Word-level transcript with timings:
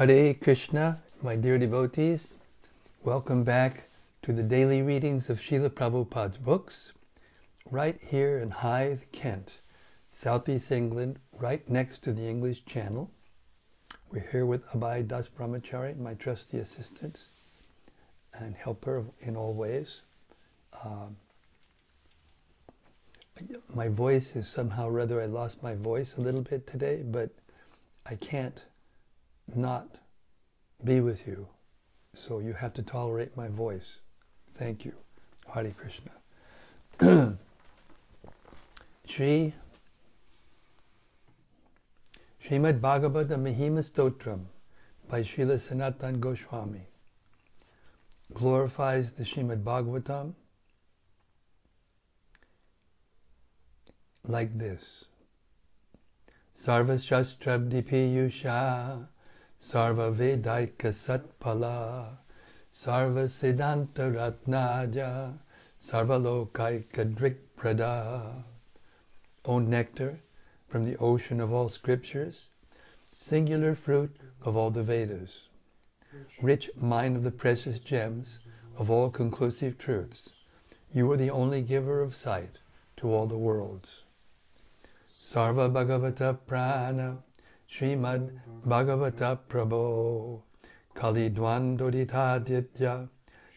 Hare 0.00 0.32
Krishna, 0.32 1.02
my 1.20 1.36
dear 1.36 1.58
devotees. 1.58 2.36
Welcome 3.04 3.44
back 3.44 3.90
to 4.22 4.32
the 4.32 4.42
daily 4.42 4.80
readings 4.80 5.28
of 5.28 5.40
Srila 5.40 5.68
Prabhupada's 5.68 6.38
books, 6.38 6.92
right 7.70 8.00
here 8.00 8.38
in 8.38 8.48
Hythe, 8.48 9.02
Kent, 9.12 9.58
southeast 10.08 10.72
England, 10.72 11.18
right 11.38 11.68
next 11.68 11.98
to 12.04 12.14
the 12.14 12.22
English 12.22 12.64
Channel. 12.64 13.10
We're 14.10 14.26
here 14.32 14.46
with 14.46 14.64
Abhay 14.68 15.06
Das 15.06 15.28
Brahmachari, 15.28 15.98
my 15.98 16.14
trusty 16.14 16.56
assistant 16.56 17.24
and 18.32 18.54
helper 18.54 19.04
in 19.20 19.36
all 19.36 19.52
ways. 19.52 20.00
Um, 20.82 21.18
my 23.74 23.88
voice 23.88 24.34
is 24.34 24.48
somehow 24.48 24.88
rather 24.88 25.20
I 25.20 25.26
lost 25.26 25.62
my 25.62 25.74
voice 25.74 26.14
a 26.16 26.22
little 26.22 26.40
bit 26.40 26.66
today, 26.66 27.02
but 27.04 27.28
I 28.06 28.14
can't 28.14 28.64
not 29.56 29.96
be 30.84 31.00
with 31.00 31.26
you. 31.26 31.48
So 32.14 32.38
you 32.40 32.52
have 32.54 32.72
to 32.74 32.82
tolerate 32.82 33.36
my 33.36 33.48
voice. 33.48 33.98
Thank 34.56 34.84
you. 34.84 34.92
Hare 35.52 35.72
Krishna. 35.76 36.10
Shri 39.06 39.54
Srimad 42.44 42.80
Bhagavata 42.80 43.36
Mahima 43.36 43.82
Stotram 43.82 44.46
by 45.08 45.22
Srila 45.22 45.58
Sanatan 45.58 46.20
Goswami 46.20 46.86
glorifies 48.32 49.12
the 49.12 49.24
Srimad 49.24 49.62
Bhagavatam 49.62 50.34
like 54.26 54.56
this. 54.58 55.04
Sarva 56.56 56.96
Shastrabdi 56.96 57.82
Piyusha 57.82 59.08
Sarva 59.60 60.10
Vedaika 60.10 60.90
Satpala 60.90 62.16
Sarva 62.72 63.28
Siddhanta 63.28 64.10
Ratnaja 64.10 65.34
Sarva 65.78 66.18
Lokaika 66.18 67.04
Drikprada 67.14 68.42
O 69.44 69.58
nectar 69.58 70.20
from 70.66 70.84
the 70.84 70.96
ocean 70.96 71.40
of 71.40 71.52
all 71.52 71.68
scriptures, 71.68 72.48
singular 73.20 73.74
fruit 73.74 74.16
of 74.42 74.56
all 74.56 74.70
the 74.70 74.82
Vedas, 74.82 75.48
rich 76.40 76.70
mine 76.76 77.14
of 77.14 77.22
the 77.22 77.30
precious 77.30 77.78
gems 77.80 78.38
of 78.78 78.90
all 78.90 79.10
conclusive 79.10 79.76
truths, 79.76 80.30
you 80.92 81.10
are 81.10 81.16
the 81.16 81.30
only 81.30 81.60
giver 81.60 82.00
of 82.00 82.14
sight 82.14 82.58
to 82.96 83.12
all 83.12 83.26
the 83.26 83.36
worlds. 83.36 84.02
Sarva 85.06 85.70
Bhagavata 85.70 86.38
Prana 86.46 87.18
Srimad 87.70 88.40
Bhagavata 88.66 89.38
Prabho 89.48 90.42
Kali 90.94 91.30
Dvandoditaditya 91.30 93.08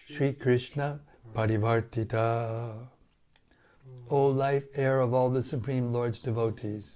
Sri 0.08 0.33
Krishna 0.33 1.00
Parivartita 1.33 2.88
O 4.09 4.28
life 4.28 4.66
air 4.75 5.00
of 5.00 5.14
all 5.14 5.30
the 5.30 5.42
Supreme 5.42 5.92
Lord's 5.92 6.20
devotees, 6.20 6.95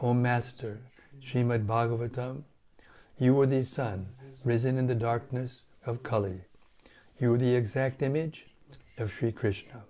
O 0.00 0.14
Master, 0.14 0.80
Srimad 1.20 1.66
Bhagavatam, 1.66 2.44
you 3.18 3.38
are 3.40 3.46
the 3.46 3.64
sun 3.64 4.06
risen 4.44 4.78
in 4.78 4.86
the 4.86 4.94
darkness 4.94 5.62
of 5.84 6.02
Kali. 6.02 6.40
You 7.18 7.34
are 7.34 7.38
the 7.38 7.54
exact 7.54 8.02
image 8.02 8.46
of 8.98 9.12
Sri 9.12 9.32
Krishna. 9.32 9.84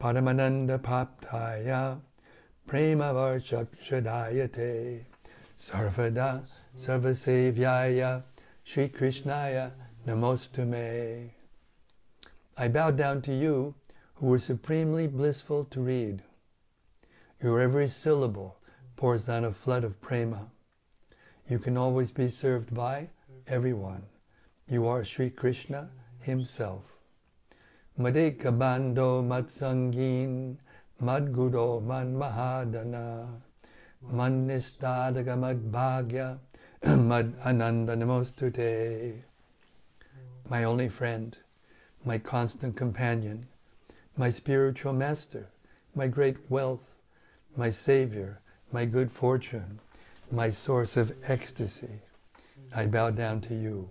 Paramananda 0.00 0.82
Paptaya 0.82 1.96
Prema 2.68 3.14
Varshakshadayate 3.14 5.00
Sarvada 5.58 6.42
Sarvasevyaya 6.76 8.24
Sri 8.62 8.90
Krishnaya 8.90 9.70
Namostume. 10.06 11.30
I 12.58 12.68
bow 12.68 12.90
down 12.90 13.22
to 13.22 13.34
you 13.34 13.74
who 14.16 14.26
were 14.26 14.38
supremely 14.38 15.06
blissful 15.06 15.64
to 15.64 15.80
read. 15.80 16.20
Your 17.42 17.58
every 17.58 17.88
syllable 17.88 18.58
pours 18.96 19.24
down 19.24 19.46
a 19.46 19.52
flood 19.52 19.82
of 19.82 20.02
prema. 20.02 20.48
You 21.48 21.58
can 21.58 21.78
always 21.78 22.10
be 22.10 22.28
served 22.28 22.74
by 22.74 23.08
everyone. 23.46 24.02
You 24.68 24.86
are 24.86 25.04
Sri 25.04 25.30
Krishna 25.30 25.88
himself. 26.20 26.82
Madeka 27.98 28.56
bando 28.58 29.22
matsangin 29.22 30.58
madguro 31.00 31.80
man 31.80 32.14
mahadana 32.16 33.28
man 34.02 34.46
nistadaga 34.48 35.36
madbhagya 35.36 36.38
mad 36.96 37.34
ananda 37.44 37.96
namostute. 37.96 39.22
My 40.48 40.64
only 40.64 40.88
friend, 40.88 41.36
my 42.04 42.18
constant 42.18 42.76
companion, 42.76 43.46
my 44.16 44.30
spiritual 44.30 44.92
master, 44.92 45.48
my 45.94 46.06
great 46.06 46.36
wealth, 46.48 46.94
my 47.56 47.70
savior, 47.70 48.40
my 48.72 48.84
good 48.84 49.10
fortune, 49.10 49.80
my 50.30 50.50
source 50.50 50.96
of 50.96 51.12
ecstasy. 51.24 52.00
I 52.74 52.86
bow 52.86 53.10
down 53.10 53.40
to 53.42 53.54
you. 53.54 53.90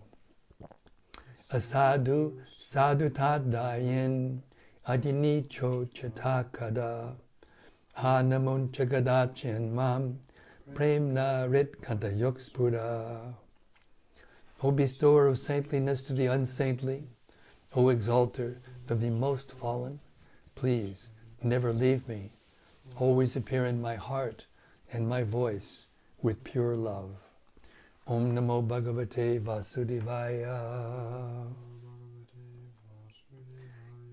Asadu 1.51 2.40
sadhu 2.57 3.09
tadayin 3.09 4.40
adinicho 4.88 5.86
chatakada 5.94 7.16
hanamun 7.98 8.70
chagadachin 8.70 9.72
mam 9.72 10.20
premna 10.74 11.50
rit 11.52 11.81
kanta 11.81 12.12
yokspura. 12.18 13.34
O 14.64 14.72
bestower 14.72 15.28
of 15.28 15.38
saintliness 15.38 16.02
to 16.02 16.14
the 16.14 16.26
unsaintly, 16.26 17.03
O 17.76 17.90
exalter 17.90 18.59
of 18.90 19.02
the 19.02 19.09
most 19.09 19.52
fallen, 19.52 20.00
Please 20.58 21.12
never 21.44 21.72
leave 21.72 22.08
me. 22.08 22.31
Always 22.97 23.36
appear 23.36 23.68
in 23.68 23.80
my 23.80 23.94
heart 23.94 24.47
and 24.92 25.08
my 25.08 25.22
voice 25.22 25.86
with 26.20 26.44
pure 26.44 26.76
love. 26.76 27.12
Om 28.08 28.36
Namo 28.36 28.68
Bhagavate 28.68 29.40
Vasudevaya. 29.40 30.47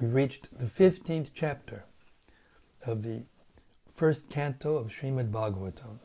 we 0.00 0.06
reached 0.06 0.48
the 0.58 0.66
15th 0.66 1.30
chapter 1.34 1.84
of 2.84 3.02
the 3.02 3.22
first 3.92 4.28
canto 4.28 4.76
of 4.76 4.88
Srimad 4.88 5.30
Bhagavatam. 5.30 5.98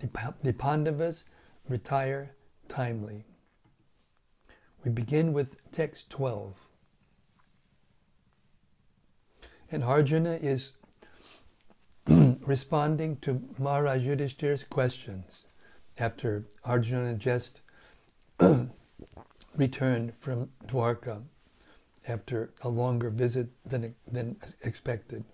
The, 0.00 0.34
the 0.42 0.52
Pandavas 0.52 1.24
retire 1.68 2.32
timely. 2.68 3.24
We 4.84 4.90
begin 4.90 5.32
with 5.32 5.56
text 5.72 6.10
12. 6.10 6.54
And 9.72 9.84
Arjuna 9.84 10.38
is 10.40 10.72
responding 12.06 13.16
to 13.18 13.42
Maharaj 13.58 14.06
questions 14.70 15.44
after 15.98 16.46
Arjuna 16.64 17.14
just 17.14 17.60
returned 19.56 20.12
from 20.18 20.48
Dwarka 20.66 21.22
after 22.08 22.52
a 22.62 22.68
longer 22.68 23.10
visit 23.10 23.48
than, 23.64 23.94
than 24.10 24.36
expected. 24.62 25.24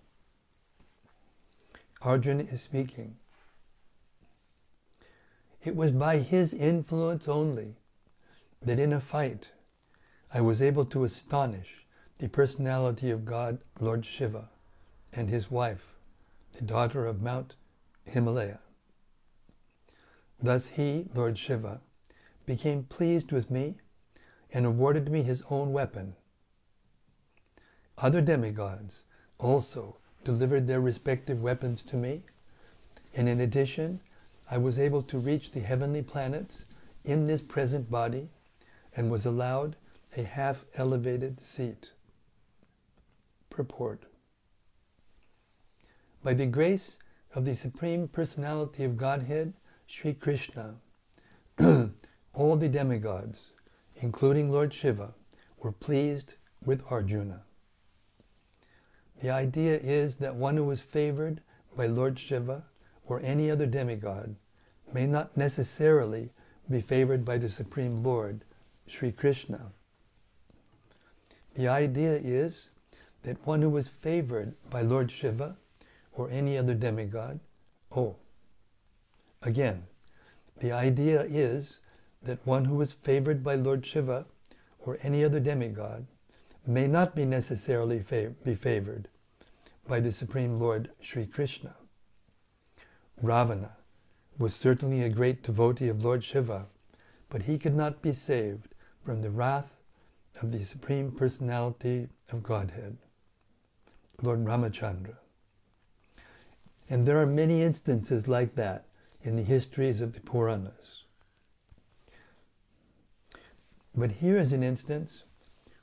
Arjun 2.02 2.40
is 2.40 2.62
speaking. 2.62 3.16
It 5.64 5.74
was 5.74 5.90
by 5.90 6.18
his 6.18 6.52
influence 6.52 7.26
only 7.26 7.76
that 8.62 8.78
in 8.78 8.92
a 8.92 9.00
fight 9.00 9.52
I 10.32 10.40
was 10.40 10.60
able 10.60 10.84
to 10.86 11.04
astonish 11.04 11.86
the 12.18 12.28
personality 12.28 13.10
of 13.10 13.24
God, 13.24 13.58
Lord 13.80 14.04
Shiva, 14.04 14.48
and 15.12 15.28
his 15.28 15.50
wife, 15.50 15.94
the 16.52 16.62
daughter 16.62 17.06
of 17.06 17.22
Mount 17.22 17.56
Himalaya. 18.04 18.60
Thus 20.42 20.68
he, 20.68 21.06
Lord 21.14 21.38
Shiva, 21.38 21.80
became 22.44 22.84
pleased 22.84 23.32
with 23.32 23.50
me 23.50 23.76
and 24.52 24.64
awarded 24.64 25.10
me 25.10 25.22
his 25.22 25.42
own 25.50 25.72
weapon. 25.72 26.14
Other 27.98 28.20
demigods 28.20 29.02
also 29.38 29.96
delivered 30.22 30.66
their 30.66 30.80
respective 30.80 31.42
weapons 31.42 31.80
to 31.82 31.96
me, 31.96 32.22
and 33.14 33.28
in 33.28 33.40
addition, 33.40 34.00
I 34.50 34.58
was 34.58 34.78
able 34.78 35.02
to 35.04 35.18
reach 35.18 35.52
the 35.52 35.60
heavenly 35.60 36.02
planets 36.02 36.66
in 37.04 37.26
this 37.26 37.40
present 37.40 37.90
body 37.90 38.28
and 38.94 39.10
was 39.10 39.24
allowed 39.24 39.76
a 40.16 40.24
half 40.24 40.64
elevated 40.74 41.40
seat. 41.40 41.90
Purport 43.48 44.04
By 46.22 46.34
the 46.34 46.46
grace 46.46 46.98
of 47.34 47.44
the 47.44 47.54
Supreme 47.54 48.08
Personality 48.08 48.84
of 48.84 48.96
Godhead, 48.96 49.54
Sri 49.86 50.12
Krishna, 50.12 50.74
all 52.34 52.56
the 52.56 52.68
demigods, 52.68 53.52
including 53.96 54.50
Lord 54.50 54.74
Shiva, 54.74 55.14
were 55.58 55.72
pleased 55.72 56.34
with 56.64 56.82
Arjuna. 56.90 57.45
The 59.20 59.30
idea 59.30 59.78
is 59.78 60.16
that 60.16 60.36
one 60.36 60.56
who 60.56 60.70
is 60.70 60.80
favored 60.80 61.40
by 61.76 61.86
Lord 61.86 62.18
Shiva 62.18 62.64
or 63.06 63.20
any 63.20 63.50
other 63.50 63.66
demigod 63.66 64.36
may 64.92 65.06
not 65.06 65.36
necessarily 65.36 66.30
be 66.70 66.80
favored 66.80 67.24
by 67.24 67.38
the 67.38 67.48
Supreme 67.48 68.02
Lord, 68.02 68.44
Sri 68.86 69.12
Krishna. 69.12 69.72
The 71.54 71.68
idea 71.68 72.16
is 72.16 72.68
that 73.22 73.44
one 73.46 73.62
who 73.62 73.76
is 73.76 73.88
favored 73.88 74.54
by 74.68 74.82
Lord 74.82 75.10
Shiva 75.10 75.56
or 76.12 76.30
any 76.30 76.58
other 76.58 76.74
demigod, 76.74 77.40
oh, 77.94 78.16
again, 79.42 79.84
the 80.58 80.72
idea 80.72 81.22
is 81.22 81.80
that 82.22 82.46
one 82.46 82.66
who 82.66 82.80
is 82.80 82.92
favored 82.92 83.42
by 83.42 83.54
Lord 83.54 83.86
Shiva 83.86 84.26
or 84.78 84.98
any 85.02 85.24
other 85.24 85.40
demigod 85.40 86.06
may 86.66 86.86
not 86.86 87.14
be 87.14 87.24
necessarily 87.24 88.00
fav- 88.00 88.34
be 88.44 88.54
favored 88.54 89.08
by 89.86 90.00
the 90.00 90.12
Supreme 90.12 90.56
Lord 90.56 90.90
Sri 91.00 91.26
Krishna. 91.26 91.74
Ravana 93.22 93.76
was 94.38 94.54
certainly 94.54 95.02
a 95.02 95.08
great 95.08 95.42
devotee 95.42 95.88
of 95.88 96.04
Lord 96.04 96.22
Shiva, 96.24 96.66
but 97.30 97.42
he 97.42 97.58
could 97.58 97.74
not 97.74 98.02
be 98.02 98.12
saved 98.12 98.74
from 99.02 99.22
the 99.22 99.30
wrath 99.30 99.70
of 100.42 100.52
the 100.52 100.64
Supreme 100.64 101.12
Personality 101.12 102.08
of 102.30 102.42
Godhead, 102.42 102.98
Lord 104.20 104.44
Ramachandra. 104.44 105.16
And 106.90 107.06
there 107.06 107.18
are 107.18 107.26
many 107.26 107.62
instances 107.62 108.28
like 108.28 108.54
that 108.56 108.86
in 109.22 109.36
the 109.36 109.42
histories 109.42 110.00
of 110.00 110.12
the 110.12 110.20
Puranas. 110.20 111.04
But 113.94 114.12
here 114.12 114.36
is 114.36 114.52
an 114.52 114.62
instance 114.62 115.24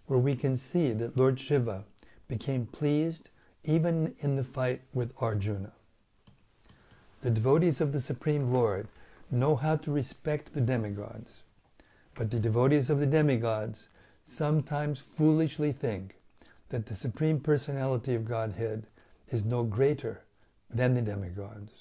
where 0.07 0.19
we 0.19 0.35
can 0.35 0.57
see 0.57 0.91
that 0.94 1.17
Lord 1.17 1.39
Shiva 1.39 1.83
became 2.27 2.65
pleased 2.65 3.29
even 3.63 4.15
in 4.19 4.35
the 4.35 4.44
fight 4.44 4.81
with 4.94 5.13
Arjuna. 5.19 5.71
The 7.21 7.29
devotees 7.29 7.79
of 7.79 7.94
the 7.94 8.01
Supreme 8.01 8.51
Lord 8.51 8.88
know 9.31 9.55
how 9.55 9.77
to 9.77 9.91
respect 9.91 10.53
the 10.53 10.61
demigods, 10.61 11.44
but 12.15 12.29
the 12.29 12.39
devotees 12.39 12.89
of 12.89 13.00
the 13.00 13.05
demigods 13.05 13.88
sometimes 14.25 15.00
foolishly 15.00 15.71
think 15.71 16.15
that 16.69 16.88
the 16.88 16.95
Supreme 16.95 17.39
Personality 17.39 18.15
of 18.15 18.25
Godhead 18.25 18.88
is 19.29 19.45
no 19.45 19.63
greater 19.63 20.21
than 20.69 20.95
the 20.95 21.01
demigods. 21.01 21.71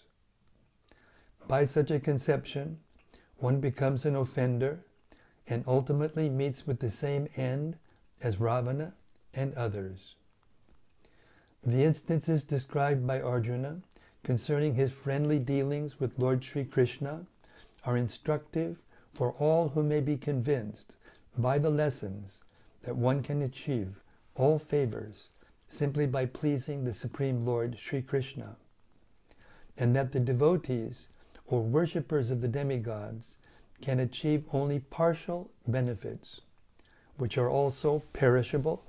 By 1.48 1.64
such 1.64 1.90
a 1.90 1.98
conception, 1.98 2.78
one 3.38 3.60
becomes 3.60 4.04
an 4.04 4.14
offender 4.14 4.80
and 5.46 5.64
ultimately 5.66 6.28
meets 6.28 6.66
with 6.66 6.78
the 6.78 6.90
same 6.90 7.28
end 7.36 7.78
as 8.22 8.40
Ravana 8.40 8.94
and 9.34 9.54
others. 9.54 10.14
The 11.64 11.84
instances 11.84 12.44
described 12.44 13.06
by 13.06 13.20
Arjuna 13.20 13.80
concerning 14.24 14.74
his 14.74 14.92
friendly 14.92 15.38
dealings 15.38 15.98
with 15.98 16.18
Lord 16.18 16.44
Sri 16.44 16.64
Krishna 16.64 17.26
are 17.84 17.96
instructive 17.96 18.78
for 19.12 19.32
all 19.32 19.70
who 19.70 19.82
may 19.82 20.00
be 20.00 20.16
convinced 20.16 20.94
by 21.36 21.58
the 21.58 21.70
lessons 21.70 22.42
that 22.82 22.96
one 22.96 23.22
can 23.22 23.42
achieve 23.42 24.00
all 24.34 24.58
favors 24.58 25.28
simply 25.66 26.06
by 26.06 26.26
pleasing 26.26 26.84
the 26.84 26.92
Supreme 26.92 27.44
Lord 27.44 27.78
Sri 27.78 28.02
Krishna, 28.02 28.56
and 29.76 29.96
that 29.96 30.12
the 30.12 30.20
devotees 30.20 31.08
or 31.46 31.62
worshippers 31.62 32.30
of 32.30 32.40
the 32.40 32.48
demigods 32.48 33.36
can 33.80 33.98
achieve 33.98 34.44
only 34.52 34.78
partial 34.78 35.50
benefits, 35.66 36.42
which 37.16 37.38
are 37.38 37.50
also 37.50 38.02
perishable, 38.12 38.82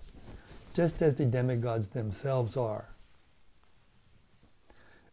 just 0.73 1.01
as 1.01 1.15
the 1.15 1.25
demigods 1.25 1.89
themselves 1.89 2.57
are. 2.57 2.89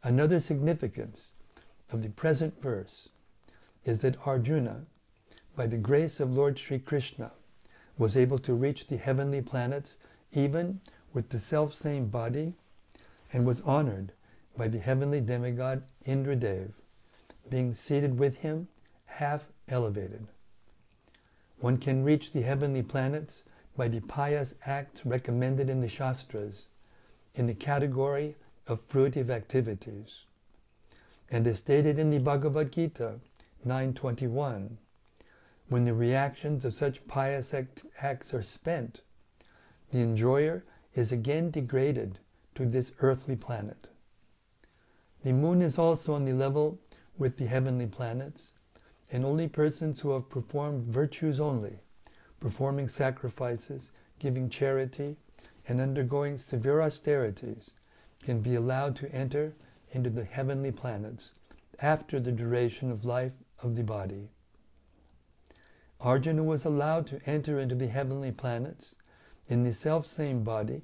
Another 0.03 0.41
significance 0.41 1.33
of 1.93 2.03
the 2.03 2.09
present 2.09 2.61
verse 2.63 3.09
is 3.85 4.01
that 4.01 4.17
Arjuna, 4.27 4.87
by 5.57 5.67
the 5.67 5.77
grace 5.77 6.21
of 6.21 6.33
Lord 6.33 6.59
Sri 6.59 6.79
Krishna, 6.79 7.33
was 7.99 8.17
able 8.17 8.39
to 8.39 8.55
reach 8.55 8.87
the 8.87 8.97
heavenly 8.97 9.43
planets 9.43 9.97
even 10.33 10.81
with 11.13 11.29
the 11.29 11.39
self 11.39 11.75
same 11.75 12.07
body 12.07 12.55
and 13.33 13.45
was 13.45 13.61
honored 13.63 14.13
by 14.57 14.69
the 14.69 14.79
heavenly 14.79 15.21
demigod 15.21 15.83
Indradev, 16.07 16.73
being 17.49 17.75
seated 17.75 18.19
with 18.19 18.39
him 18.39 18.69
half 19.07 19.45
elevated. 19.69 20.27
One 21.61 21.77
can 21.77 22.05
reach 22.05 22.33
the 22.33 22.43
heavenly 22.43 22.83
planets 22.83 23.43
by 23.77 23.89
the 23.89 24.01
pious 24.01 24.55
acts 24.65 25.05
recommended 25.05 25.69
in 25.69 25.81
the 25.81 25.89
Shastras 25.89 26.69
in 27.35 27.47
the 27.47 27.55
category 27.55 28.37
of 28.67 28.87
fruitive 28.89 29.31
activities. 29.31 30.25
And 31.31 31.47
as 31.47 31.59
stated 31.59 31.99
in 31.99 32.11
the 32.11 32.19
Bhagavad 32.19 32.73
Gita 32.73 33.21
921, 33.65 34.79
when 35.69 35.85
the 35.85 35.95
reactions 35.95 36.65
of 36.65 36.75
such 36.75 37.07
pious 37.07 37.55
act- 37.55 37.85
acts 38.01 38.35
are 38.35 38.43
spent, 38.43 39.03
the 39.93 40.01
enjoyer 40.01 40.65
is 40.95 41.13
again 41.13 41.51
degraded 41.51 42.19
to 42.55 42.67
this 42.67 42.93
earthly 43.01 43.37
planet. 43.37 43.87
The 45.23 45.33
moon 45.33 45.63
is 45.63 45.79
also 45.79 46.15
on 46.15 46.25
the 46.25 46.33
level 46.33 46.79
with 47.19 47.37
the 47.37 47.47
heavenly 47.47 47.87
planets, 47.87 48.55
and 49.11 49.25
only 49.25 49.49
persons 49.49 50.01
who 50.01 50.11
have 50.11 50.29
performed 50.29 50.83
virtues 50.83 51.41
only, 51.41 51.81
performing 52.39 52.89
sacrifices, 52.89 53.91
giving 54.19 54.49
charity, 54.49 55.17
and 55.67 55.81
undergoing 55.81 56.39
severe 56.39 56.81
austerities, 56.81 57.73
can 58.23 58.41
be 58.41 58.55
allowed 58.55 58.95
to 58.97 59.13
enter 59.13 59.55
into 59.93 60.11
the 60.11 60.25
heavenly 60.25 60.71
planets 60.71 61.33
after 61.81 62.21
the 62.21 62.33
duration 62.33 62.91
of 62.91 63.05
life 63.05 63.35
of 63.63 63.77
the 63.77 63.83
body. 63.83 64.29
Arjuna 66.01 66.43
was 66.43 66.65
allowed 66.65 67.07
to 67.09 67.21
enter 67.27 67.59
into 67.59 67.75
the 67.75 67.89
heavenly 67.89 68.33
planets 68.33 68.95
in 69.49 69.65
the 69.65 69.73
self 69.73 70.07
same 70.07 70.45
body 70.45 70.83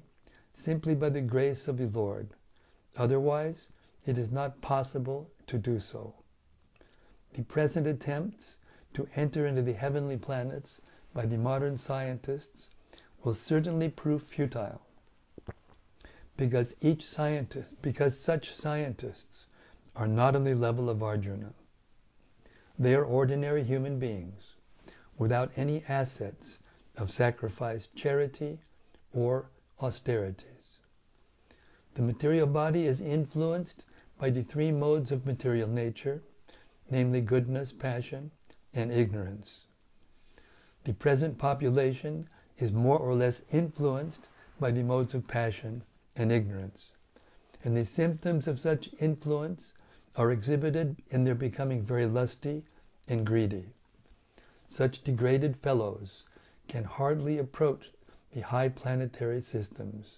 simply 0.53 0.93
by 0.93 1.09
the 1.09 1.21
grace 1.21 1.67
of 1.67 1.77
the 1.77 1.87
Lord. 1.87 2.29
Otherwise, 2.95 3.69
it 4.05 4.17
is 4.17 4.31
not 4.31 4.61
possible 4.61 5.29
to 5.47 5.57
do 5.57 5.79
so. 5.79 6.13
The 7.33 7.43
present 7.43 7.87
attempts 7.87 8.57
to 8.93 9.07
enter 9.15 9.45
into 9.45 9.61
the 9.61 9.73
heavenly 9.73 10.17
planets 10.17 10.81
by 11.13 11.25
the 11.25 11.37
modern 11.37 11.77
scientists 11.77 12.69
will 13.23 13.33
certainly 13.33 13.89
prove 13.89 14.23
futile 14.23 14.81
because 16.37 16.75
each 16.81 17.03
scientist 17.03 17.81
because 17.81 18.17
such 18.17 18.53
scientists 18.53 19.47
are 19.95 20.07
not 20.07 20.35
on 20.35 20.43
the 20.43 20.53
level 20.53 20.89
of 20.89 21.01
Arjuna. 21.01 21.53
They 22.77 22.93
are 22.93 23.03
ordinary 23.03 23.63
human 23.63 23.97
beings 23.97 24.53
without 25.17 25.51
any 25.57 25.83
assets 25.89 26.59
of 26.95 27.09
sacrifice, 27.11 27.89
charity, 27.95 28.59
or 29.11 29.49
austerities. 29.81 30.77
The 31.95 32.03
material 32.03 32.45
body 32.45 32.85
is 32.85 33.01
influenced 33.01 33.85
by 34.19 34.29
the 34.29 34.43
three 34.43 34.71
modes 34.71 35.11
of 35.11 35.25
material 35.25 35.67
nature, 35.67 36.21
namely 36.89 37.21
goodness, 37.21 37.71
passion, 37.71 38.31
and 38.73 38.91
ignorance. 38.91 39.65
The 40.83 40.93
present 40.93 41.37
population 41.37 42.29
is 42.57 42.71
more 42.71 42.99
or 42.99 43.13
less 43.13 43.41
influenced 43.51 44.27
by 44.59 44.71
the 44.71 44.83
modes 44.83 45.13
of 45.13 45.27
passion 45.27 45.83
and 46.15 46.31
ignorance. 46.31 46.91
And 47.63 47.75
the 47.75 47.85
symptoms 47.85 48.47
of 48.47 48.59
such 48.59 48.89
influence 48.99 49.73
are 50.15 50.31
exhibited 50.31 50.97
in 51.09 51.23
their 51.23 51.35
becoming 51.35 51.83
very 51.83 52.05
lusty 52.05 52.63
and 53.07 53.25
greedy. 53.25 53.65
Such 54.67 55.03
degraded 55.03 55.57
fellows 55.57 56.23
can 56.67 56.83
hardly 56.83 57.37
approach 57.37 57.91
the 58.33 58.41
high 58.41 58.69
planetary 58.69 59.41
systems. 59.41 60.17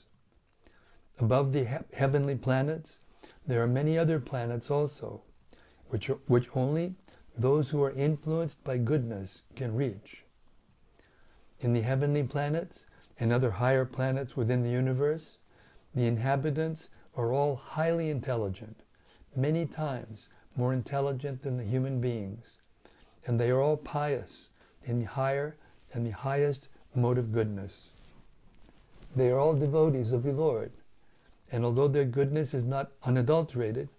Above 1.20 1.52
the 1.52 1.66
he- 1.66 1.96
heavenly 1.96 2.36
planets, 2.36 3.00
there 3.46 3.62
are 3.62 3.68
many 3.68 3.98
other 3.98 4.20
planets 4.20 4.72
also, 4.72 5.22
which, 5.90 6.08
which 6.28 6.50
only 6.56 6.96
those 7.38 7.70
who 7.70 7.84
are 7.84 7.92
influenced 7.92 8.64
by 8.64 8.78
goodness 8.78 9.42
can 9.56 9.76
reach. 9.76 10.24
In 11.60 11.74
the 11.74 11.82
heavenly 11.82 12.24
planets 12.24 12.86
and 13.20 13.34
other 13.34 13.52
higher 13.52 13.86
planets 13.86 14.36
within 14.38 14.64
the 14.64 14.70
universe, 14.70 15.38
the 15.94 16.06
inhabitants 16.06 16.90
are 17.16 17.34
all 17.34 17.56
highly 17.56 18.10
intelligent, 18.10 18.82
many 19.36 19.66
times 19.66 20.30
more 20.56 20.74
intelligent 20.74 21.42
than 21.44 21.58
the 21.58 21.64
human 21.64 22.00
beings, 22.00 22.58
and 23.26 23.40
they 23.40 23.50
are 23.50 23.62
all 23.62 23.78
pious 23.78 24.50
in 24.84 25.00
the 25.00 25.06
higher 25.06 25.56
and 25.94 26.06
the 26.06 26.12
highest 26.12 26.70
mode 26.96 27.18
of 27.18 27.32
goodness. 27.32 27.90
They 29.16 29.30
are 29.30 29.40
all 29.40 29.54
devotees 29.54 30.12
of 30.12 30.24
the 30.24 30.32
Lord, 30.32 30.72
and 31.52 31.66
although 31.66 31.88
their 31.88 32.06
goodness 32.06 32.54
is 32.54 32.64
not 32.64 32.92
unadulterated, 33.04 33.90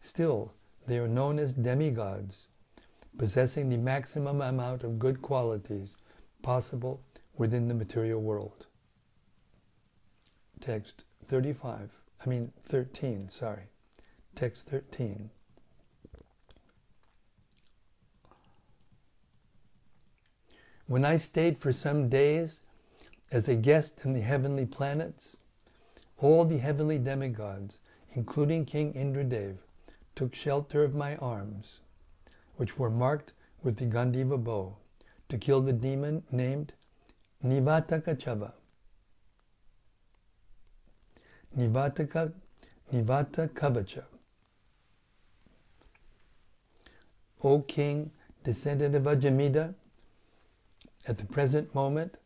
still 0.00 0.52
they 0.90 0.98
are 0.98 1.06
known 1.06 1.38
as 1.38 1.52
demigods, 1.52 2.48
possessing 3.16 3.68
the 3.68 3.76
maximum 3.76 4.40
amount 4.40 4.82
of 4.82 4.98
good 4.98 5.22
qualities 5.22 5.94
possible 6.42 7.00
within 7.36 7.68
the 7.68 7.74
material 7.74 8.20
world. 8.20 8.66
Text 10.60 11.04
35, 11.28 11.92
I 12.26 12.28
mean 12.28 12.50
13, 12.64 13.28
sorry. 13.28 13.68
Text 14.34 14.66
13. 14.66 15.30
When 20.88 21.04
I 21.04 21.14
stayed 21.18 21.60
for 21.60 21.70
some 21.70 22.08
days 22.08 22.62
as 23.30 23.46
a 23.46 23.54
guest 23.54 24.00
in 24.02 24.10
the 24.10 24.22
heavenly 24.22 24.66
planets, 24.66 25.36
all 26.18 26.44
the 26.44 26.58
heavenly 26.58 26.98
demigods, 26.98 27.78
including 28.12 28.64
King 28.64 28.92
Indradev, 28.94 29.58
took 30.14 30.34
shelter 30.34 30.84
of 30.84 30.94
my 30.94 31.16
arms, 31.16 31.80
which 32.56 32.78
were 32.78 32.90
marked 32.90 33.32
with 33.62 33.76
the 33.76 33.84
Gandiva 33.86 34.42
bow, 34.42 34.76
to 35.28 35.38
kill 35.38 35.60
the 35.60 35.72
demon 35.72 36.22
named 36.30 36.72
Nivatakachava. 37.44 38.52
Nivataka, 41.56 42.32
Nivata 42.92 43.48
Kavacha. 43.48 44.04
O 47.42 47.60
King, 47.60 48.10
descendant 48.44 48.94
of 48.94 49.04
Ajamida, 49.04 49.74
at 51.06 51.18
the 51.18 51.24
present 51.24 51.74
moment, 51.74 52.16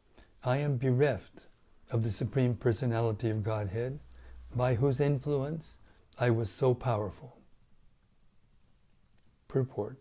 I 0.43 0.59
am 0.59 0.77
bereft 0.77 1.45
of 1.91 2.03
the 2.03 2.11
Supreme 2.11 2.55
Personality 2.57 3.31
of 3.31 3.45
Godhead, 3.45 4.01
by 4.55 4.75
whose 4.75 5.01
influence 5.01 5.79
I 6.19 6.31
was 6.31 6.51
so 6.51 6.75
powerful. 6.75 7.37
Purport 9.55 9.97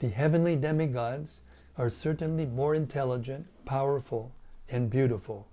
The 0.00 0.08
heavenly 0.08 0.56
demigods 0.56 1.42
are 1.78 1.88
certainly 1.88 2.44
more 2.44 2.74
intelligent, 2.74 3.46
powerful, 3.64 4.32
and 4.68 4.90
beautiful, 4.90 5.46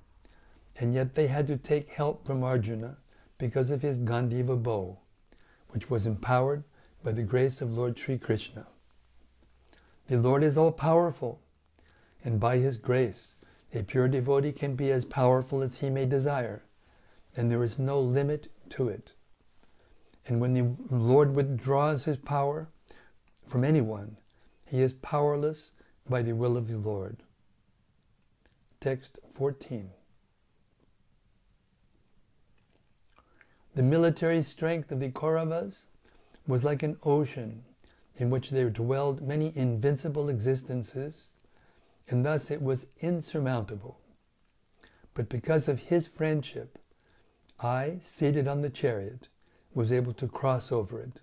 and 0.80 0.92
yet 0.92 1.14
they 1.14 1.28
had 1.28 1.46
to 1.46 1.58
take 1.58 1.90
help 1.90 2.26
from 2.26 2.44
Arjuna 2.44 2.98
because 3.38 3.70
of 3.70 3.84
his 3.84 4.00
Gandiva 4.00 4.56
bow, 4.56 4.98
which 5.70 5.92
was 5.92 6.08
empowered 6.08 6.64
by 7.04 7.12
the 7.12 7.22
grace 7.22 7.62
of 7.62 7.72
Lord 7.72 7.96
Sri 7.96 8.18
Krishna. 8.18 8.66
The 10.08 10.18
Lord 10.18 10.42
is 10.44 10.58
all 10.58 10.72
powerful 10.72 11.42
and 12.24 12.40
by 12.40 12.58
His 12.58 12.78
grace, 12.78 13.36
a 13.72 13.84
pure 13.84 14.08
devotee 14.08 14.52
can 14.52 14.76
be 14.76 14.92
as 14.92 15.06
powerful 15.06 15.62
as 15.62 15.78
he 15.78 15.92
may 15.92 16.08
desire, 16.08 16.64
and 17.38 17.52
there 17.52 17.64
is 17.64 17.78
no 17.78 18.02
limit 18.02 18.48
to 18.70 18.90
it. 18.90 19.14
And 20.28 20.40
when 20.40 20.54
the 20.54 20.96
Lord 20.96 21.36
withdraws 21.36 22.06
His 22.06 22.18
power 22.18 22.70
from 23.48 23.64
anyone, 23.64 24.18
he 24.74 24.82
is 24.82 24.94
powerless 24.94 25.72
by 26.10 26.24
the 26.24 26.34
will 26.34 26.58
of 26.58 26.68
the 26.68 26.78
Lord. 26.78 27.18
Text 28.82 29.20
14. 29.36 29.92
The 33.76 33.84
military 33.84 34.42
strength 34.42 34.92
of 34.92 35.00
the 35.00 35.10
Kauravas 35.10 35.86
was 36.48 36.64
like 36.64 36.82
an 36.82 36.98
ocean 37.04 37.64
in 38.18 38.32
which 38.32 38.50
there 38.50 38.72
dwelled 38.72 39.22
many 39.22 39.52
invincible 39.56 40.28
existences 40.28 41.34
and 42.08 42.26
thus 42.26 42.50
it 42.50 42.62
was 42.62 42.88
insurmountable. 43.00 44.00
But 45.14 45.30
because 45.30 45.68
of 45.68 45.80
his 45.80 46.08
friendship, 46.08 46.80
I, 47.60 48.00
seated 48.02 48.48
on 48.48 48.62
the 48.62 48.72
chariot, 48.72 49.28
was 49.74 49.92
able 49.92 50.14
to 50.14 50.28
cross 50.28 50.72
over 50.72 51.00
it. 51.00 51.22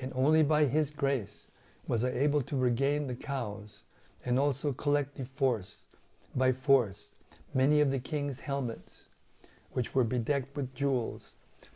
And 0.00 0.12
only 0.14 0.42
by 0.42 0.64
his 0.64 0.90
grace 0.90 1.46
was 1.86 2.04
I 2.04 2.10
able 2.10 2.42
to 2.42 2.56
regain 2.56 3.06
the 3.06 3.14
cows 3.14 3.82
and 4.24 4.38
also 4.38 4.72
collect 4.72 5.16
the 5.16 5.24
force, 5.24 5.82
by 6.34 6.52
force, 6.52 7.08
many 7.54 7.80
of 7.80 7.90
the 7.90 7.98
king's 7.98 8.40
helmets, 8.40 9.08
which 9.72 9.94
were 9.94 10.04
bedecked 10.04 10.56
with 10.56 10.74
jewels 10.74 11.34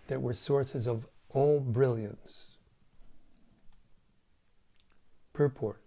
that 0.08 0.22
were 0.22 0.34
sources 0.34 0.86
of 0.86 1.06
all 1.30 1.60
brilliance. 1.60 2.52
Purport 5.32 5.80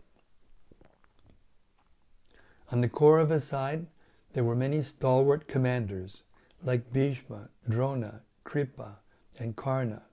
on 2.71 2.81
the 2.81 2.89
Kauravas 2.89 3.43
side, 3.43 3.87
there 4.33 4.43
were 4.43 4.55
many 4.55 4.81
stalwart 4.81 5.47
commanders 5.47 6.21
like 6.63 6.93
Bhishma, 6.93 7.49
Drona, 7.67 8.21
Kripa, 8.43 8.99
and 9.39 9.55
Karna, 9.55 10.03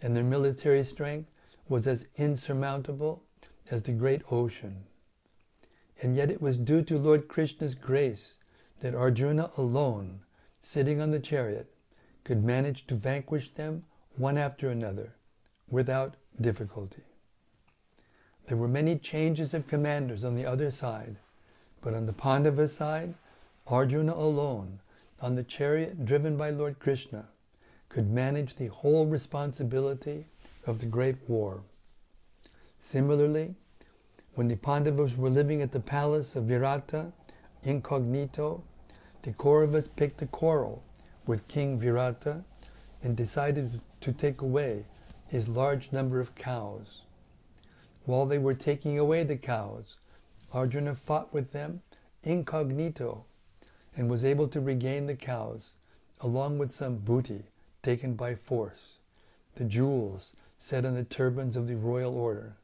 and 0.00 0.16
their 0.16 0.24
military 0.24 0.82
strength 0.84 1.30
was 1.68 1.86
as 1.86 2.06
insurmountable 2.16 3.22
as 3.70 3.82
the 3.82 3.92
great 3.92 4.22
ocean. 4.30 4.84
And 6.00 6.16
yet 6.16 6.30
it 6.30 6.40
was 6.40 6.56
due 6.56 6.82
to 6.82 6.98
Lord 6.98 7.28
Krishna's 7.28 7.74
grace 7.74 8.34
that 8.80 8.94
Arjuna 8.94 9.50
alone, 9.56 10.20
sitting 10.60 11.00
on 11.00 11.10
the 11.10 11.20
chariot, 11.20 11.72
could 12.24 12.42
manage 12.42 12.86
to 12.86 12.94
vanquish 12.94 13.52
them 13.52 13.84
one 14.16 14.38
after 14.38 14.70
another 14.70 15.14
without 15.68 16.14
difficulty. 16.40 17.02
There 18.46 18.56
were 18.56 18.68
many 18.68 18.96
changes 18.96 19.54
of 19.54 19.66
commanders 19.66 20.24
on 20.24 20.34
the 20.34 20.46
other 20.46 20.70
side, 20.70 21.16
but 21.80 21.94
on 21.94 22.06
the 22.06 22.12
Pandava 22.12 22.68
side, 22.68 23.14
Arjuna 23.66 24.12
alone, 24.12 24.80
on 25.20 25.34
the 25.34 25.42
chariot 25.42 26.04
driven 26.04 26.36
by 26.36 26.50
Lord 26.50 26.78
Krishna, 26.78 27.26
could 27.94 28.10
manage 28.10 28.56
the 28.56 28.66
whole 28.66 29.06
responsibility 29.06 30.26
of 30.66 30.80
the 30.80 30.86
great 30.86 31.14
war. 31.28 31.62
Similarly, 32.80 33.54
when 34.34 34.48
the 34.48 34.56
Pandavas 34.56 35.16
were 35.16 35.30
living 35.30 35.62
at 35.62 35.70
the 35.70 35.78
palace 35.78 36.34
of 36.34 36.46
Virata, 36.46 37.12
incognito, 37.62 38.64
the 39.22 39.30
Kauravas 39.30 39.88
picked 39.94 40.20
a 40.22 40.26
quarrel 40.26 40.82
with 41.24 41.46
King 41.46 41.78
Virata 41.78 42.42
and 43.00 43.16
decided 43.16 43.80
to 44.00 44.10
take 44.12 44.40
away 44.40 44.86
his 45.28 45.46
large 45.46 45.92
number 45.92 46.18
of 46.18 46.34
cows. 46.34 47.02
While 48.06 48.26
they 48.26 48.38
were 48.38 48.54
taking 48.54 48.98
away 48.98 49.22
the 49.22 49.36
cows, 49.36 49.98
Arjuna 50.52 50.96
fought 50.96 51.32
with 51.32 51.52
them 51.52 51.80
incognito 52.24 53.24
and 53.96 54.10
was 54.10 54.24
able 54.24 54.48
to 54.48 54.60
regain 54.60 55.06
the 55.06 55.14
cows 55.14 55.74
along 56.20 56.58
with 56.58 56.72
some 56.72 56.96
booty 56.96 57.44
taken 57.84 58.14
by 58.14 58.34
force, 58.34 58.98
the 59.56 59.64
jewels 59.64 60.32
set 60.58 60.84
on 60.84 60.94
the 60.94 61.04
turbans 61.04 61.54
of 61.54 61.68
the 61.68 61.76
royal 61.76 62.16
order. 62.16 62.56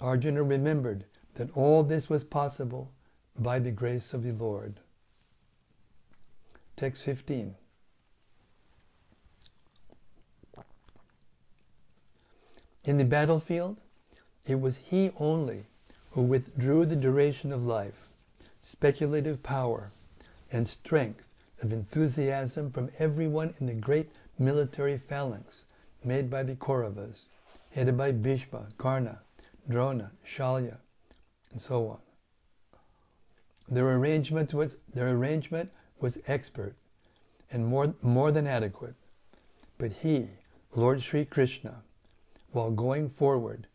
Arjuna 0.00 0.42
remembered 0.42 1.04
that 1.34 1.54
all 1.54 1.82
this 1.82 2.08
was 2.08 2.24
possible 2.24 2.90
by 3.38 3.58
the 3.58 3.70
grace 3.70 4.14
of 4.14 4.22
the 4.22 4.32
Lord. 4.32 4.80
Text 6.76 7.02
15. 7.04 7.54
In 12.84 12.98
the 12.98 13.04
battlefield, 13.04 13.76
it 14.46 14.60
was 14.60 14.76
he 14.76 15.10
only 15.18 15.66
who 16.12 16.22
withdrew 16.22 16.86
the 16.86 16.96
duration 16.96 17.52
of 17.52 17.64
life, 17.64 18.08
speculative 18.62 19.42
power, 19.42 19.90
and 20.50 20.68
strength 20.68 21.33
of 21.62 21.72
enthusiasm 21.72 22.70
from 22.70 22.90
everyone 22.98 23.54
in 23.60 23.66
the 23.66 23.74
great 23.74 24.10
military 24.38 24.98
phalanx 24.98 25.64
made 26.02 26.28
by 26.30 26.42
the 26.42 26.54
Kauravas, 26.54 27.24
headed 27.70 27.96
by 27.96 28.12
Bhishma, 28.12 28.66
Karna, 28.78 29.20
Drona, 29.68 30.12
Shalya, 30.26 30.76
and 31.50 31.60
so 31.60 31.88
on. 31.88 31.98
Their 33.68 33.88
arrangement 33.96 34.52
was, 34.52 34.76
their 34.92 35.10
arrangement 35.10 35.70
was 36.00 36.18
expert 36.26 36.74
and 37.50 37.66
more, 37.66 37.94
more 38.02 38.30
than 38.30 38.46
adequate. 38.46 38.94
But 39.78 39.92
he, 39.92 40.28
Lord 40.74 41.02
Sri 41.02 41.24
Krishna, 41.24 41.82
while 42.52 42.70
going 42.70 43.08
forward, 43.08 43.66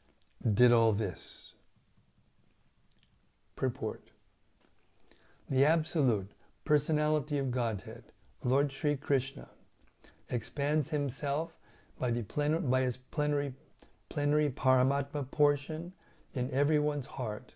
did 0.54 0.72
all 0.72 0.94
this. 0.94 1.54
Purport 3.56 4.04
The 5.50 5.66
Absolute 5.66 6.32
Personality 6.70 7.40
of 7.40 7.50
Godhead, 7.50 8.04
Lord 8.44 8.72
Sri 8.72 8.96
Krishna, 8.96 9.50
expands 10.30 10.92
himself 10.92 11.58
by, 11.98 12.12
the 12.12 12.22
plen- 12.22 12.70
by 12.70 12.82
his 12.82 12.96
plenary, 12.96 13.56
plenary 14.08 14.52
Paramatma 14.52 15.32
portion 15.32 15.94
in 16.36 16.52
everyone's 16.52 17.08
heart, 17.08 17.56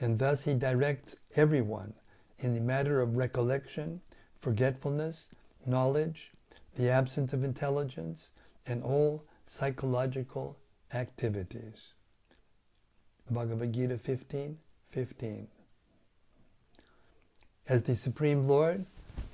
and 0.00 0.20
thus 0.20 0.44
he 0.44 0.54
directs 0.54 1.16
everyone 1.34 1.94
in 2.38 2.54
the 2.54 2.60
matter 2.60 3.00
of 3.00 3.16
recollection, 3.16 4.02
forgetfulness, 4.38 5.30
knowledge, 5.66 6.30
the 6.76 6.88
absence 6.88 7.32
of 7.32 7.42
intelligence, 7.42 8.30
and 8.64 8.84
all 8.84 9.24
psychological 9.46 10.56
activities. 10.94 11.88
Bhagavad 13.28 13.72
Gita 13.72 13.98
15, 13.98 14.58
15. 14.90 15.48
As 17.68 17.82
the 17.82 17.94
Supreme 17.94 18.48
Lord, 18.48 18.86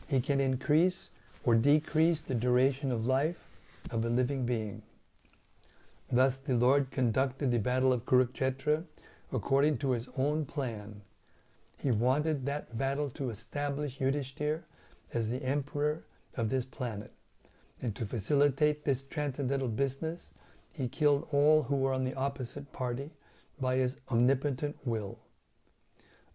he 0.09 0.21
can 0.21 0.41
increase 0.41 1.11
or 1.45 1.55
decrease 1.55 2.21
the 2.21 2.35
duration 2.35 2.91
of 2.91 3.07
life 3.07 3.39
of 3.91 4.05
a 4.05 4.09
living 4.09 4.45
being. 4.45 4.83
Thus 6.11 6.37
the 6.37 6.55
Lord 6.55 6.91
conducted 6.91 7.51
the 7.51 7.59
battle 7.59 7.93
of 7.93 8.05
Kurukshetra 8.07 8.85
according 9.33 9.79
to 9.79 9.93
his 9.93 10.09
own 10.17 10.45
plan. 10.47 11.03
He 11.79 11.91
wanted 11.91 12.45
that 12.47 12.77
battle 12.77 13.11
to 13.11 13.31
establish 13.31 13.99
Yudhishthir 13.99 14.63
as 15.13 15.29
the 15.29 15.43
emperor 15.43 16.03
of 16.37 16.51
this 16.51 16.65
planet. 16.65 17.13
And 17.81 17.95
to 17.97 18.07
facilitate 18.07 18.85
this 18.85 19.03
transcendental 19.03 19.69
business, 19.69 20.31
he 20.73 20.89
killed 20.89 21.29
all 21.31 21.65
who 21.65 21.77
were 21.77 21.93
on 21.93 22.05
the 22.05 22.15
opposite 22.15 22.73
party 22.73 23.11
by 23.61 23.77
his 23.77 23.97
omnipotent 24.11 24.77
will. 24.85 25.19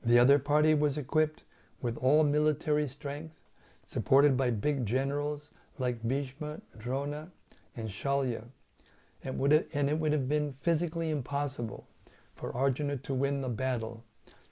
The 0.04 0.20
other 0.20 0.40
party 0.40 0.74
was 0.74 0.98
equipped 0.98 1.44
with 1.82 1.98
all 1.98 2.24
military 2.24 2.88
strength, 2.88 3.36
supported 3.86 4.36
by 4.38 4.50
big 4.50 4.86
generals 4.86 5.50
like 5.78 6.08
Bhishma, 6.08 6.62
Drona, 6.78 7.30
and 7.76 7.90
Shalya. 7.90 8.46
And, 9.24 9.38
would 9.40 9.66
and 9.74 9.90
it 9.90 9.98
would 9.98 10.14
have 10.14 10.30
been 10.30 10.54
physically 10.54 11.10
impossible 11.10 11.88
for 12.36 12.56
Arjuna 12.56 12.98
to 12.98 13.14
win 13.14 13.42
the 13.42 13.50
battle 13.50 14.04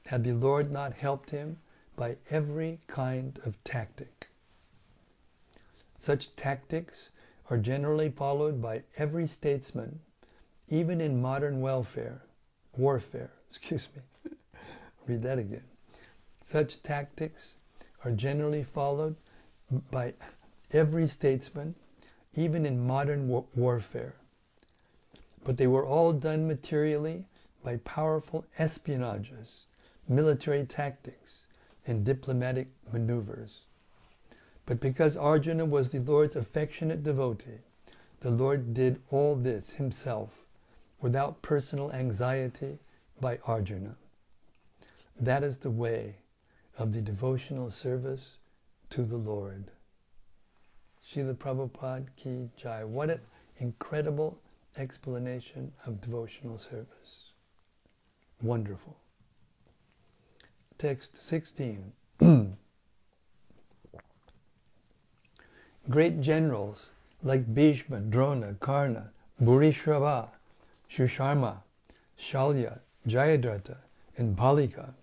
had 0.08 0.24
the 0.24 0.32
Lord 0.32 0.72
not 0.72 0.94
helped 0.94 1.30
him 1.30 1.58
by 1.96 2.16
every 2.30 2.80
kind 2.88 3.40
of 3.46 3.62
tactic. 3.64 4.30
Such 5.98 6.36
tactics 6.36 7.10
are 7.50 7.58
generally 7.58 8.10
followed 8.10 8.62
by 8.62 8.84
every 8.98 9.28
statesman, 9.28 10.00
even 10.70 11.02
in 11.02 11.22
modern 11.22 11.60
welfare, 11.62 12.22
warfare, 12.76 13.32
excuse 13.50 13.88
me. 13.96 14.32
Read 15.08 15.24
that 15.24 15.40
again. 15.40 15.64
Such 16.50 16.82
tactics 16.82 17.56
are 18.06 18.12
generally 18.12 18.64
followed 18.64 19.18
by 19.92 20.14
every 20.72 21.06
statesman, 21.06 21.76
even 22.36 22.66
in 22.66 22.88
modern 22.88 23.28
wa- 23.28 23.44
warfare. 23.54 24.16
But 25.44 25.58
they 25.58 25.68
were 25.68 25.86
all 25.86 26.14
done 26.14 26.48
materially 26.48 27.26
by 27.66 27.82
powerful 27.84 28.46
espionages, 28.58 29.66
military 30.08 30.66
tactics, 30.66 31.48
and 31.86 32.06
diplomatic 32.06 32.70
maneuvers. 32.94 33.64
But 34.66 34.80
because 34.80 35.18
Arjuna 35.18 35.66
was 35.66 35.90
the 35.90 36.00
Lord's 36.00 36.38
affectionate 36.38 37.04
devotee, 37.04 37.60
the 38.22 38.32
Lord 38.32 38.74
did 38.74 39.02
all 39.12 39.36
this 39.36 39.72
himself 39.72 40.46
without 41.02 41.42
personal 41.42 41.92
anxiety 41.92 42.80
by 43.20 43.40
Arjuna. 43.46 43.98
That 45.20 45.44
is 45.44 45.58
the 45.58 45.72
way 45.72 46.16
of 46.78 46.94
the 46.94 47.02
devotional 47.02 47.72
service 47.72 48.38
to 48.90 49.04
the 49.04 49.18
Lord. 49.18 49.72
Srila 51.06 51.36
Prabhupada 51.36 52.06
ki 52.16 52.50
jai. 52.56 52.84
What 52.84 53.10
an 53.10 53.20
incredible 53.60 54.38
explanation 54.78 55.72
of 55.86 56.02
devotional 56.02 56.58
service. 56.58 57.32
Wonderful. 58.42 58.98
Text 60.78 61.18
16. 61.18 61.94
Great 65.90 66.20
generals 66.20 66.92
like 67.24 67.54
Bhishma, 67.54 68.02
Drona, 68.02 68.56
Karna, 68.60 69.10
Bhurishrava, 69.42 70.28
Shusharma, 70.92 71.58
Shalya, 72.20 72.80
Jayadratha, 73.08 73.78
and 74.18 74.36
Bhalika 74.38 74.94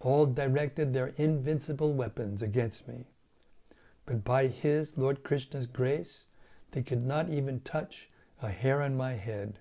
all 0.00 0.26
directed 0.26 0.92
their 0.92 1.14
invincible 1.16 1.92
weapons 1.92 2.42
against 2.42 2.86
me. 2.86 3.06
But 4.04 4.24
by 4.24 4.46
his, 4.46 4.96
Lord 4.96 5.24
Krishna's 5.24 5.66
grace, 5.66 6.26
they 6.72 6.82
could 6.82 7.04
not 7.04 7.28
even 7.28 7.60
touch 7.60 8.08
a 8.42 8.50
hair 8.50 8.82
on 8.82 8.96
my 8.96 9.14
head, 9.14 9.58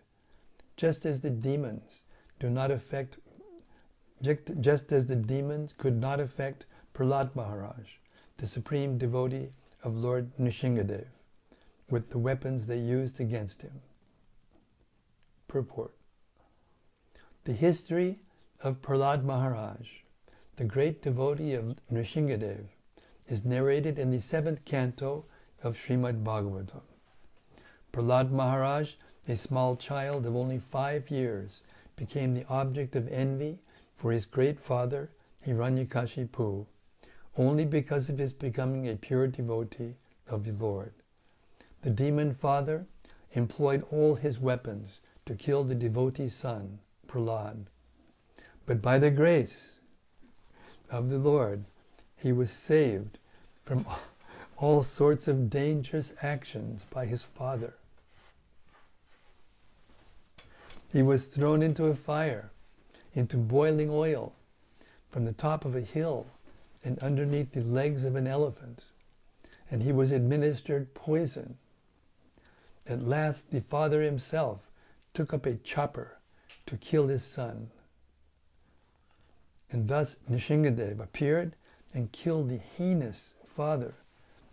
just 0.77 1.05
as 1.05 1.21
the 1.21 1.29
demons 1.29 2.03
do 2.39 2.49
not 2.49 2.69
affect, 2.69 3.17
just 4.21 4.91
as 4.91 5.05
the 5.05 5.15
demons 5.15 5.73
could 5.77 5.99
not 5.99 6.19
affect 6.19 6.65
Prahlad 6.93 7.35
Maharaj, 7.35 7.97
the 8.37 8.47
supreme 8.47 8.97
devotee 8.97 9.49
of 9.83 9.95
Lord 9.95 10.35
Nrsingadev, 10.37 11.05
with 11.89 12.09
the 12.09 12.17
weapons 12.17 12.67
they 12.67 12.77
used 12.77 13.19
against 13.19 13.61
him. 13.61 13.81
Purport 15.47 15.93
The 17.45 17.53
history 17.53 18.19
of 18.61 18.81
Prahlad 18.81 19.23
Maharaj, 19.23 19.87
the 20.57 20.63
great 20.63 21.01
devotee 21.01 21.53
of 21.53 21.75
Nrsingadev, 21.91 22.65
is 23.27 23.43
narrated 23.43 23.99
in 23.99 24.11
the 24.11 24.21
seventh 24.21 24.63
canto 24.63 25.25
of 25.61 25.75
Srimad 25.75 26.23
Bhagavatam. 26.23 26.81
Prahlad 27.91 28.31
Maharaj, 28.31 28.93
a 29.27 29.35
small 29.35 29.75
child 29.75 30.25
of 30.25 30.35
only 30.35 30.59
five 30.59 31.09
years, 31.09 31.61
became 31.95 32.33
the 32.33 32.45
object 32.47 32.95
of 32.95 33.07
envy 33.09 33.59
for 33.97 34.11
his 34.11 34.25
great 34.25 34.59
father, 34.59 35.09
Hiranyakashipu, 35.45 36.65
only 37.37 37.65
because 37.65 38.09
of 38.09 38.17
his 38.17 38.33
becoming 38.33 38.87
a 38.87 38.95
pure 38.95 39.27
devotee 39.27 39.95
of 40.27 40.45
the 40.45 40.51
Lord. 40.51 40.93
The 41.81 41.89
demon 41.89 42.33
father 42.33 42.85
employed 43.33 43.85
all 43.91 44.15
his 44.15 44.39
weapons 44.39 44.99
to 45.25 45.35
kill 45.35 45.63
the 45.63 45.75
devotee's 45.75 46.35
son, 46.35 46.79
Prahlad. 47.07 47.65
But 48.65 48.81
by 48.81 48.99
the 48.99 49.11
grace 49.11 49.79
of 50.89 51.09
the 51.09 51.17
Lord, 51.17 51.65
he 52.15 52.31
was 52.31 52.51
saved 52.51 53.17
from 53.65 53.85
all 54.57 54.83
sorts 54.83 55.27
of 55.27 55.49
dangerous 55.49 56.13
actions 56.21 56.85
by 56.89 57.05
his 57.05 57.23
father. 57.23 57.73
He 60.91 61.01
was 61.01 61.25
thrown 61.25 61.61
into 61.61 61.85
a 61.85 61.95
fire, 61.95 62.51
into 63.13 63.37
boiling 63.37 63.89
oil, 63.89 64.33
from 65.09 65.25
the 65.25 65.33
top 65.33 65.65
of 65.65 65.75
a 65.75 65.81
hill 65.81 66.27
and 66.83 66.99
underneath 66.99 67.51
the 67.51 67.61
legs 67.61 68.03
of 68.03 68.15
an 68.15 68.27
elephant, 68.27 68.83
and 69.69 69.81
he 69.83 69.91
was 69.91 70.11
administered 70.11 70.93
poison. 70.93 71.57
At 72.87 73.01
last, 73.01 73.49
the 73.51 73.61
father 73.61 74.01
himself 74.03 74.59
took 75.13 75.33
up 75.33 75.45
a 75.45 75.55
chopper 75.55 76.17
to 76.65 76.77
kill 76.77 77.07
his 77.07 77.23
son. 77.23 77.71
And 79.71 79.87
thus 79.87 80.15
Nrsingadev 80.29 80.99
appeared 80.99 81.55
and 81.93 82.11
killed 82.11 82.49
the 82.49 82.59
heinous 82.77 83.33
father 83.45 83.95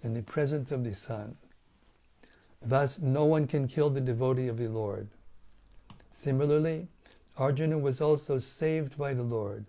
in 0.02 0.14
the 0.14 0.22
presence 0.22 0.72
of 0.72 0.84
the 0.84 0.94
son. 0.94 1.36
Thus, 2.64 2.98
no 2.98 3.24
one 3.24 3.46
can 3.46 3.66
kill 3.66 3.90
the 3.90 4.00
devotee 4.00 4.48
of 4.48 4.58
the 4.58 4.68
Lord. 4.68 5.08
Similarly, 6.10 6.88
Arjuna 7.36 7.78
was 7.78 8.00
also 8.00 8.38
saved 8.38 8.96
by 8.96 9.14
the 9.14 9.22
Lord, 9.22 9.66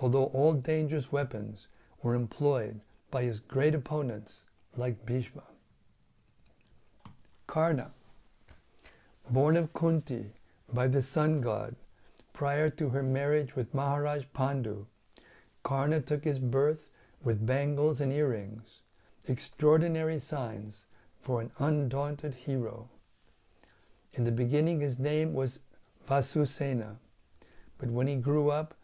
although 0.00 0.26
all 0.26 0.54
dangerous 0.54 1.12
weapons 1.12 1.68
were 2.02 2.14
employed 2.14 2.80
by 3.10 3.22
his 3.22 3.40
great 3.40 3.74
opponents 3.74 4.42
like 4.76 5.06
Bhishma. 5.06 5.44
Karna, 7.46 7.92
born 9.30 9.56
of 9.56 9.72
Kunti 9.72 10.32
by 10.72 10.88
the 10.88 11.02
sun 11.02 11.40
god 11.40 11.76
prior 12.34 12.68
to 12.68 12.90
her 12.90 13.02
marriage 13.02 13.56
with 13.56 13.72
Maharaj 13.72 14.24
Pandu, 14.34 14.84
Karna 15.62 16.00
took 16.00 16.24
his 16.24 16.38
birth 16.38 16.90
with 17.22 17.46
bangles 17.46 18.02
and 18.02 18.12
earrings, 18.12 18.82
extraordinary 19.26 20.18
signs 20.18 20.84
for 21.22 21.40
an 21.40 21.50
undaunted 21.58 22.34
hero. 22.34 22.90
In 24.12 24.24
the 24.24 24.32
beginning, 24.32 24.80
his 24.80 24.98
name 24.98 25.32
was 25.32 25.60
Vasusena, 26.06 26.96
but 27.78 27.88
when 27.88 28.06
he 28.06 28.16
grew 28.16 28.50
up, 28.50 28.74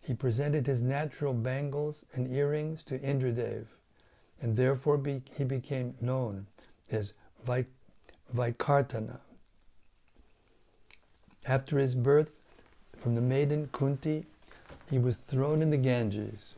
he 0.00 0.14
presented 0.14 0.66
his 0.66 0.80
natural 0.80 1.34
bangles 1.34 2.06
and 2.14 2.32
earrings 2.34 2.82
to 2.84 2.98
Indradev, 2.98 3.66
and 4.40 4.56
therefore 4.56 4.96
be, 4.96 5.22
he 5.36 5.44
became 5.44 5.94
known 6.00 6.46
as 6.90 7.12
Vaik- 7.46 7.66
Vaikartana. 8.34 9.18
After 11.46 11.78
his 11.78 11.94
birth 11.94 12.39
from 13.00 13.14
the 13.14 13.20
maiden 13.20 13.68
Kunti, 13.72 14.26
he 14.90 14.98
was 14.98 15.16
thrown 15.16 15.62
in 15.62 15.70
the 15.70 15.76
Ganges. 15.76 16.54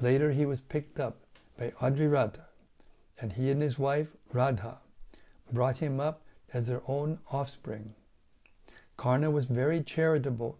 Later, 0.00 0.30
he 0.30 0.46
was 0.46 0.60
picked 0.60 1.00
up 1.00 1.16
by 1.58 1.72
Adhiratha, 1.80 2.44
and 3.20 3.32
he 3.32 3.50
and 3.50 3.60
his 3.60 3.78
wife 3.78 4.08
Radha 4.32 4.78
brought 5.52 5.78
him 5.78 5.98
up 5.98 6.22
as 6.52 6.66
their 6.66 6.82
own 6.86 7.18
offspring. 7.30 7.94
Karna 8.96 9.30
was 9.30 9.46
very 9.46 9.82
charitable, 9.82 10.58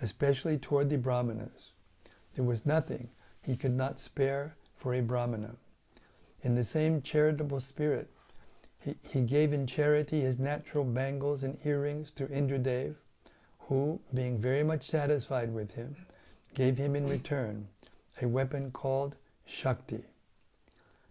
especially 0.00 0.56
toward 0.56 0.90
the 0.90 0.96
Brahmanas. 0.96 1.72
There 2.34 2.44
was 2.44 2.66
nothing 2.66 3.10
he 3.42 3.56
could 3.56 3.74
not 3.74 4.00
spare 4.00 4.56
for 4.76 4.94
a 4.94 5.00
Brahmana. 5.00 5.56
In 6.42 6.54
the 6.54 6.64
same 6.64 7.02
charitable 7.02 7.60
spirit, 7.60 8.08
he, 8.78 8.94
he 9.02 9.22
gave 9.22 9.52
in 9.52 9.66
charity 9.66 10.20
his 10.20 10.38
natural 10.38 10.84
bangles 10.84 11.42
and 11.42 11.58
earrings 11.64 12.10
to 12.12 12.26
Indradev, 12.26 12.94
who, 13.68 14.00
being 14.14 14.38
very 14.38 14.64
much 14.64 14.82
satisfied 14.82 15.52
with 15.52 15.72
him, 15.72 15.94
gave 16.54 16.78
him 16.78 16.96
in 16.96 17.06
return 17.06 17.68
a 18.20 18.26
weapon 18.26 18.70
called 18.70 19.14
Shakti. 19.44 20.04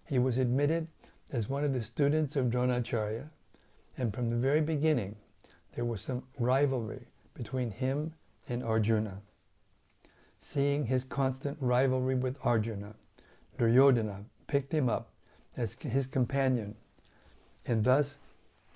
He 0.08 0.20
was 0.20 0.38
admitted 0.38 0.88
as 1.32 1.50
one 1.50 1.63
of 1.63 1.74
the 1.74 1.84
students 1.84 2.36
of 2.36 2.48
Dronacharya, 2.48 3.30
and 3.98 4.13
from 4.13 4.30
the 4.30 4.36
very 4.36 4.62
beginning 4.62 5.15
there 5.76 5.86
was 5.86 6.02
some 6.02 6.24
rivalry 6.39 7.06
between 7.34 7.72
him 7.72 8.13
and 8.50 8.63
Arjuna. 8.63 9.22
Seeing 10.39 10.86
his 10.86 11.04
constant 11.04 11.58
rivalry 11.60 12.15
with 12.15 12.38
Arjuna, 12.43 12.96
Duryodhana 13.58 14.26
picked 14.48 14.74
him 14.74 14.89
up 14.89 15.10
as 15.56 15.76
his 15.76 16.08
companion, 16.08 16.76
and 17.65 17.84
thus 17.84 18.17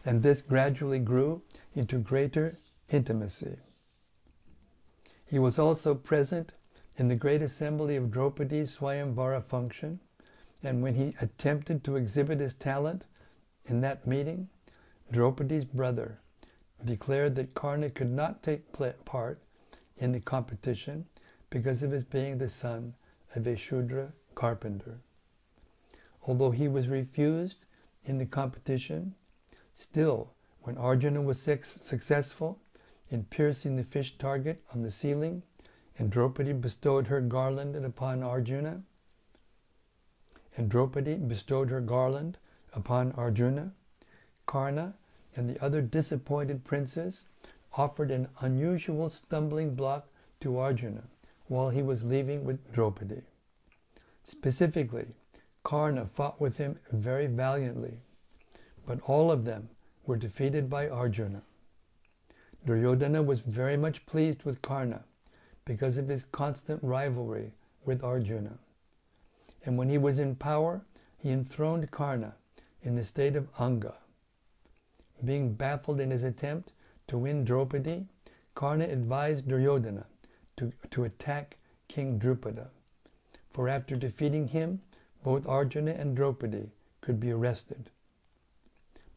and 0.06 0.22
this 0.22 0.42
gradually 0.42 1.00
grew 1.00 1.42
into 1.76 1.98
greater 1.98 2.58
intimacy. 2.90 3.58
He 5.32 5.40
was 5.40 5.58
also 5.58 5.96
present 5.96 6.52
in 6.98 7.08
the 7.08 7.16
great 7.16 7.42
assembly 7.42 7.96
of 7.96 8.12
Draupadi's 8.12 8.76
Swayamvara 8.76 9.42
function, 9.42 10.02
and 10.62 10.84
when 10.84 10.96
he 10.96 11.16
attempted 11.22 11.86
to 11.86 11.96
exhibit 11.96 12.42
his 12.42 12.54
talent 12.54 13.06
in 13.66 13.80
that 13.80 14.06
meeting, 14.06 14.50
Draupadi's 15.10 15.64
brother 15.64 16.20
declared 16.84 17.36
that 17.36 17.54
Karna 17.54 17.90
could 17.90 18.12
not 18.12 18.44
take 18.44 18.74
part 19.06 19.40
in 19.96 20.12
the 20.12 20.20
competition 20.20 21.06
because 21.50 21.82
of 21.82 21.92
his 21.92 22.04
being 22.04 22.38
the 22.38 22.50
son 22.50 22.96
of 23.34 23.48
a 23.48 23.56
Shudra 23.56 24.12
carpenter. 24.36 25.00
Although 26.28 26.52
he 26.52 26.68
was 26.68 26.90
refused 26.90 27.66
in 28.04 28.18
the 28.18 28.26
competition, 28.26 29.16
still, 29.74 30.34
when 30.64 30.78
Arjuna 30.78 31.22
was 31.22 31.42
successful 31.42 32.60
in 33.12 33.26
piercing 33.26 33.76
the 33.76 33.84
fish 33.84 34.18
target 34.18 34.64
on 34.74 34.82
the 34.82 34.90
ceiling, 34.90 35.44
and 36.00 36.10
Draupadi 36.10 36.54
bestowed 36.54 37.08
her 37.08 37.22
garland 37.22 37.76
upon 37.76 38.24
Arjuna, 38.24 38.82
and 40.58 40.70
Draupadi 40.70 41.16
bestowed 41.16 41.70
her 41.70 41.82
garland 41.82 42.38
upon 42.74 43.12
Arjuna, 43.12 43.74
Karna 44.46 44.96
and 45.36 45.50
the 45.50 45.64
other 45.64 45.82
disappointed 45.82 46.64
princes 46.64 47.26
offered 47.74 48.12
an 48.12 48.28
unusual 48.40 49.10
stumbling 49.10 49.76
block 49.76 50.08
to 50.42 50.58
Arjuna 50.58 51.04
while 51.48 51.70
he 51.70 51.82
was 51.82 52.04
leaving 52.04 52.44
with 52.44 52.74
Draupadi. 52.74 53.22
Specifically, 54.24 55.08
Karna 55.64 56.06
fought 56.06 56.40
with 56.42 56.58
him 56.58 56.80
very 56.92 57.28
valiantly, 57.28 58.00
but 58.86 59.00
all 59.06 59.32
of 59.32 59.46
them 59.46 59.70
were 60.06 60.18
defeated 60.18 60.70
by 60.70 60.90
Arjuna. 60.90 61.44
Duryodhana 62.66 63.24
was 63.24 63.42
very 63.42 63.76
much 63.76 64.06
pleased 64.06 64.44
with 64.44 64.62
Karna 64.62 65.04
because 65.66 65.98
of 65.98 66.08
his 66.08 66.26
constant 66.26 66.84
rivalry 66.84 67.54
with 67.86 68.04
Arjuna. 68.04 68.60
And 69.66 69.78
when 69.78 69.90
he 69.90 69.98
was 69.98 70.20
in 70.20 70.36
power, 70.36 70.82
he 71.18 71.32
enthroned 71.32 71.92
Karna 71.92 72.36
in 72.84 72.96
the 72.96 73.04
state 73.04 73.36
of 73.36 73.48
Anga. 73.60 73.96
Being 75.24 75.54
baffled 75.54 76.00
in 76.00 76.12
his 76.12 76.24
attempt 76.24 76.74
to 77.08 77.18
win 77.18 77.46
Draupadi, 77.46 78.06
Karna 78.56 78.86
advised 78.86 79.48
Duryodhana 79.48 80.06
to, 80.58 80.72
to 80.92 81.04
attack 81.04 81.58
King 81.88 82.20
Drupada. 82.20 82.70
For 83.52 83.70
after 83.70 83.96
defeating 83.96 84.48
him, 84.48 84.82
both 85.24 85.48
Arjuna 85.48 85.92
and 85.92 86.16
Draupadi 86.16 86.70
could 87.02 87.20
be 87.20 87.32
arrested. 87.32 87.90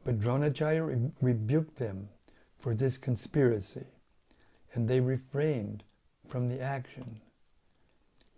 But 0.04 0.18
Dronacharya 0.18 0.86
re- 0.86 1.10
rebuked 1.20 1.76
them 1.76 2.08
for 2.64 2.74
this 2.74 2.96
conspiracy, 2.96 3.84
and 4.72 4.88
they 4.88 4.98
refrained 4.98 5.84
from 6.26 6.48
the 6.48 6.62
action. 6.62 7.20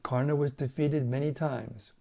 Karna 0.03 0.35
was 0.35 0.51
defeated 0.51 1.09
many 1.09 1.31
times, 1.31 1.93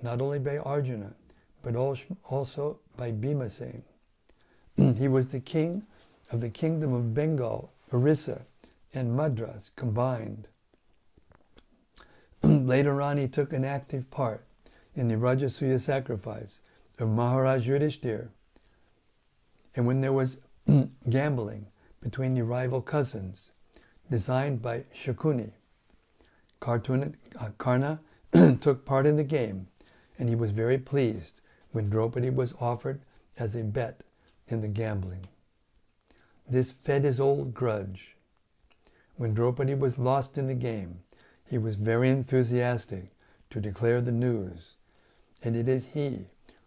not 0.00 0.20
only 0.20 0.38
by 0.38 0.58
Arjuna, 0.58 1.14
but 1.60 1.74
also 1.74 2.78
by 2.96 3.10
Bhimasen. 3.10 3.82
he 4.76 5.08
was 5.08 5.26
the 5.26 5.40
king 5.40 5.82
of 6.30 6.40
the 6.40 6.50
kingdom 6.50 6.92
of 6.92 7.14
Bengal, 7.14 7.72
Orissa, 7.92 8.42
and 8.94 9.16
Madras 9.16 9.72
combined. 9.74 10.46
Later 12.44 13.02
on, 13.02 13.16
he 13.16 13.26
took 13.26 13.52
an 13.52 13.64
active 13.64 14.08
part 14.08 14.44
in 14.94 15.08
the 15.08 15.16
Rajasuya 15.16 15.80
sacrifice 15.80 16.60
of 17.00 17.08
Maharaj 17.08 17.68
Yudhishthir. 17.68 18.28
And 19.74 19.84
when 19.84 20.00
there 20.00 20.12
was 20.12 20.36
gambling 21.10 21.66
between 22.02 22.34
the 22.34 22.44
rival 22.44 22.82
cousins, 22.82 23.52
designed 24.10 24.60
by 24.60 24.84
Shakuni, 24.94 25.52
uh, 26.60 26.78
Karna 27.58 28.00
took 28.60 28.84
part 28.84 29.06
in 29.06 29.16
the 29.16 29.24
game, 29.24 29.68
and 30.18 30.28
he 30.28 30.34
was 30.34 30.50
very 30.50 30.78
pleased 30.78 31.40
when 31.70 31.88
Draupadi 31.88 32.30
was 32.30 32.54
offered 32.60 33.00
as 33.38 33.54
a 33.54 33.62
bet 33.62 34.02
in 34.48 34.60
the 34.60 34.68
gambling. 34.68 35.26
This 36.48 36.72
fed 36.72 37.04
his 37.04 37.20
old 37.20 37.54
grudge. 37.54 38.16
When 39.16 39.32
Draupadi 39.32 39.74
was 39.74 39.98
lost 39.98 40.36
in 40.36 40.48
the 40.48 40.54
game, 40.54 41.00
he 41.44 41.56
was 41.56 41.76
very 41.76 42.10
enthusiastic 42.10 43.12
to 43.50 43.60
declare 43.60 44.00
the 44.00 44.12
news, 44.12 44.76
and 45.42 45.54
it 45.54 45.68
is 45.68 45.86
he 45.86 46.26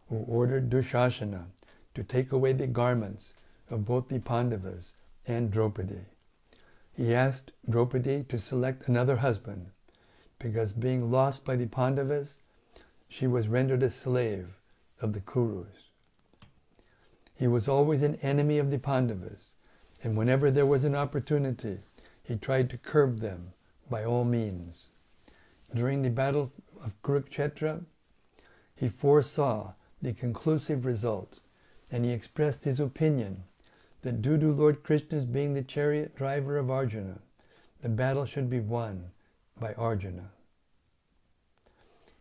who 0.10 0.18
ordered 0.28 0.70
Dushasana 0.70 1.46
to 1.94 2.04
take 2.04 2.32
away 2.32 2.54
the 2.54 2.68
garments 2.68 3.34
of 3.70 3.86
both 3.86 4.08
the 4.08 4.20
Pandavas 4.20 4.94
and 5.28 5.52
Draupadi. 5.52 6.06
He 6.94 7.14
asked 7.14 7.52
Draupadi 7.70 8.24
to 8.30 8.40
select 8.40 8.88
another 8.88 9.18
husband, 9.18 9.68
because 10.40 10.74
being 10.74 11.12
lost 11.12 11.44
by 11.44 11.56
the 11.56 11.66
Pandavas, 11.66 12.38
she 13.08 13.28
was 13.28 13.48
rendered 13.48 13.84
a 13.84 13.90
slave 13.90 14.58
of 15.02 15.14
the 15.14 15.20
Kurus. 15.20 15.90
He 17.34 17.48
was 17.48 17.68
always 17.68 18.02
an 18.02 18.16
enemy 18.22 18.58
of 18.58 18.70
the 18.70 18.78
Pandavas, 18.80 19.56
and 20.04 20.16
whenever 20.16 20.50
there 20.50 20.66
was 20.66 20.84
an 20.84 20.96
opportunity, 20.96 21.80
he 22.24 22.36
tried 22.36 22.70
to 22.70 22.78
curb 22.78 23.20
them 23.20 23.54
by 23.90 24.04
all 24.04 24.24
means. 24.24 24.88
During 25.74 26.02
the 26.02 26.10
battle 26.10 26.52
of 26.82 27.02
Kurukshetra, 27.02 27.84
he 28.76 28.90
foresaw 28.90 29.74
the 30.02 30.14
conclusive 30.14 30.86
result, 30.86 31.40
and 31.92 32.06
he 32.06 32.12
expressed 32.12 32.64
his 32.64 32.80
opinion 32.80 33.44
that 34.06 34.22
due 34.22 34.38
to 34.38 34.54
Lord 34.54 34.84
Krishna's 34.84 35.26
being 35.26 35.56
the 35.56 35.64
chariot 35.64 36.16
driver 36.16 36.60
of 36.60 36.70
Arjuna, 36.70 37.18
the 37.82 37.90
battle 37.90 38.24
should 38.24 38.52
be 38.52 38.60
won 38.60 39.06
by 39.60 39.74
Arjuna. 39.74 40.30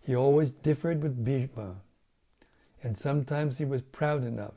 He 0.01 0.17
always 0.17 0.51
differed 0.51 1.03
with 1.03 1.23
Bhishma, 1.23 1.75
and 2.83 2.97
sometimes 2.97 3.59
he 3.59 3.67
was 3.67 3.83
proud 3.83 4.25
enough 4.25 4.55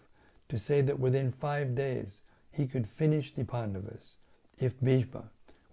to 0.47 0.57
say 0.57 0.79
that 0.79 1.01
within 1.01 1.33
five 1.33 1.75
days 1.75 2.21
he 2.49 2.65
could 2.65 2.87
finish 2.87 3.33
the 3.33 3.43
Pandavas 3.43 4.15
if 4.57 4.79
Bhishma 4.79 5.25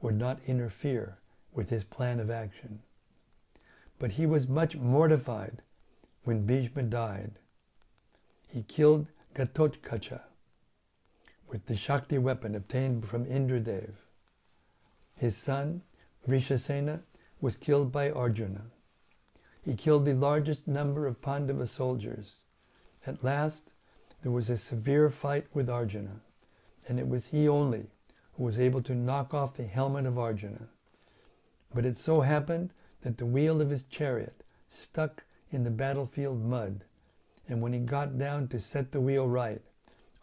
would 0.02 0.18
not 0.18 0.40
interfere 0.48 1.18
with 1.52 1.70
his 1.70 1.84
plan 1.84 2.18
of 2.18 2.32
action. 2.32 2.80
But 4.00 4.10
he 4.10 4.26
was 4.26 4.48
much 4.48 4.74
mortified 4.74 5.62
when 6.24 6.46
Bhishma 6.46 6.82
died. 6.82 7.38
He 8.48 8.64
killed 8.64 9.06
Ghatotkacha 9.36 10.22
with 11.54 11.66
the 11.66 11.76
Shakti 11.76 12.18
weapon 12.18 12.56
obtained 12.56 13.06
from 13.06 13.26
Indradev. 13.26 13.92
His 15.14 15.36
son, 15.36 15.82
Vrishasena, 16.26 17.02
was 17.40 17.54
killed 17.54 17.92
by 17.92 18.10
Arjuna. 18.10 18.62
He 19.64 19.76
killed 19.76 20.04
the 20.04 20.14
largest 20.14 20.66
number 20.66 21.06
of 21.06 21.22
Pandava 21.22 21.68
soldiers. 21.68 22.38
At 23.06 23.22
last, 23.22 23.70
there 24.24 24.32
was 24.32 24.50
a 24.50 24.56
severe 24.56 25.08
fight 25.10 25.46
with 25.54 25.70
Arjuna, 25.70 26.22
and 26.88 26.98
it 26.98 27.06
was 27.06 27.28
he 27.28 27.46
only 27.46 27.86
who 28.32 28.42
was 28.42 28.58
able 28.58 28.82
to 28.82 28.92
knock 28.96 29.32
off 29.32 29.56
the 29.56 29.62
helmet 29.62 30.06
of 30.06 30.18
Arjuna. 30.18 30.66
But 31.72 31.86
it 31.86 31.96
so 31.96 32.22
happened 32.22 32.70
that 33.02 33.16
the 33.16 33.26
wheel 33.26 33.60
of 33.60 33.70
his 33.70 33.84
chariot 33.84 34.42
stuck 34.66 35.22
in 35.52 35.62
the 35.62 35.70
battlefield 35.70 36.44
mud, 36.44 36.82
and 37.48 37.62
when 37.62 37.72
he 37.72 37.78
got 37.78 38.18
down 38.18 38.48
to 38.48 38.58
set 38.58 38.90
the 38.90 39.00
wheel 39.00 39.28
right, 39.28 39.62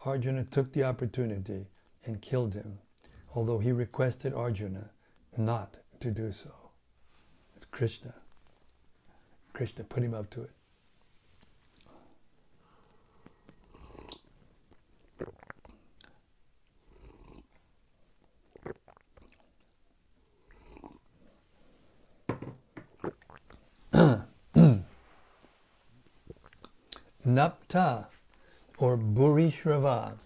Arjuna 0.04 0.44
took 0.46 0.74
the 0.74 0.84
opportunity 0.84 1.68
and 2.06 2.22
killed 2.22 2.56
him, 2.56 2.80
although 3.36 3.60
he 3.60 3.72
requested 3.72 4.34
Arjuna 4.34 4.90
not 5.38 5.78
to 6.00 6.10
do 6.10 6.32
so. 6.32 6.50
It's 7.56 7.66
Krishna. 7.70 8.16
Krishna 9.54 9.84
put 9.84 10.02
him 10.02 10.16
up 10.16 10.32
to 10.32 10.42
it. 10.42 10.52
Napta 27.28 28.08
or 28.82 28.98
Bhurishrava. 28.98 30.18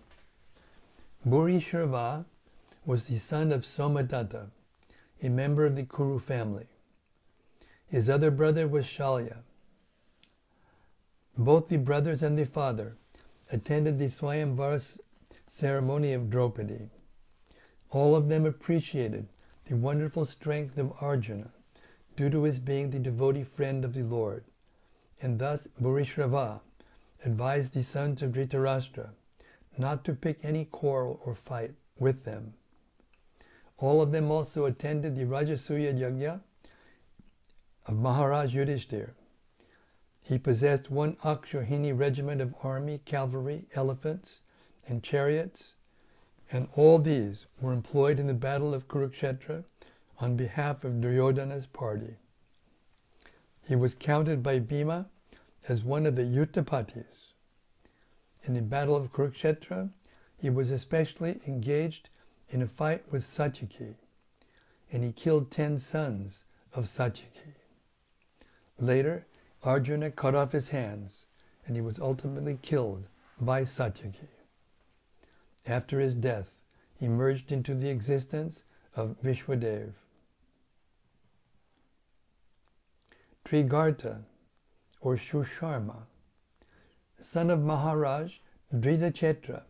Bhurishrava 1.27 2.23
was 2.85 3.03
the 3.03 3.17
son 3.17 3.51
of 3.51 3.65
Somadatta, 3.65 4.47
a 5.21 5.29
member 5.29 5.65
of 5.65 5.75
the 5.75 5.83
Kuru 5.83 6.19
family. 6.19 6.67
His 7.85 8.09
other 8.09 8.31
brother 8.31 8.65
was 8.65 8.85
Shalya. 8.85 9.39
Both 11.37 11.67
the 11.67 11.77
brothers 11.77 12.23
and 12.23 12.37
the 12.37 12.45
father 12.45 12.95
attended 13.51 13.99
the 13.99 14.05
Swayamvar 14.05 14.99
ceremony 15.47 16.13
of 16.13 16.29
Draupadi. 16.29 16.89
All 17.91 18.15
of 18.15 18.29
them 18.29 18.45
appreciated 18.45 19.27
the 19.65 19.75
wonderful 19.75 20.23
strength 20.23 20.77
of 20.77 20.93
Arjuna 21.01 21.49
due 22.15 22.29
to 22.29 22.43
his 22.43 22.59
being 22.59 22.91
the 22.91 22.99
devotee 22.99 23.43
friend 23.43 23.83
of 23.83 23.93
the 23.93 24.03
Lord. 24.03 24.45
And 25.21 25.39
thus 25.39 25.67
Bhurishrava 25.81 26.61
advised 27.23 27.73
the 27.73 27.83
sons 27.83 28.21
of 28.21 28.31
Dhritarashtra 28.33 29.09
not 29.77 30.03
to 30.05 30.13
pick 30.13 30.39
any 30.43 30.65
quarrel 30.65 31.19
or 31.25 31.35
fight 31.35 31.73
with 31.97 32.23
them. 32.23 32.53
All 33.77 34.01
of 34.01 34.11
them 34.11 34.31
also 34.31 34.65
attended 34.65 35.15
the 35.15 35.25
Rajasuya 35.25 35.97
Yajna 35.97 36.41
of 37.85 37.97
Maharaj 37.97 38.55
Yudhishthir. 38.55 39.11
He 40.21 40.37
possessed 40.37 40.89
one 40.89 41.17
Akshauhini 41.17 41.97
regiment 41.97 42.41
of 42.41 42.55
army, 42.63 43.01
cavalry, 43.05 43.65
elephants, 43.75 44.41
and 44.87 45.03
chariots, 45.03 45.75
and 46.51 46.67
all 46.75 46.99
these 46.99 47.45
were 47.59 47.73
employed 47.73 48.19
in 48.19 48.27
the 48.27 48.33
battle 48.33 48.73
of 48.73 48.87
Kurukshetra 48.87 49.63
on 50.19 50.35
behalf 50.35 50.83
of 50.83 51.01
Duryodhana's 51.01 51.67
party. 51.67 52.15
He 53.67 53.75
was 53.75 53.95
counted 53.95 54.41
by 54.41 54.59
Bhima 54.59 55.07
as 55.67 55.83
one 55.83 56.05
of 56.05 56.15
the 56.15 56.23
Yuddhapatis. 56.23 57.33
In 58.43 58.53
the 58.53 58.61
battle 58.61 58.95
of 58.95 59.11
Kurukshetra, 59.11 59.89
he 60.37 60.49
was 60.49 60.69
especially 60.69 61.39
engaged 61.47 62.09
in 62.49 62.61
a 62.61 62.67
fight 62.67 63.11
with 63.11 63.23
Satyaki, 63.23 63.95
and 64.91 65.03
he 65.03 65.11
killed 65.11 65.49
ten 65.49 65.79
sons 65.79 66.43
of 66.73 66.85
Satyaki. 66.85 67.55
Later, 68.79 69.25
Arjuna 69.63 70.11
cut 70.11 70.35
off 70.35 70.51
his 70.51 70.69
hands, 70.69 71.25
and 71.65 71.75
he 71.75 71.81
was 71.81 71.99
ultimately 71.99 72.59
killed 72.61 73.07
by 73.39 73.63
Satyaki. 73.63 74.27
After 75.65 75.99
his 75.99 76.13
death, 76.13 76.51
he 76.93 77.07
merged 77.07 77.51
into 77.51 77.73
the 77.73 77.89
existence 77.89 78.63
of 78.95 79.15
Vishwadev. 79.23 79.93
Trigarta, 83.43 84.21
or 85.05 85.15
Shusharma, 85.15 85.97
son 87.19 87.51
of 87.51 87.61
Maharaj 87.61 88.37
Dhridachetra. 88.73 89.61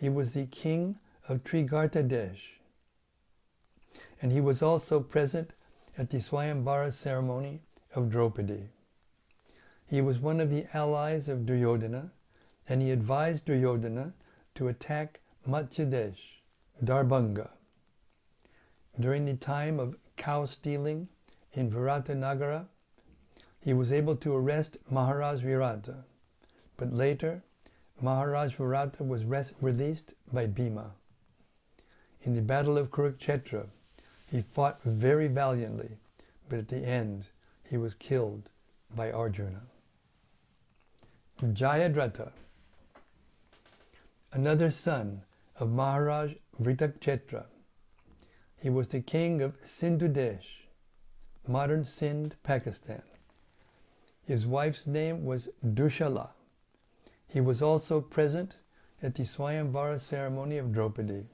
He 0.00 0.08
was 0.08 0.32
the 0.32 0.46
king 0.46 0.96
of 1.28 1.44
Trigarta 1.44 2.02
Desh. 2.02 2.58
And 4.22 4.32
he 4.32 4.40
was 4.40 4.62
also 4.62 5.00
present 5.00 5.52
at 5.98 6.08
the 6.08 6.16
Swayambara 6.16 6.90
ceremony 6.90 7.60
of 7.94 8.08
Draupadi. 8.08 8.70
He 9.90 10.00
was 10.00 10.20
one 10.20 10.40
of 10.40 10.48
the 10.48 10.64
allies 10.72 11.28
of 11.28 11.44
Duryodhana, 11.44 12.12
and 12.66 12.80
he 12.80 12.90
advised 12.90 13.44
Duryodhana 13.44 14.14
to 14.54 14.68
attack 14.68 15.20
Matsyadesh, 15.46 16.40
Darbhanga. 16.82 17.50
During 18.98 19.26
the 19.26 19.34
time 19.34 19.78
of 19.78 19.96
cow 20.16 20.46
stealing 20.46 21.08
in 21.52 21.70
Nagara, 21.70 22.68
he 23.66 23.74
was 23.74 23.90
able 23.90 24.14
to 24.14 24.32
arrest 24.32 24.76
Maharaj 24.88 25.40
Virata, 25.40 26.04
but 26.76 26.92
later 26.92 27.42
Maharaj 28.00 28.54
Virata 28.54 29.04
was 29.04 29.24
released 29.60 30.14
by 30.32 30.46
Bhima. 30.46 30.92
In 32.22 32.36
the 32.36 32.42
Battle 32.42 32.78
of 32.78 32.92
Kurukshetra, 32.92 33.66
he 34.30 34.40
fought 34.40 34.80
very 34.84 35.26
valiantly, 35.26 35.96
but 36.48 36.60
at 36.60 36.68
the 36.68 36.86
end 36.86 37.26
he 37.68 37.76
was 37.76 37.94
killed 37.94 38.50
by 38.94 39.10
Arjuna. 39.10 39.62
Jayadratha 41.42 42.30
another 44.30 44.70
son 44.70 45.22
of 45.56 45.72
Maharaj 45.72 46.34
Vritachetra. 46.62 47.46
He 48.62 48.70
was 48.70 48.86
the 48.86 49.00
king 49.00 49.42
of 49.42 49.56
Sindhu 49.64 50.06
Desh, 50.06 50.68
modern 51.48 51.84
Sindh, 51.84 52.36
Pakistan. 52.44 53.02
His 54.26 54.44
wife's 54.44 54.88
name 54.88 55.24
was 55.24 55.48
Dushala. 55.64 56.30
He 57.28 57.40
was 57.40 57.62
also 57.62 58.00
present 58.00 58.56
at 59.00 59.14
the 59.14 59.22
Swayamvara 59.22 60.00
ceremony 60.00 60.58
of 60.58 60.72
Draupadi, 60.72 61.26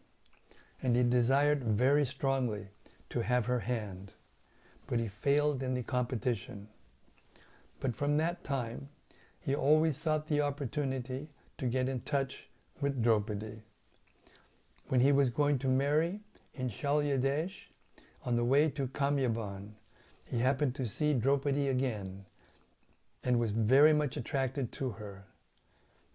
and 0.83 0.95
he 0.95 1.03
desired 1.03 1.65
very 1.65 2.05
strongly 2.05 2.69
to 3.09 3.23
have 3.23 3.47
her 3.47 3.61
hand, 3.61 4.13
but 4.87 5.01
he 5.01 5.09
failed 5.09 5.63
in 5.63 5.73
the 5.73 5.83
competition. 5.83 6.69
But 7.81 7.97
from 7.97 8.19
that 8.19 8.45
time, 8.45 8.91
he 9.41 9.55
always 9.55 9.97
sought 9.97 10.29
the 10.29 10.43
opportunity 10.43 11.29
to 11.57 11.67
get 11.67 11.89
in 11.89 12.03
touch 12.03 12.49
with 12.79 13.03
Draupadi. 13.03 13.63
When 14.89 15.01
he 15.01 15.13
was 15.13 15.31
going 15.31 15.59
to 15.61 15.69
marry 15.69 16.21
in 16.53 16.69
Shalyadesh, 16.69 17.69
on 18.27 18.37
the 18.37 18.45
way 18.45 18.69
to 18.69 18.87
Kamyaban, 18.87 19.71
he 20.27 20.41
happened 20.41 20.75
to 20.75 20.87
see 20.87 21.15
Draupadi 21.15 21.69
again 21.69 22.27
and 23.25 23.39
was 23.39 23.51
very 23.53 23.93
much 23.93 24.17
attracted 24.17 24.73
to 24.73 24.91
her. 24.91 25.27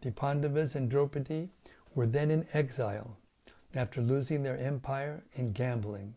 The 0.01 0.11
Pandavas 0.11 0.75
and 0.75 0.89
Draupadi 0.89 1.49
were 1.95 2.07
then 2.07 2.29
in 2.29 2.47
exile 2.53 3.17
after 3.73 4.01
losing 4.01 4.43
their 4.43 4.57
empire 4.57 5.23
in 5.33 5.51
gambling, 5.51 6.15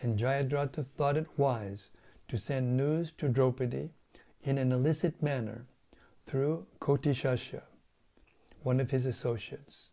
and 0.00 0.18
Jayadratha 0.18 0.86
thought 0.96 1.16
it 1.16 1.26
wise 1.36 1.90
to 2.28 2.36
send 2.36 2.76
news 2.76 3.12
to 3.18 3.28
Draupadi 3.28 3.90
in 4.42 4.58
an 4.58 4.72
illicit 4.72 5.22
manner 5.22 5.66
through 6.26 6.66
Kotishasha 6.80 7.62
one 8.62 8.80
of 8.80 8.90
his 8.90 9.06
associates. 9.06 9.90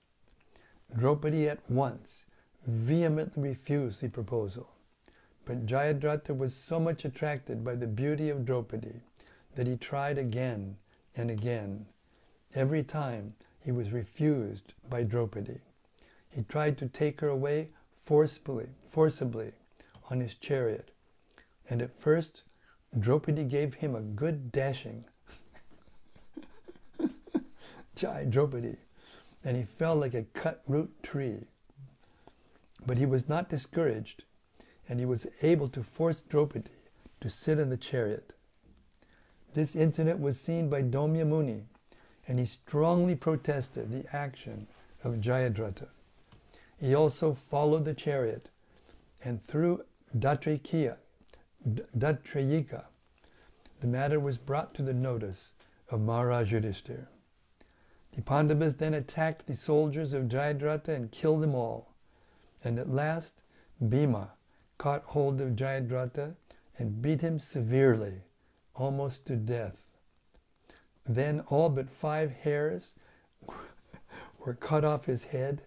Draupadi 0.98 1.48
at 1.48 1.60
once 1.70 2.26
vehemently 2.66 3.50
refused 3.50 4.02
the 4.02 4.10
proposal, 4.10 4.68
but 5.46 5.68
Jayadratha 5.68 6.36
was 6.36 6.56
so 6.56 6.80
much 6.80 7.06
attracted 7.06 7.64
by 7.64 7.76
the 7.76 7.86
beauty 7.86 8.30
of 8.30 8.46
Draupadi 8.46 9.02
that 9.56 9.68
he 9.68 9.78
tried 9.78 10.18
again 10.18 10.78
and 11.16 11.30
again. 11.30 11.86
Every 12.56 12.84
time 12.84 13.36
he 13.64 13.72
was 13.72 13.92
refused 13.92 14.74
by 14.90 15.04
Draupadi. 15.04 15.60
He 16.30 16.44
tried 16.44 16.78
to 16.80 16.88
take 16.88 17.22
her 17.22 17.30
away 17.30 17.70
forcibly, 17.96 18.68
forcibly 18.88 19.52
on 20.10 20.20
his 20.20 20.36
chariot, 20.36 20.92
and 21.70 21.82
at 21.82 22.00
first 22.00 22.44
Draupadi 23.00 23.46
gave 23.46 23.76
him 23.76 23.96
a 23.96 24.02
good 24.02 24.52
dashing 24.52 25.06
Jai 27.96 28.26
Draupadi, 28.26 28.76
and 29.44 29.56
he 29.58 29.64
fell 29.64 29.96
like 29.96 30.14
a 30.14 30.26
cut 30.34 30.62
root 30.68 30.92
tree. 31.02 31.46
But 32.86 32.98
he 32.98 33.06
was 33.06 33.30
not 33.30 33.50
discouraged, 33.50 34.24
and 34.90 35.00
he 35.00 35.06
was 35.06 35.28
able 35.42 35.70
to 35.70 35.84
force 35.84 36.22
Draupadi 36.22 36.72
to 37.22 37.30
sit 37.30 37.60
in 37.60 37.70
the 37.70 37.78
chariot. 37.78 38.34
This 39.54 39.76
incident 39.76 40.20
was 40.20 40.40
seen 40.40 40.70
by 40.70 40.82
Dhaumya 40.82 41.26
Muni, 41.26 41.64
and 42.28 42.40
he 42.40 42.46
strongly 42.46 43.16
protested 43.16 43.92
the 43.92 44.06
action 44.16 44.68
of 45.04 45.16
Jayadratha. 45.16 45.88
He 46.78 46.96
also 46.96 47.34
followed 47.34 47.86
the 47.86 47.94
chariot, 47.94 48.50
and 49.24 49.46
through 49.46 49.84
Datrikiya, 50.18 50.98
Datrayika, 51.98 52.86
the 53.80 53.88
matter 53.88 54.20
was 54.20 54.38
brought 54.38 54.74
to 54.76 54.82
the 54.82 54.94
notice 54.94 55.54
of 55.90 56.02
Maharaj 56.02 56.52
Yudhishthir. 56.54 57.08
The 58.16 58.22
Pandavas 58.22 58.76
then 58.76 58.94
attacked 58.94 59.48
the 59.48 59.56
soldiers 59.56 60.14
of 60.14 60.28
Jayadratha 60.28 60.90
and 60.90 61.12
killed 61.12 61.42
them 61.42 61.56
all. 61.56 61.94
And 62.64 62.80
at 62.80 62.90
last, 62.90 63.34
Bhima 63.80 64.32
caught 64.78 65.04
hold 65.04 65.42
of 65.42 65.56
Jayadratha 65.56 66.36
and 66.78 67.02
beat 67.02 67.22
him 67.22 67.40
severely, 67.40 68.22
almost 68.76 69.26
to 69.26 69.36
death. 69.36 69.84
Then 71.06 71.42
all 71.48 71.70
but 71.70 71.90
five 71.90 72.32
hairs 72.32 72.94
were 74.40 74.54
cut 74.54 74.84
off 74.84 75.06
his 75.06 75.26
head, 75.26 75.64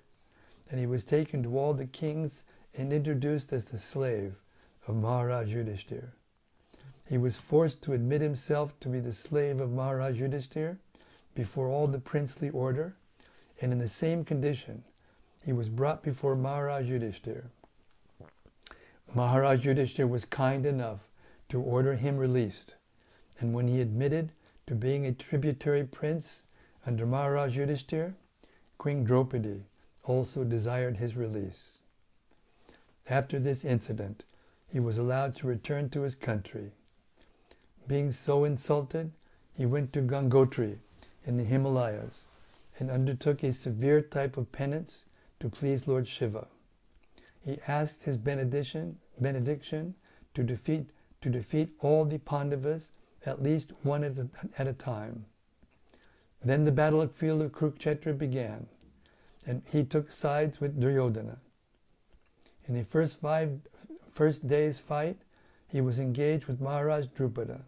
and 0.71 0.81
he 0.81 0.87
was 0.87 1.05
taken 1.05 1.43
to 1.43 1.59
all 1.59 1.75
the 1.75 1.87
kings 1.87 2.43
and 2.75 2.93
introduced 2.93 3.53
as 3.53 3.65
the 3.65 3.79
slave 3.79 4.35
of 4.87 4.97
Maharaj 4.97 5.49
Yudhishthir. 5.49 6.09
He 7.09 7.19
was 7.19 7.37
forced 7.37 7.83
to 7.83 7.93
admit 7.93 8.21
himself 8.21 8.79
to 8.81 8.89
be 8.89 9.01
the 9.01 9.13
slave 9.13 9.61
of 9.61 9.71
Maharaj 9.71 10.21
Yudhishthir 10.21 10.79
before 11.35 11.69
all 11.69 11.87
the 11.87 11.99
princely 11.99 12.51
order, 12.51 12.97
and 13.61 13.73
in 13.73 13.79
the 13.79 13.89
same 13.89 14.25
condition, 14.25 14.83
he 15.45 15.53
was 15.53 15.69
brought 15.69 16.03
before 16.03 16.35
Maharaj 16.35 16.87
Yudhishthir. 16.87 17.45
Maharaj 19.15 19.65
Yudhishthir 19.65 20.09
was 20.09 20.25
kind 20.25 20.67
enough 20.67 21.01
to 21.49 21.61
order 21.61 21.95
him 21.95 22.17
released, 22.17 22.75
and 23.41 23.53
when 23.53 23.69
he 23.69 23.81
admitted 23.81 24.33
to 24.67 24.75
being 24.75 25.07
a 25.07 25.13
tributary 25.13 25.85
prince 25.85 26.43
under 26.87 27.07
Maharaj 27.07 27.57
Yudhishthir, 27.57 28.15
Queen 28.79 29.05
Draupadi 29.05 29.63
also 30.05 30.45
desired 30.45 30.97
his 30.97 31.17
release. 31.17 31.79
After 33.09 33.39
this 33.39 33.65
incident, 33.65 34.25
he 34.69 34.81
was 34.81 34.99
allowed 34.99 35.37
to 35.37 35.47
return 35.47 35.89
to 35.91 36.03
his 36.03 36.15
country. 36.15 36.73
Being 37.87 38.13
so 38.13 38.45
insulted, 38.45 39.13
he 39.55 39.65
went 39.65 39.93
to 39.93 40.03
Gangotri 40.03 40.79
in 41.25 41.37
the 41.37 41.45
Himalayas 41.45 42.25
and 42.79 42.91
undertook 42.91 43.43
a 43.43 43.53
severe 43.53 44.01
type 44.01 44.37
of 44.37 44.53
penance 44.53 45.07
to 45.41 45.49
please 45.49 45.87
Lord 45.87 46.09
Shiva. 46.09 46.49
He 47.41 47.59
asked 47.69 48.03
his 48.03 48.17
benediction, 48.17 48.99
benediction 49.21 49.95
to 50.35 50.43
defeat 50.43 50.91
to 51.23 51.31
defeat 51.31 51.71
all 51.81 52.05
the 52.05 52.19
Pandavas 52.19 52.91
at 53.27 53.43
least 53.43 53.73
one 53.83 54.05
at 54.05 54.19
a, 54.19 54.29
at 54.57 54.67
a 54.67 54.73
time. 54.73 55.27
Then 56.45 56.65
the 56.65 56.73
battlefield 56.73 57.43
of 57.43 57.53
Kurukshetra 57.53 58.17
began, 58.17 58.67
and 59.47 59.63
he 59.73 59.83
took 59.83 60.13
sides 60.13 60.61
with 60.61 60.81
Duryodhana. 60.81 61.39
In 62.69 62.75
the 62.75 62.85
first 62.85 63.21
five 63.21 63.61
first 64.13 64.47
day's 64.47 64.79
fight, 64.79 65.19
he 65.69 65.81
was 65.81 65.99
engaged 65.99 66.47
with 66.47 66.61
Maharaj 66.61 67.07
Drupada, 67.07 67.63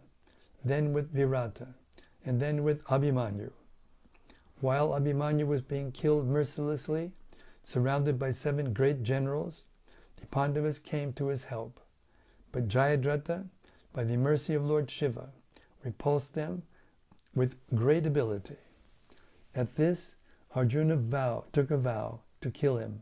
then 0.63 0.93
with 0.93 1.13
Virata, 1.13 1.67
and 2.25 2.39
then 2.39 2.63
with 2.63 2.83
Abhimanyu. 2.85 3.51
While 4.61 4.89
Abhimanyu 4.89 5.45
was 5.45 5.61
being 5.61 5.91
killed 5.91 6.27
mercilessly, 6.27 7.11
surrounded 7.63 8.17
by 8.17 8.31
seven 8.31 8.73
great 8.73 9.03
generals, 9.03 9.65
the 10.19 10.25
Pandavas 10.27 10.79
came 10.79 11.13
to 11.13 11.27
his 11.27 11.45
help. 11.45 11.79
But 12.51 12.67
Jayadratha, 12.67 13.45
by 13.93 14.03
the 14.03 14.17
mercy 14.17 14.53
of 14.53 14.65
Lord 14.65 14.89
Shiva, 14.89 15.29
repulsed 15.83 16.33
them 16.33 16.63
with 17.35 17.55
great 17.73 18.05
ability. 18.05 18.57
At 19.55 19.75
this, 19.75 20.15
Arjuna 20.55 20.95
vow, 20.97 21.45
took 21.53 21.71
a 21.71 21.77
vow 21.77 22.21
to 22.41 22.51
kill 22.51 22.77
him, 22.77 23.01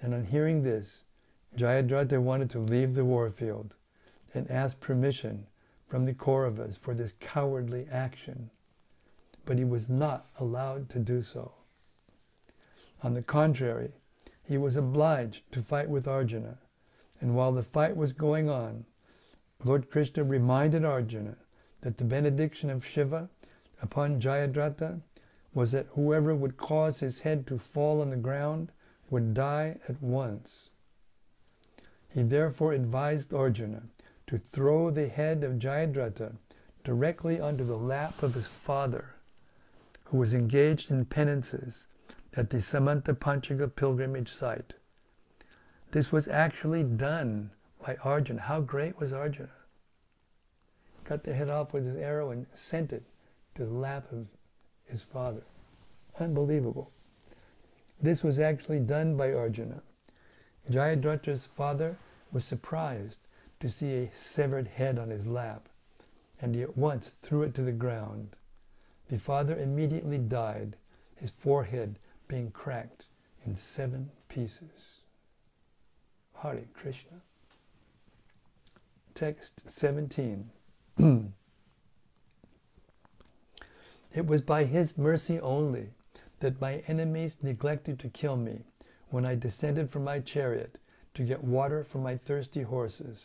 and 0.00 0.14
on 0.14 0.24
hearing 0.24 0.62
this, 0.62 1.04
Jayadratha 1.56 2.20
wanted 2.20 2.50
to 2.50 2.58
leave 2.58 2.94
the 2.94 3.04
war 3.04 3.30
field 3.30 3.74
and 4.34 4.50
asked 4.50 4.80
permission 4.80 5.46
from 5.86 6.04
the 6.04 6.14
Kauravas 6.14 6.76
for 6.76 6.94
this 6.94 7.14
cowardly 7.20 7.86
action, 7.90 8.50
but 9.44 9.58
he 9.58 9.64
was 9.64 9.88
not 9.88 10.26
allowed 10.38 10.88
to 10.90 10.98
do 10.98 11.22
so. 11.22 11.52
On 13.02 13.14
the 13.14 13.22
contrary, 13.22 13.92
he 14.42 14.56
was 14.56 14.76
obliged 14.76 15.42
to 15.52 15.62
fight 15.62 15.88
with 15.88 16.06
Arjuna, 16.06 16.58
and 17.20 17.34
while 17.34 17.52
the 17.52 17.62
fight 17.62 17.96
was 17.96 18.12
going 18.12 18.48
on, 18.48 18.84
Lord 19.64 19.90
Krishna 19.90 20.24
reminded 20.24 20.84
Arjuna 20.84 21.36
that 21.82 21.98
the 21.98 22.04
benediction 22.04 22.70
of 22.70 22.84
Shiva 22.84 23.28
upon 23.82 24.20
Jayadratha 24.20 25.00
was 25.54 25.72
that 25.72 25.86
whoever 25.94 26.34
would 26.34 26.56
cause 26.56 27.00
his 27.00 27.20
head 27.20 27.46
to 27.46 27.58
fall 27.58 28.00
on 28.00 28.10
the 28.10 28.16
ground 28.16 28.70
would 29.08 29.34
die 29.34 29.78
at 29.88 30.00
once. 30.02 30.70
He 32.08 32.22
therefore 32.22 32.72
advised 32.72 33.32
Arjuna 33.32 33.82
to 34.26 34.40
throw 34.52 34.90
the 34.90 35.08
head 35.08 35.42
of 35.42 35.58
Jayadratha 35.58 36.36
directly 36.84 37.40
onto 37.40 37.64
the 37.64 37.76
lap 37.76 38.22
of 38.22 38.34
his 38.34 38.46
father, 38.46 39.14
who 40.04 40.18
was 40.18 40.34
engaged 40.34 40.90
in 40.90 41.04
penances 41.04 41.86
at 42.34 42.50
the 42.50 42.58
Samanta 42.58 43.14
Panchaka 43.14 43.68
pilgrimage 43.74 44.32
site. 44.32 44.74
This 45.90 46.12
was 46.12 46.28
actually 46.28 46.84
done 46.84 47.50
by 47.84 47.96
Arjuna. 48.04 48.42
How 48.42 48.60
great 48.60 48.98
was 49.00 49.12
Arjuna? 49.12 49.50
Cut 51.10 51.24
the 51.24 51.34
head 51.34 51.50
off 51.50 51.72
with 51.72 51.86
his 51.86 51.96
arrow 51.96 52.30
and 52.30 52.46
sent 52.54 52.92
it 52.92 53.02
to 53.56 53.66
the 53.66 53.74
lap 53.74 54.12
of 54.12 54.28
his 54.84 55.02
father. 55.02 55.42
Unbelievable. 56.20 56.92
This 58.00 58.22
was 58.22 58.38
actually 58.38 58.78
done 58.78 59.16
by 59.16 59.32
Arjuna. 59.32 59.82
Jayadratha's 60.70 61.46
father 61.46 61.96
was 62.30 62.44
surprised 62.44 63.18
to 63.58 63.68
see 63.68 63.92
a 63.94 64.10
severed 64.14 64.68
head 64.68 65.00
on 65.00 65.10
his 65.10 65.26
lap, 65.26 65.68
and 66.40 66.54
he 66.54 66.62
at 66.62 66.78
once 66.78 67.10
threw 67.24 67.42
it 67.42 67.54
to 67.56 67.62
the 67.62 67.72
ground. 67.72 68.36
The 69.08 69.18
father 69.18 69.58
immediately 69.58 70.18
died, 70.18 70.76
his 71.16 71.32
forehead 71.32 71.98
being 72.28 72.52
cracked 72.52 73.06
in 73.44 73.56
seven 73.56 74.12
pieces. 74.28 75.00
Hare 76.40 76.68
Krishna. 76.72 77.22
Text 79.12 79.68
17. 79.68 80.50
it 84.14 84.26
was 84.26 84.40
by 84.42 84.64
his 84.64 84.98
mercy 84.98 85.40
only 85.40 85.90
that 86.40 86.60
my 86.60 86.82
enemies 86.86 87.38
neglected 87.42 87.98
to 87.98 88.08
kill 88.08 88.36
me 88.36 88.64
when 89.08 89.24
I 89.24 89.34
descended 89.34 89.90
from 89.90 90.04
my 90.04 90.20
chariot 90.20 90.78
to 91.14 91.22
get 91.22 91.42
water 91.42 91.84
for 91.84 91.98
my 91.98 92.16
thirsty 92.16 92.62
horses. 92.62 93.20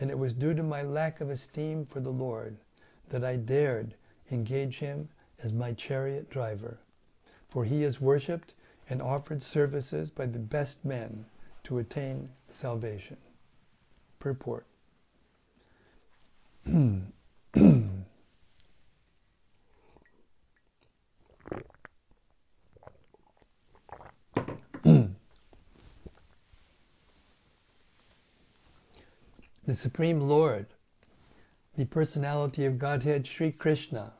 And 0.00 0.10
it 0.10 0.18
was 0.18 0.32
due 0.32 0.54
to 0.54 0.62
my 0.62 0.82
lack 0.82 1.20
of 1.20 1.30
esteem 1.30 1.86
for 1.86 2.00
the 2.00 2.10
Lord 2.10 2.56
that 3.10 3.24
I 3.24 3.36
dared 3.36 3.94
engage 4.30 4.78
him 4.78 5.08
as 5.42 5.52
my 5.52 5.72
chariot 5.72 6.30
driver, 6.30 6.78
for 7.48 7.64
he 7.64 7.84
is 7.84 8.00
worshipped 8.00 8.54
and 8.88 9.02
offered 9.02 9.42
services 9.42 10.10
by 10.10 10.26
the 10.26 10.38
best 10.38 10.84
men 10.84 11.26
to 11.64 11.78
attain 11.78 12.30
salvation. 12.48 13.18
Purport. 14.18 14.66
The 16.66 17.02
Supreme 29.72 30.20
Lord, 30.20 30.66
the 31.76 31.84
personality 31.84 32.64
of 32.64 32.78
Godhead 32.78 33.26
Sri 33.26 33.52
Krishna, 33.52 34.12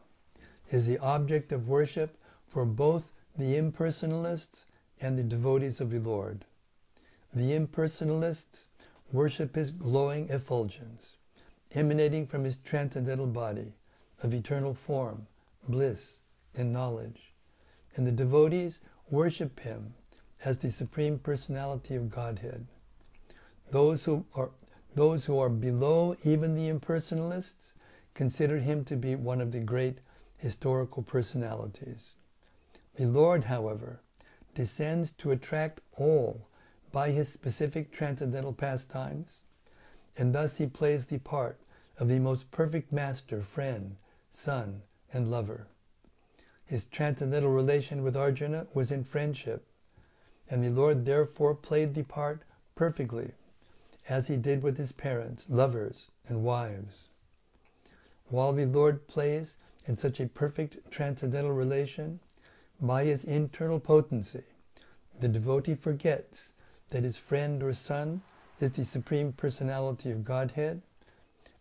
is 0.70 0.86
the 0.86 0.98
object 0.98 1.52
of 1.52 1.68
worship 1.68 2.18
for 2.48 2.64
both 2.64 3.04
the 3.36 3.56
impersonalists 3.56 4.64
and 5.00 5.18
the 5.18 5.22
devotees 5.22 5.80
of 5.80 5.90
the 5.90 5.98
Lord. 5.98 6.44
The 7.34 7.52
impersonalists 7.52 8.66
worship 9.12 9.56
his 9.56 9.70
glowing 9.70 10.30
effulgence, 10.30 11.16
emanating 11.74 12.26
from 12.26 12.44
his 12.44 12.56
transcendental 12.56 13.26
body 13.26 13.74
of 14.22 14.32
eternal 14.32 14.74
form, 14.74 15.26
bliss, 15.68 16.20
and 16.54 16.72
knowledge. 16.72 17.34
And 17.96 18.06
the 18.06 18.12
devotees 18.12 18.80
worship 19.10 19.60
him 19.60 19.94
as 20.44 20.58
the 20.58 20.70
Supreme 20.70 21.18
Personality 21.18 21.94
of 21.94 22.10
Godhead. 22.10 22.66
Those 23.70 24.04
who 24.04 24.24
are 24.34 24.50
those 24.94 25.24
who 25.24 25.38
are 25.40 25.48
below 25.48 26.16
even 26.22 26.54
the 26.54 26.68
impersonalists 26.68 27.72
consider 28.14 28.58
him 28.58 28.84
to 28.84 28.94
be 28.96 29.16
one 29.16 29.40
of 29.40 29.50
the 29.50 29.58
great 29.58 29.98
historical 30.36 31.02
personalities. 31.02 32.14
The 32.94 33.06
Lord, 33.06 33.44
however, 33.44 34.00
descends 34.54 35.10
to 35.18 35.32
attract 35.32 35.80
all 35.96 36.46
by 36.92 37.10
his 37.10 37.28
specific 37.28 37.90
transcendental 37.90 38.52
pastimes, 38.52 39.40
and 40.16 40.32
thus 40.32 40.58
he 40.58 40.66
plays 40.66 41.06
the 41.06 41.18
part 41.18 41.58
of 41.98 42.08
the 42.08 42.18
most 42.18 42.50
perfect 42.50 42.92
master, 42.92 43.40
friend, 43.40 43.96
son, 44.30 44.82
and 45.12 45.30
lover. 45.30 45.66
His 46.64 46.84
transcendental 46.84 47.50
relation 47.50 48.02
with 48.02 48.16
Arjuna 48.16 48.66
was 48.74 48.90
in 48.90 49.04
friendship, 49.04 49.66
and 50.50 50.62
the 50.62 50.70
Lord 50.70 51.04
therefore 51.04 51.54
played 51.54 51.94
the 51.94 52.02
part 52.02 52.42
perfectly 52.74 53.32
as 54.08 54.28
he 54.28 54.36
did 54.36 54.62
with 54.62 54.76
his 54.76 54.92
parents, 54.92 55.46
lovers, 55.48 56.10
and 56.26 56.42
wives. 56.42 57.08
While 58.28 58.52
the 58.52 58.66
Lord 58.66 59.06
plays 59.06 59.56
in 59.86 59.96
such 59.96 60.20
a 60.20 60.26
perfect 60.26 60.90
transcendental 60.90 61.52
relation, 61.52 62.20
by 62.80 63.04
his 63.04 63.24
internal 63.24 63.80
potency, 63.80 64.42
the 65.18 65.28
devotee 65.28 65.74
forgets 65.74 66.52
that 66.90 67.04
his 67.04 67.18
friend 67.18 67.62
or 67.62 67.72
son 67.72 68.22
is 68.60 68.72
the 68.72 68.84
Supreme 68.84 69.32
Personality 69.32 70.10
of 70.10 70.24
Godhead, 70.24 70.82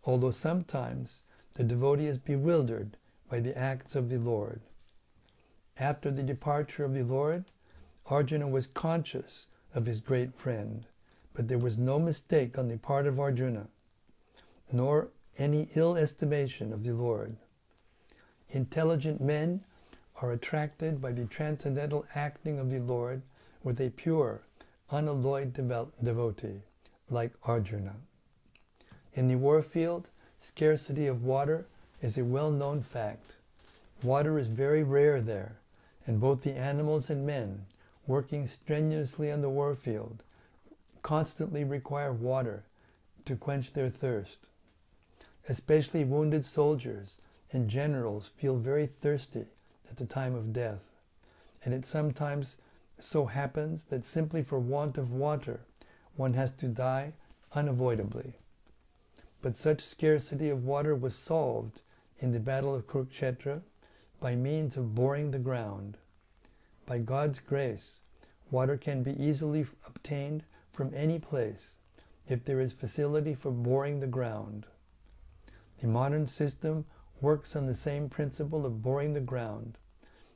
although 0.04 0.30
sometimes 0.30 1.22
the 1.54 1.64
devotee 1.64 2.06
is 2.06 2.18
bewildered 2.18 2.96
by 3.28 3.40
the 3.40 3.56
acts 3.56 3.94
of 3.94 4.08
the 4.08 4.18
Lord. 4.18 4.60
After 5.78 6.10
the 6.10 6.22
departure 6.22 6.84
of 6.84 6.94
the 6.94 7.02
Lord, 7.02 7.44
Arjuna 8.06 8.46
was 8.48 8.66
conscious 8.66 9.46
of 9.74 9.86
his 9.86 10.00
great 10.00 10.34
friend. 10.34 10.86
But 11.32 11.48
there 11.48 11.58
was 11.58 11.76
no 11.76 11.98
mistake 11.98 12.56
on 12.56 12.68
the 12.68 12.78
part 12.78 13.06
of 13.06 13.18
Arjuna, 13.18 13.66
nor 14.70 15.08
any 15.36 15.68
ill 15.74 15.96
estimation 15.96 16.72
of 16.72 16.84
the 16.84 16.92
Lord. 16.92 17.36
Intelligent 18.50 19.20
men 19.20 19.64
are 20.22 20.30
attracted 20.30 21.00
by 21.02 21.10
the 21.10 21.24
transcendental 21.24 22.06
acting 22.14 22.60
of 22.60 22.70
the 22.70 22.78
Lord 22.78 23.22
with 23.64 23.80
a 23.80 23.90
pure, 23.90 24.42
unalloyed 24.90 25.52
devotee, 25.52 26.60
like 27.10 27.32
Arjuna. 27.42 27.96
In 29.14 29.28
the 29.28 29.36
war 29.36 29.62
field, 29.62 30.10
scarcity 30.38 31.06
of 31.06 31.24
water 31.24 31.66
is 32.02 32.18
a 32.18 32.24
well 32.24 32.50
known 32.50 32.82
fact. 32.82 33.32
Water 34.02 34.38
is 34.38 34.48
very 34.48 34.82
rare 34.82 35.20
there, 35.20 35.56
and 36.06 36.20
both 36.20 36.42
the 36.42 36.52
animals 36.52 37.08
and 37.08 37.24
men, 37.24 37.66
working 38.06 38.46
strenuously 38.46 39.30
on 39.30 39.40
the 39.40 39.48
war 39.48 39.74
field, 39.76 40.24
constantly 41.02 41.62
require 41.62 42.12
water 42.12 42.64
to 43.24 43.36
quench 43.36 43.72
their 43.72 43.88
thirst. 43.88 44.38
Especially 45.48 46.04
wounded 46.04 46.44
soldiers 46.44 47.14
and 47.52 47.70
generals 47.70 48.30
feel 48.36 48.56
very 48.56 48.86
thirsty 48.86 49.46
at 49.88 49.96
the 49.96 50.06
time 50.06 50.34
of 50.34 50.52
death, 50.52 50.82
and 51.64 51.72
it 51.72 51.86
sometimes 51.86 52.56
so 52.98 53.26
happens 53.26 53.84
that 53.84 54.04
simply 54.04 54.42
for 54.42 54.58
want 54.58 54.98
of 54.98 55.12
water 55.12 55.60
one 56.16 56.34
has 56.34 56.50
to 56.52 56.66
die 56.66 57.12
unavoidably. 57.52 58.34
But 59.44 59.58
such 59.58 59.82
scarcity 59.82 60.48
of 60.48 60.64
water 60.64 60.96
was 60.96 61.14
solved 61.14 61.82
in 62.18 62.32
the 62.32 62.40
Battle 62.40 62.74
of 62.74 62.86
Kurukshetra 62.86 63.60
by 64.18 64.36
means 64.36 64.74
of 64.78 64.94
boring 64.94 65.32
the 65.32 65.38
ground. 65.38 65.98
By 66.86 67.00
God's 67.00 67.40
grace, 67.40 68.00
water 68.50 68.78
can 68.78 69.02
be 69.02 69.22
easily 69.22 69.66
obtained 69.86 70.44
from 70.72 70.94
any 70.94 71.18
place 71.18 71.74
if 72.26 72.42
there 72.46 72.58
is 72.58 72.72
facility 72.72 73.34
for 73.34 73.50
boring 73.50 74.00
the 74.00 74.06
ground. 74.06 74.64
The 75.82 75.88
modern 75.88 76.26
system 76.26 76.86
works 77.20 77.54
on 77.54 77.66
the 77.66 77.74
same 77.74 78.08
principle 78.08 78.64
of 78.64 78.80
boring 78.80 79.12
the 79.12 79.20
ground, 79.20 79.76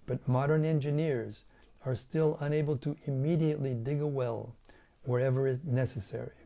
but 0.04 0.28
modern 0.28 0.66
engineers 0.66 1.44
are 1.86 1.94
still 1.94 2.36
unable 2.42 2.76
to 2.76 2.98
immediately 3.06 3.72
dig 3.72 4.02
a 4.02 4.06
well 4.06 4.54
wherever 5.04 5.46
is 5.46 5.64
necessary. 5.64 6.36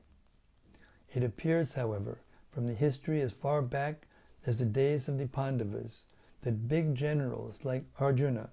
It 1.12 1.24
appears, 1.24 1.74
however, 1.74 2.20
from 2.52 2.66
the 2.66 2.74
history 2.74 3.20
as 3.20 3.32
far 3.32 3.62
back 3.62 4.06
as 4.46 4.58
the 4.58 4.64
days 4.64 5.08
of 5.08 5.18
the 5.18 5.26
Pandavas, 5.26 6.04
that 6.42 6.68
big 6.68 6.94
generals 6.94 7.64
like 7.64 7.84
Arjuna 7.98 8.50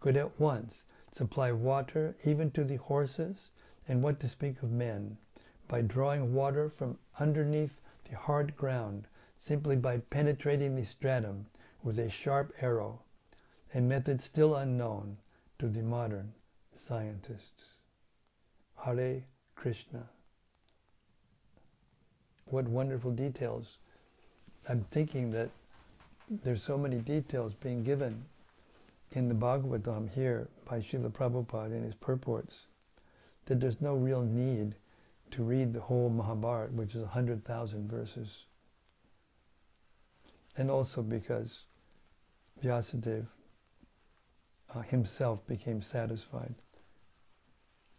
could 0.00 0.16
at 0.16 0.40
once 0.40 0.84
supply 1.12 1.52
water 1.52 2.16
even 2.24 2.50
to 2.50 2.64
the 2.64 2.76
horses, 2.76 3.50
and 3.86 4.02
what 4.02 4.18
to 4.18 4.28
speak 4.28 4.62
of 4.62 4.70
men, 4.72 5.16
by 5.68 5.80
drawing 5.80 6.34
water 6.34 6.68
from 6.68 6.98
underneath 7.20 7.80
the 8.08 8.16
hard 8.16 8.56
ground 8.56 9.06
simply 9.36 9.76
by 9.76 9.98
penetrating 9.98 10.74
the 10.74 10.84
stratum 10.84 11.46
with 11.82 11.98
a 11.98 12.08
sharp 12.08 12.52
arrow, 12.60 13.02
a 13.74 13.80
method 13.80 14.20
still 14.20 14.54
unknown 14.56 15.18
to 15.58 15.68
the 15.68 15.82
modern 15.82 16.32
scientists. 16.72 17.74
Hare 18.84 19.24
Krishna. 19.54 20.08
What 22.46 22.68
wonderful 22.68 23.10
details. 23.10 23.78
I'm 24.68 24.84
thinking 24.90 25.30
that 25.32 25.50
there's 26.28 26.62
so 26.62 26.78
many 26.78 26.98
details 26.98 27.54
being 27.54 27.84
given 27.84 28.24
in 29.12 29.28
the 29.28 29.34
Bhagavatam 29.34 30.10
here 30.10 30.48
by 30.68 30.80
Srila 30.80 31.10
Prabhupada 31.12 31.72
in 31.72 31.84
his 31.84 31.94
purports 31.94 32.66
that 33.46 33.60
there's 33.60 33.80
no 33.80 33.94
real 33.94 34.22
need 34.22 34.74
to 35.30 35.42
read 35.42 35.72
the 35.72 35.80
whole 35.80 36.08
Mahabharata, 36.08 36.72
which 36.72 36.94
is 36.94 37.02
100,000 37.02 37.90
verses. 37.90 38.44
And 40.56 40.70
also 40.70 41.02
because 41.02 41.64
Vyasadeva 42.62 43.26
uh, 44.74 44.80
himself 44.82 45.46
became 45.46 45.82
satisfied 45.82 46.54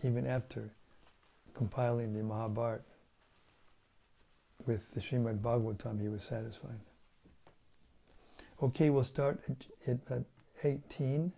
even 0.03 0.25
after 0.25 0.71
compiling 1.53 2.13
the 2.13 2.23
Mahabharata 2.23 2.83
with 4.65 4.81
the 4.93 5.01
Srimad 5.01 5.39
Bhagavatam, 5.39 6.01
he 6.01 6.07
was 6.07 6.23
satisfied. 6.23 6.79
Okay, 8.61 8.89
we'll 8.89 9.03
start 9.03 9.41
at, 9.49 9.97
at 10.11 10.23
18. 10.63 11.31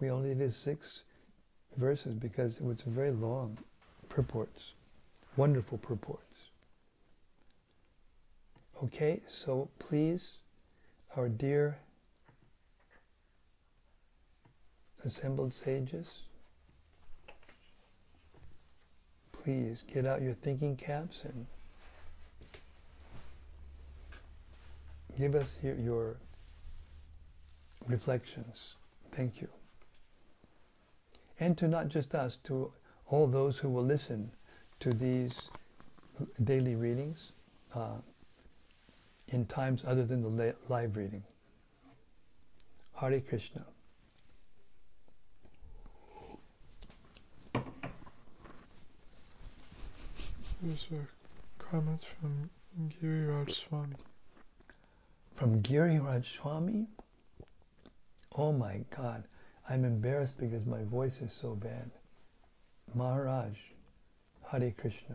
We 0.00 0.10
only 0.10 0.34
did 0.34 0.54
six 0.54 1.02
verses 1.76 2.14
because 2.14 2.56
it 2.56 2.64
was 2.64 2.80
very 2.82 3.10
long 3.10 3.58
purports, 4.08 4.72
wonderful 5.36 5.78
purports. 5.78 6.22
Okay, 8.82 9.20
so 9.26 9.68
please, 9.78 10.38
our 11.16 11.28
dear 11.28 11.78
assembled 15.04 15.52
sages, 15.52 16.22
please 19.32 19.84
get 19.92 20.06
out 20.06 20.22
your 20.22 20.34
thinking 20.34 20.76
caps 20.76 21.24
and 21.24 21.46
give 25.18 25.34
us 25.34 25.58
your, 25.62 25.74
your 25.74 26.16
reflections. 27.88 28.74
Thank 29.10 29.40
you. 29.40 29.48
And 31.40 31.58
to 31.58 31.66
not 31.66 31.88
just 31.88 32.14
us, 32.14 32.36
to 32.44 32.72
all 33.06 33.26
those 33.26 33.58
who 33.58 33.68
will 33.68 33.84
listen 33.84 34.30
to 34.80 34.90
these 34.90 35.50
daily 36.44 36.76
readings 36.76 37.32
uh, 37.74 37.96
in 39.28 39.44
times 39.46 39.84
other 39.86 40.04
than 40.04 40.22
the 40.22 40.54
live 40.68 40.96
reading. 40.96 41.24
Hare 42.94 43.20
Krishna. 43.20 43.64
There's 50.60 50.88
a 50.92 51.62
comment 51.62 52.04
from 52.04 52.50
Giriraj 52.88 53.50
Swami. 53.50 53.94
From 55.38 55.62
Giriraj 55.62 56.24
Swami? 56.24 56.88
Oh 58.34 58.50
my 58.52 58.80
God, 58.96 59.22
I'm 59.70 59.84
embarrassed 59.84 60.36
because 60.36 60.66
my 60.66 60.82
voice 60.82 61.20
is 61.24 61.32
so 61.32 61.54
bad. 61.54 61.92
Maharaj, 62.92 63.52
Hare 64.50 64.74
Krishna. 64.76 65.14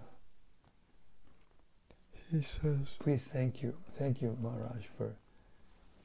He 2.32 2.42
says, 2.42 2.96
Please 3.00 3.26
thank 3.26 3.62
you. 3.62 3.74
Thank 4.00 4.22
you, 4.22 4.38
Maharaj, 4.42 4.86
for 4.98 5.14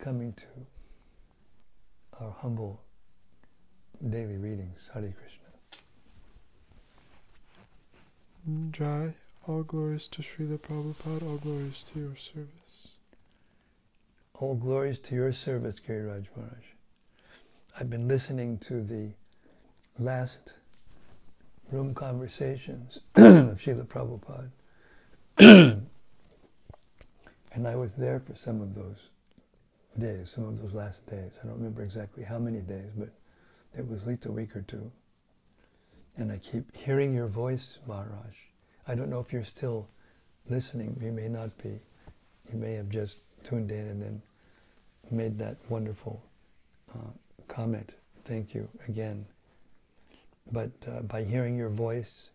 coming 0.00 0.32
to 0.32 0.66
our 2.20 2.34
humble 2.40 2.82
daily 4.10 4.36
readings. 4.36 4.90
Hare 4.92 5.14
Krishna. 5.16 5.38
Jai, 8.72 9.14
all 9.46 9.62
glories 9.62 10.08
to 10.08 10.22
Srila 10.22 10.58
Prabhupada, 10.58 11.22
all 11.22 11.36
glories 11.36 11.84
to 11.84 12.00
your 12.00 12.16
service. 12.16 12.57
All 14.40 14.54
glories 14.54 15.00
to 15.00 15.16
your 15.16 15.32
service, 15.32 15.74
Giriraj 15.84 16.26
Maharaj. 16.36 16.64
I've 17.76 17.90
been 17.90 18.06
listening 18.06 18.58
to 18.58 18.84
the 18.84 19.10
last 19.98 20.54
room 21.72 21.92
conversations 21.92 23.00
of 23.16 23.58
Srila 23.58 23.88
Prabhupada. 23.88 24.50
and 27.52 27.66
I 27.66 27.74
was 27.74 27.96
there 27.96 28.20
for 28.20 28.36
some 28.36 28.60
of 28.60 28.76
those 28.76 29.08
days, 29.98 30.30
some 30.32 30.44
of 30.44 30.62
those 30.62 30.72
last 30.72 31.04
days. 31.06 31.32
I 31.42 31.46
don't 31.48 31.56
remember 31.56 31.82
exactly 31.82 32.22
how 32.22 32.38
many 32.38 32.60
days, 32.60 32.92
but 32.96 33.08
it 33.76 33.88
was 33.88 34.02
at 34.02 34.06
least 34.06 34.26
a 34.26 34.30
week 34.30 34.54
or 34.54 34.62
two. 34.62 34.88
And 36.16 36.30
I 36.30 36.38
keep 36.38 36.76
hearing 36.76 37.12
your 37.12 37.26
voice, 37.26 37.80
Maharaj. 37.88 38.36
I 38.86 38.94
don't 38.94 39.10
know 39.10 39.18
if 39.18 39.32
you're 39.32 39.44
still 39.44 39.88
listening. 40.48 40.96
You 41.02 41.10
may 41.10 41.26
not 41.26 41.58
be. 41.58 41.80
You 42.52 42.56
may 42.56 42.74
have 42.74 42.88
just 42.88 43.18
tuned 43.44 43.72
in 43.72 43.88
and 43.88 44.00
then 44.00 44.22
made 45.10 45.38
that 45.38 45.56
wonderful 45.68 46.22
uh, 46.94 47.10
comment. 47.48 47.94
Thank 48.24 48.54
you 48.54 48.68
again. 48.86 49.26
But 50.50 50.70
uh, 50.86 51.00
by 51.02 51.24
hearing 51.24 51.56
your 51.56 51.68
voice 51.68 52.28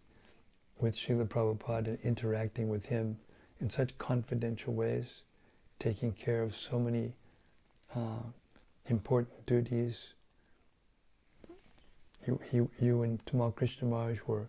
with 0.80 0.96
Srila 0.96 1.28
Prabhupada 1.28 1.88
and 1.88 2.00
interacting 2.04 2.70
with 2.70 2.86
him 2.86 3.18
in 3.60 3.70
such 3.70 3.98
confidential 3.98 4.74
ways, 4.74 5.22
taking 5.80 6.12
care 6.12 6.44
of 6.44 6.56
so 6.56 6.80
many 6.80 7.14
uh, 7.96 8.24
important 8.88 9.46
duties, 9.46 10.14
you, 12.52 12.70
you, 12.80 13.04
and 13.04 13.24
Tamal 13.26 13.56
Krishna 13.56 13.88
Maharaj 13.88 14.20
were 14.28 14.48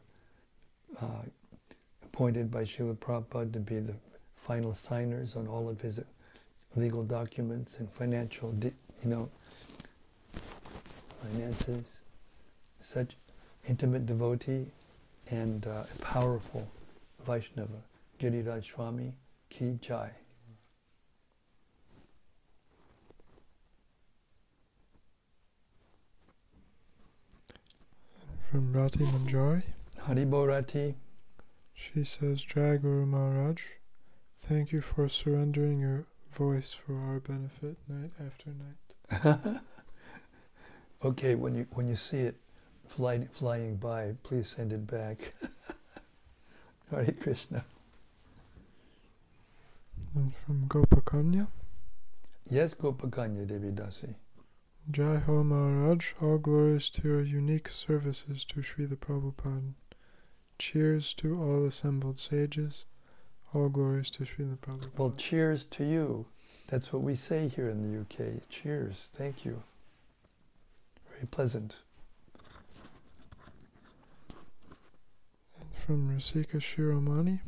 uh, 1.01 1.23
appointed 2.03 2.51
by 2.51 2.63
Srila 2.63 2.97
Prabhupada 2.97 3.53
to 3.53 3.61
be 3.61 3.81
the 3.81 3.95
final 4.37 4.75
signers 4.75 5.37
on 5.37 5.47
all 5.49 5.69
of 5.69 5.81
his 5.81 6.01
legal 6.77 7.03
documents 7.03 7.77
and 7.79 7.91
financial, 7.91 8.55
you 8.63 8.73
know, 9.05 9.29
finances, 11.23 12.01
such 12.81 13.17
intimate 13.69 14.07
devotee 14.07 14.67
and 15.31 15.67
uh, 15.67 15.85
powerful 16.01 16.69
Vaishnava, 17.27 17.83
Giriraj 18.21 18.65
Swami 18.65 19.15
Ki 19.51 19.79
Jai. 19.81 20.11
From 28.51 28.73
Rati 28.73 29.01
Manjari. 29.01 29.63
Haribo 30.07 30.47
Rati. 30.47 30.95
She 31.73 32.05
says, 32.05 32.45
Jai 32.45 32.77
Guru 32.77 33.05
Maharaj, 33.05 33.63
thank 34.39 34.71
you 34.71 34.81
for 34.81 35.09
surrendering 35.09 35.81
your 35.81 36.07
voice 36.35 36.73
for 36.73 36.95
our 36.95 37.21
benefit 37.21 37.77
night 37.89 38.11
after 38.21 38.51
night. 38.51 39.61
Okay, 41.05 41.35
when 41.35 41.55
you 41.55 41.67
when 41.75 41.87
you 41.87 41.97
see 41.97 42.21
it 42.21 42.37
flying 42.89 43.29
flying 43.29 43.77
by, 43.77 44.15
please 44.23 44.49
send 44.49 44.73
it 44.73 44.87
back. 44.87 45.35
Hare 46.91 47.13
Krishna. 47.21 47.63
And 50.15 50.35
from 50.35 50.67
Gopakanya. 50.67 51.49
Yes, 52.49 52.73
Gopakanya 52.73 53.47
Devi 53.47 53.71
Dasi. 53.73 54.15
Jai 54.91 55.17
Ho 55.19 55.45
Maharaj, 55.45 56.15
all 56.23 56.39
glories 56.39 56.89
to 56.91 57.09
your 57.09 57.23
unique 57.23 57.69
services 57.69 58.43
to 58.47 58.61
Srila 58.61 58.97
Prabhupada. 58.97 59.75
Cheers 60.59 61.13
to 61.15 61.39
all 61.39 61.67
assembled 61.67 62.19
sages. 62.19 62.87
All 63.55 63.69
glories 63.69 64.11
to 64.11 64.25
Srila 64.25 64.59
Prabhupada. 64.59 64.99
Well, 64.99 65.15
cheers 65.17 65.65
to 65.67 65.85
you. 65.85 66.27
That's 66.69 66.93
what 66.93 67.03
we 67.03 67.15
say 67.15 67.47
here 67.47 67.69
in 67.69 67.83
the 67.83 68.01
UK. 68.01 68.49
Cheers. 68.49 69.11
Thank 69.17 69.45
you. 69.45 69.63
Very 71.13 71.27
pleasant. 71.27 71.77
And 75.61 75.73
from 75.73 76.11
Rasika 76.11 76.57
Shiromani. 76.57 77.41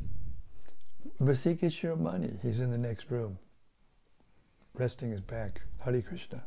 Rasika 1.21 1.65
Shiromani, 1.65 2.39
he's 2.41 2.59
in 2.59 2.71
the 2.71 2.77
next 2.77 3.09
room, 3.09 3.39
resting 4.75 5.11
his 5.11 5.21
back. 5.21 5.61
Hare 5.79 6.01
Krishna. 6.01 6.43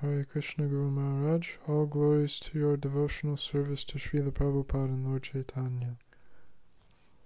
Hare 0.00 0.24
Krishna 0.24 0.66
Guru 0.66 0.90
Maharaj, 0.90 1.56
all 1.68 1.84
glories 1.84 2.40
to 2.40 2.58
your 2.58 2.76
devotional 2.76 3.36
service 3.36 3.84
to 3.84 3.98
Srila 3.98 4.32
Prabhupada 4.32 4.86
and 4.86 5.06
Lord 5.06 5.22
Chaitanya. 5.22 5.96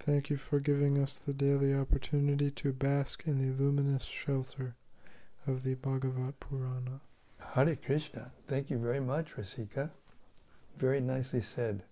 Thank 0.04 0.28
you 0.28 0.36
for 0.36 0.60
giving 0.60 1.02
us 1.02 1.18
the 1.18 1.32
daily 1.32 1.74
opportunity 1.74 2.50
to 2.50 2.72
bask 2.72 3.22
in 3.26 3.38
the 3.38 3.62
luminous 3.62 4.04
shelter 4.04 4.74
of 5.46 5.62
the 5.62 5.74
Bhagavat 5.76 6.40
Purana. 6.40 7.00
Hare 7.54 7.74
Krishna. 7.76 8.30
Thank 8.46 8.68
you 8.68 8.76
very 8.76 9.00
much, 9.00 9.34
Rasika. 9.34 9.88
Very 10.76 11.00
nicely 11.00 11.40
said. 11.40 11.84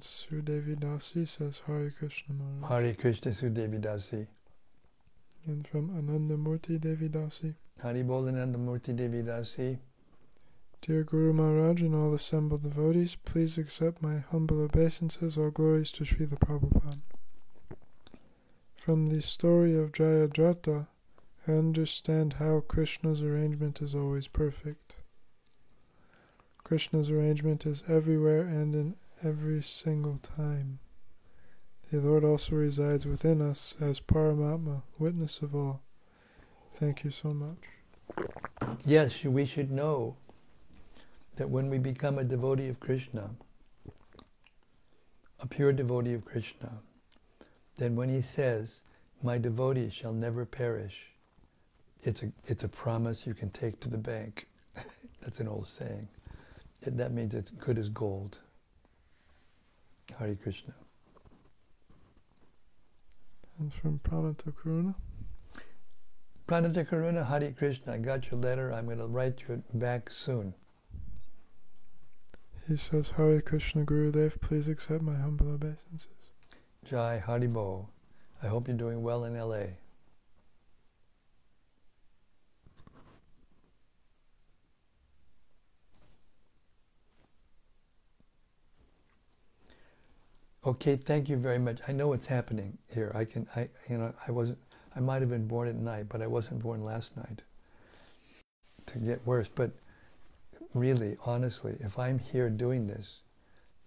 Sudevi 0.00 0.76
Dasi 0.76 1.26
says 1.26 1.62
Hare 1.66 1.90
Krishna 1.98 2.34
Maharaj. 2.34 2.82
Hare 2.82 2.94
Krishna 2.94 3.32
Sudevi 3.32 3.80
Dasi. 3.80 4.26
And 5.46 5.66
from 5.66 5.88
Anandamurti 5.88 6.78
Devi 6.78 7.08
Dasi. 7.08 7.54
Hari 7.80 8.02
Bol 8.02 8.24
Anandamurti 8.24 8.94
Devi 8.94 9.22
Dasi. 9.22 9.78
Dear 10.86 11.02
Guru 11.02 11.32
Maharaj 11.32 11.80
and 11.80 11.94
all 11.94 12.12
assembled 12.12 12.62
devotees, 12.62 13.16
please 13.16 13.56
accept 13.56 14.02
my 14.02 14.18
humble 14.18 14.60
obeisances. 14.60 15.38
All 15.38 15.48
glories 15.48 15.90
to 15.92 16.04
Srila 16.04 16.38
Prabhupada. 16.38 16.98
From 18.76 19.06
the 19.06 19.22
story 19.22 19.74
of 19.78 19.92
Jayadratha, 19.92 20.86
I 21.48 21.52
understand 21.52 22.34
how 22.34 22.60
Krishna's 22.68 23.22
arrangement 23.22 23.80
is 23.80 23.94
always 23.94 24.28
perfect. 24.28 24.96
Krishna's 26.64 27.08
arrangement 27.08 27.64
is 27.64 27.82
everywhere 27.88 28.42
and 28.42 28.74
in 28.74 28.96
every 29.22 29.62
single 29.62 30.18
time. 30.18 30.80
The 31.90 32.00
Lord 32.00 32.24
also 32.24 32.56
resides 32.56 33.06
within 33.06 33.40
us 33.40 33.74
as 33.80 34.00
Paramatma, 34.00 34.82
witness 34.98 35.40
of 35.40 35.54
all. 35.54 35.80
Thank 36.74 37.04
you 37.04 37.10
so 37.10 37.32
much. 37.32 38.28
Yes, 38.84 39.24
we 39.24 39.46
should 39.46 39.70
know 39.70 40.16
that 41.36 41.50
when 41.50 41.68
we 41.68 41.78
become 41.78 42.18
a 42.18 42.24
devotee 42.24 42.68
of 42.68 42.80
Krishna, 42.80 43.30
a 45.40 45.46
pure 45.46 45.72
devotee 45.72 46.14
of 46.14 46.24
Krishna, 46.24 46.72
then 47.76 47.96
when 47.96 48.08
he 48.08 48.20
says, 48.20 48.82
My 49.22 49.38
devotee 49.38 49.90
shall 49.90 50.12
never 50.12 50.44
perish, 50.44 51.14
it's 52.02 52.22
a, 52.22 52.30
it's 52.46 52.64
a 52.64 52.68
promise 52.68 53.26
you 53.26 53.34
can 53.34 53.50
take 53.50 53.80
to 53.80 53.88
the 53.88 53.98
bank. 53.98 54.46
That's 55.22 55.40
an 55.40 55.48
old 55.48 55.68
saying. 55.68 56.06
It, 56.82 56.96
that 56.98 57.12
means 57.12 57.34
it's 57.34 57.50
good 57.50 57.78
as 57.78 57.88
gold. 57.88 58.38
Hare 60.18 60.34
Krishna. 60.34 60.74
And 63.58 63.72
from 63.72 64.00
Pranata 64.00 64.52
Karuna. 64.52 64.94
Pranata 66.46 66.86
Karuna 66.86 67.26
Hare 67.26 67.52
Krishna. 67.52 67.94
I 67.94 67.98
got 67.98 68.30
your 68.30 68.38
letter. 68.38 68.72
I'm 68.72 68.84
going 68.84 68.98
to 68.98 69.06
write 69.06 69.42
you 69.48 69.62
back 69.72 70.10
soon. 70.10 70.52
He 72.66 72.78
says, 72.78 73.10
Hare 73.10 73.42
Krishna 73.42 73.84
Guru 73.84 74.10
Gurudev, 74.10 74.40
please 74.40 74.68
accept 74.68 75.02
my 75.02 75.16
humble 75.16 75.52
obeisances. 75.52 76.08
Jai 76.84 77.22
Haribo. 77.26 77.88
I 78.42 78.46
hope 78.46 78.68
you're 78.68 78.76
doing 78.76 79.02
well 79.02 79.24
in 79.24 79.38
LA. 79.38 79.64
Okay, 90.66 90.96
thank 90.96 91.28
you 91.28 91.36
very 91.36 91.58
much. 91.58 91.80
I 91.86 91.92
know 91.92 92.08
what's 92.08 92.26
happening 92.26 92.78
here. 92.88 93.12
I 93.14 93.26
can, 93.26 93.46
I, 93.54 93.68
you 93.90 93.98
know, 93.98 94.14
I 94.26 94.30
wasn't, 94.30 94.56
I 94.96 95.00
might 95.00 95.20
have 95.20 95.28
been 95.28 95.46
born 95.46 95.68
at 95.68 95.74
night, 95.74 96.06
but 96.08 96.22
I 96.22 96.26
wasn't 96.26 96.62
born 96.62 96.82
last 96.82 97.14
night. 97.18 97.42
To 98.86 98.98
get 98.98 99.26
worse, 99.26 99.48
but 99.54 99.72
really, 100.74 101.16
honestly, 101.24 101.76
if 101.80 101.98
I'm 101.98 102.18
here 102.18 102.50
doing 102.50 102.86
this, 102.86 103.20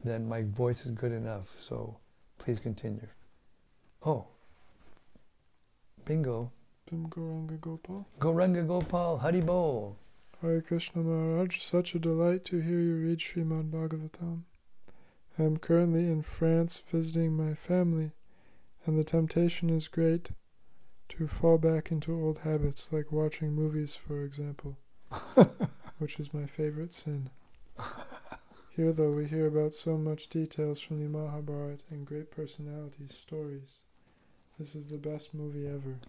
then 0.04 0.28
my 0.28 0.44
voice 0.44 0.86
is 0.86 0.92
good 0.92 1.12
enough. 1.12 1.48
So 1.60 1.98
please 2.40 2.60
continue. 2.60 3.08
Oh, 4.06 4.26
bingo. 6.06 6.52
From 6.88 7.10
Gauranga 7.10 7.60
Gopal. 7.60 8.08
Gauranga 8.20 8.66
Gopal, 8.66 9.20
Haribo. 9.20 9.96
Hare 10.42 10.62
Krishna 10.62 11.02
Maharaj, 11.02 11.60
such 11.60 11.96
a 11.96 12.00
delight 12.00 12.46
to 12.46 12.62
hear 12.62 12.80
you 12.80 12.96
read 12.96 13.18
Srimad 13.18 13.72
Bhagavatam. 13.72 14.44
I 15.38 15.44
am 15.44 15.58
currently 15.58 16.06
in 16.06 16.22
France 16.22 16.82
visiting 16.90 17.34
my 17.34 17.56
family, 17.56 18.12
and 18.86 18.98
the 18.98 19.04
temptation 19.04 19.70
is 19.70 19.88
great 19.88 20.30
to 21.10 21.28
fall 21.28 21.58
back 21.58 21.92
into 21.92 22.14
old 22.14 22.40
habits 22.40 22.90
like 22.92 23.12
watching 23.12 23.54
movies, 23.54 23.96
for 23.96 24.24
example, 24.24 24.78
which 25.98 26.20
is 26.20 26.34
my 26.34 26.46
favorite 26.46 26.94
sin. 26.94 27.30
Here, 28.70 28.94
though, 28.94 29.12
we 29.12 29.26
hear 29.26 29.48
about 29.48 29.74
so 29.74 29.98
much 29.98 30.30
details 30.30 30.80
from 30.80 31.00
the 31.00 31.10
Mahabharata 31.10 31.84
and 31.90 32.06
great 32.06 32.30
personalities' 32.30 33.18
stories. 33.18 33.80
This 34.60 34.76
is 34.76 34.88
the 34.88 34.98
best 34.98 35.34
movie 35.34 35.68
ever. 35.68 36.00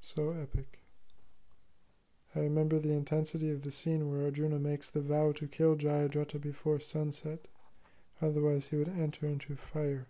So 0.00 0.30
epic. 0.30 0.80
I 2.34 2.40
remember 2.40 2.78
the 2.78 2.92
intensity 2.92 3.50
of 3.50 3.62
the 3.62 3.70
scene 3.70 4.10
where 4.10 4.24
Arjuna 4.24 4.58
makes 4.58 4.90
the 4.90 5.00
vow 5.00 5.32
to 5.32 5.48
kill 5.48 5.76
Jayadratha 5.76 6.40
before 6.40 6.78
sunset, 6.78 7.48
otherwise 8.22 8.68
he 8.68 8.76
would 8.76 8.88
enter 8.88 9.26
into 9.26 9.56
fire. 9.56 10.06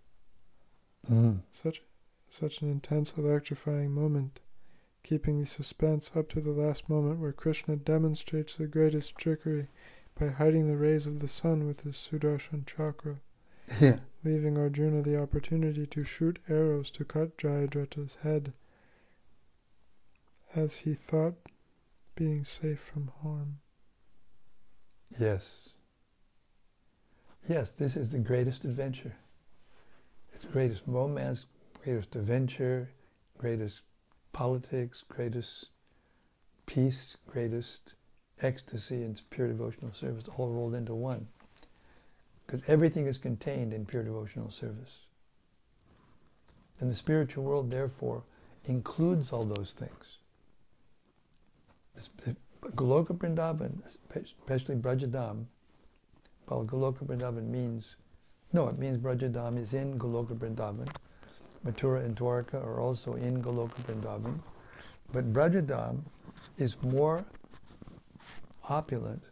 Mm. 1.10 1.40
Such 1.50 1.82
such 2.28 2.60
an 2.60 2.70
intense 2.70 3.14
electrifying 3.16 3.92
moment, 3.92 4.40
keeping 5.02 5.38
the 5.40 5.46
suspense 5.46 6.10
up 6.14 6.28
to 6.30 6.40
the 6.40 6.50
last 6.52 6.88
moment 6.88 7.18
where 7.20 7.32
Krishna 7.32 7.76
demonstrates 7.76 8.56
the 8.56 8.66
greatest 8.66 9.16
trickery 9.16 9.68
by 10.18 10.28
hiding 10.28 10.68
the 10.68 10.76
rays 10.76 11.06
of 11.06 11.20
the 11.20 11.28
sun 11.28 11.66
with 11.66 11.82
his 11.82 11.96
Sudarshan 11.96 12.66
chakra, 12.66 13.20
Yeah. 13.80 14.00
leaving 14.24 14.58
Arjuna 14.58 15.02
the 15.02 15.20
opportunity 15.20 15.86
to 15.86 16.04
shoot 16.04 16.38
arrows 16.48 16.90
to 16.92 17.04
cut 17.04 17.38
Jayadratha's 17.38 18.16
head, 18.22 18.52
as 20.54 20.76
he 20.76 20.94
thought 20.94 21.34
being 22.16 22.44
safe 22.44 22.80
from 22.80 23.10
harm. 23.22 23.58
Yes. 25.18 25.70
Yes, 27.48 27.70
this 27.78 27.96
is 27.96 28.10
the 28.10 28.18
greatest 28.18 28.64
adventure. 28.64 29.14
It's 30.34 30.44
greatest 30.44 30.82
romance, 30.86 31.46
greatest 31.82 32.14
adventure, 32.16 32.90
greatest 33.38 33.82
politics, 34.32 35.02
greatest 35.08 35.66
peace, 36.66 37.16
greatest 37.26 37.94
ecstasy 38.42 39.02
and 39.02 39.20
pure 39.30 39.48
devotional 39.48 39.92
service, 39.92 40.24
all 40.36 40.48
rolled 40.48 40.74
into 40.74 40.94
one. 40.94 41.26
Because 42.46 42.62
everything 42.66 43.06
is 43.06 43.18
contained 43.18 43.72
in 43.72 43.86
pure 43.86 44.02
devotional 44.02 44.50
service. 44.50 44.98
And 46.80 46.90
the 46.90 46.94
spiritual 46.94 47.44
world, 47.44 47.70
therefore, 47.70 48.22
includes 48.66 49.32
all 49.32 49.42
those 49.42 49.72
things. 49.72 50.18
Goloka 52.76 53.16
Vrindavan, 53.16 53.82
especially 54.14 54.76
Brajadham, 54.76 55.46
well, 56.48 56.64
Goloka 56.64 57.04
Vrindavan 57.04 57.48
means, 57.48 57.96
no, 58.52 58.68
it 58.68 58.78
means 58.78 58.98
Brajadham 58.98 59.58
is 59.58 59.72
in 59.74 59.98
Goloka 59.98 60.34
Vrindavan. 60.36 60.88
Mathura 61.66 62.04
and 62.04 62.16
Dwarka 62.16 62.54
are 62.54 62.80
also 62.80 63.14
in 63.14 63.42
Goloka 63.42 63.74
Vrindavan. 63.82 64.38
But 65.12 65.32
Brajadham 65.32 66.02
is 66.58 66.76
more 66.82 67.24
opulent 68.68 69.22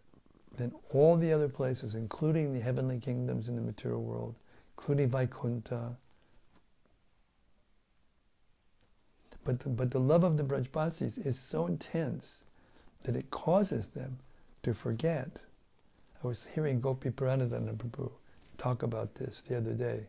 than 0.57 0.73
all 0.91 1.17
the 1.17 1.33
other 1.33 1.49
places, 1.49 1.95
including 1.95 2.53
the 2.53 2.61
heavenly 2.61 2.99
kingdoms 2.99 3.49
in 3.49 3.55
the 3.55 3.63
material 3.63 4.03
world, 4.03 4.35
including 4.77 5.09
Vaikuntha. 5.09 5.97
But 9.45 9.61
the, 9.61 9.69
but 9.71 9.91
the 9.91 10.01
love 10.01 10.25
of 10.25 10.37
the 10.37 10.43
Brajbasis 10.43 11.25
is 11.25 11.39
so 11.39 11.67
intense 11.67 12.45
that 13.05 13.17
it 13.17 13.31
causes 13.31 13.89
them 13.89 14.19
to 14.65 14.75
forget. 14.75 15.39
I 16.23 16.27
was 16.27 16.47
hearing 16.55 16.81
Gopiparanadhana 16.83 17.77
Prabhu 17.77 18.11
talk 18.59 18.83
about 18.83 19.15
this 19.15 19.43
the 19.49 19.57
other 19.57 19.73
day, 19.73 20.09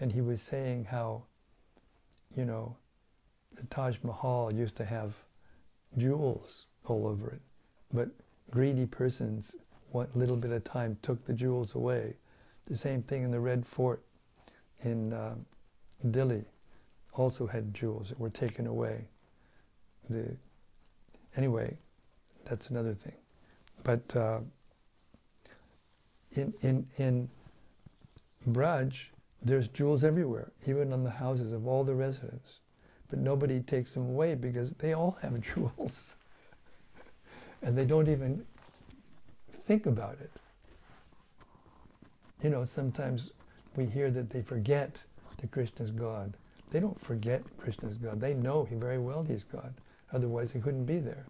and 0.00 0.12
he 0.12 0.20
was 0.20 0.40
saying 0.40 0.84
how, 0.84 1.24
you 2.36 2.44
know, 2.44 2.76
the 3.54 3.66
Taj 3.66 3.96
Mahal 4.02 4.52
used 4.52 4.76
to 4.76 4.84
have 4.84 5.12
jewels 5.96 6.66
all 6.86 7.06
over 7.06 7.30
it, 7.30 7.40
but 7.92 8.08
greedy 8.50 8.86
persons, 8.86 9.56
what 9.90 10.14
little 10.16 10.36
bit 10.36 10.50
of 10.50 10.64
time, 10.64 10.96
took 11.02 11.24
the 11.26 11.32
jewels 11.32 11.74
away. 11.74 12.14
The 12.66 12.76
same 12.76 13.02
thing 13.02 13.22
in 13.22 13.30
the 13.30 13.40
Red 13.40 13.66
Fort 13.66 14.02
in 14.82 15.12
uh, 15.12 15.34
Delhi 16.10 16.44
also 17.14 17.46
had 17.46 17.74
jewels 17.74 18.08
that 18.08 18.18
were 18.18 18.30
taken 18.30 18.66
away. 18.66 19.04
The 20.08 20.36
anyway, 21.36 21.76
that's 22.44 22.70
another 22.70 22.94
thing. 22.94 23.14
But 23.84 24.16
uh, 24.16 24.40
in 26.32 26.54
in 26.62 26.86
in 26.96 27.28
Braj, 28.48 28.94
there's 29.44 29.68
jewels 29.68 30.04
everywhere, 30.04 30.52
even 30.66 30.92
on 30.92 31.04
the 31.04 31.10
houses 31.10 31.52
of 31.52 31.66
all 31.66 31.84
the 31.84 31.94
residents. 31.94 32.60
But 33.10 33.18
nobody 33.18 33.60
takes 33.60 33.92
them 33.92 34.08
away 34.08 34.34
because 34.34 34.72
they 34.72 34.92
all 34.92 35.18
have 35.22 35.40
jewels. 35.54 36.16
and 37.62 37.76
they 37.76 37.84
don't 37.84 38.08
even 38.08 38.44
think 39.52 39.86
about 39.86 40.18
it. 40.20 40.30
You 42.42 42.50
know, 42.50 42.64
sometimes 42.64 43.30
we 43.76 43.86
hear 43.86 44.10
that 44.10 44.30
they 44.30 44.42
forget 44.42 44.96
that 45.38 45.50
Krishna's 45.50 45.90
God. 45.90 46.34
They 46.70 46.80
don't 46.80 47.00
forget 47.00 47.42
Krishna's 47.58 47.98
God. 47.98 48.20
They 48.20 48.34
know 48.34 48.64
he 48.64 48.74
very 48.74 48.98
well 48.98 49.22
he's 49.22 49.44
God. 49.44 49.74
Otherwise 50.12 50.52
he 50.52 50.60
couldn't 50.60 50.86
be 50.86 50.98
there. 50.98 51.26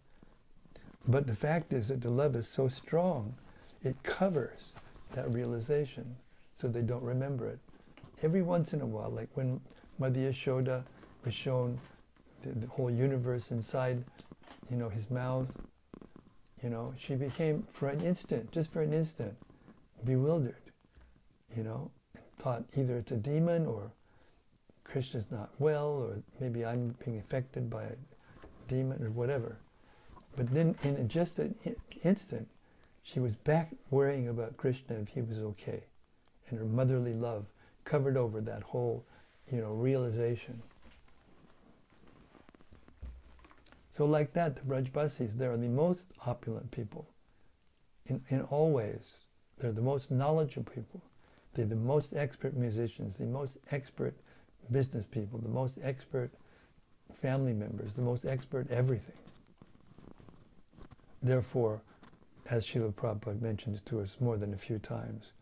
But 1.07 1.27
the 1.27 1.35
fact 1.35 1.73
is 1.73 1.89
that 1.89 2.01
the 2.01 2.11
love 2.11 2.37
is 2.37 2.49
so 2.49 2.69
strong, 2.69 3.35
it 3.83 4.03
covers 4.03 4.73
that 5.13 5.33
realization 5.35 6.17
so 6.55 6.69
they 6.69 6.83
don't 6.83 7.03
remember 7.03 7.49
it. 7.49 7.59
Every 8.23 8.43
once 8.43 8.73
in 8.73 8.81
a 8.81 8.87
while, 8.87 9.11
like 9.11 9.29
when 9.35 9.61
Mother 9.99 10.21
Yashoda 10.21 10.85
was 11.25 11.35
shown 11.35 11.81
the, 12.43 12.51
the 12.51 12.67
whole 12.69 12.91
universe 12.91 13.51
inside, 13.51 14.05
you 14.71 14.77
know, 14.77 14.89
his 14.89 15.11
mouth, 15.11 15.51
you 16.63 16.71
know, 16.71 16.95
she 16.97 17.17
became, 17.17 17.67
for 17.73 17.89
an 17.89 18.01
instant, 18.01 18.53
just 18.53 18.71
for 18.71 18.83
an 18.83 18.93
instant, 18.93 19.35
bewildered, 20.05 20.55
you 21.57 21.65
know, 21.65 21.91
thought 22.39 22.65
either 22.77 22.97
it's 22.97 23.11
a 23.11 23.17
demon 23.17 23.67
or 23.67 23.91
Krishna's 24.85 25.27
not 25.31 25.51
well, 25.59 25.89
or 25.89 26.23
maybe 26.39 26.65
I'm 26.65 26.95
being 27.05 27.19
affected 27.19 27.69
by 27.69 27.85
a 27.85 27.97
demon 28.69 29.03
or 29.03 29.11
whatever. 29.11 29.57
But 30.37 30.53
then 30.53 30.77
in 30.83 31.09
just 31.09 31.39
an 31.39 31.55
instant, 32.05 32.49
she 33.03 33.19
was 33.19 33.35
back 33.35 33.73
worrying 33.91 34.29
about 34.29 34.57
Krishna 34.57 34.97
if 34.97 35.09
he 35.09 35.23
was 35.23 35.39
okay. 35.39 35.85
And 36.49 36.59
her 36.59 36.65
motherly 36.65 37.15
love 37.15 37.47
covered 37.85 38.17
over 38.17 38.41
that 38.41 38.63
whole, 38.63 39.05
you 39.51 39.61
know, 39.61 39.73
realization. 39.73 40.63
So 43.91 44.07
like 44.07 44.33
that, 44.33 44.57
the 44.57 44.63
Brajbasis, 44.63 45.37
they're 45.37 45.57
the 45.57 45.69
most 45.69 46.07
opulent 46.27 46.71
people. 46.71 47.07
In, 48.07 48.23
in 48.31 48.43
all 48.43 48.71
ways. 48.71 49.13
They're 49.59 49.73
the 49.73 49.81
most 49.81 50.11
knowledgeable 50.11 50.73
people. 50.73 51.03
They're 51.55 51.67
the 51.67 51.77
most 51.77 52.15
expert 52.15 52.57
musicians, 52.57 53.17
the 53.17 53.27
most 53.27 53.59
expert 53.71 54.15
business 54.71 55.05
people, 55.09 55.39
the 55.39 55.49
most 55.49 55.79
expert 55.83 56.31
family 57.13 57.53
members, 57.53 57.93
the 57.93 58.03
most 58.03 58.25
expert 58.25 58.71
everything. 58.71 59.15
Therefore, 61.23 61.83
as 62.51 62.67
Srila 62.67 62.95
Prabhupada 62.95 63.85
to 63.85 64.01
us 64.01 64.17
more 64.19 64.37
than 64.37 64.53
a 64.55 64.59
few 64.59 64.79
times, 64.79 65.33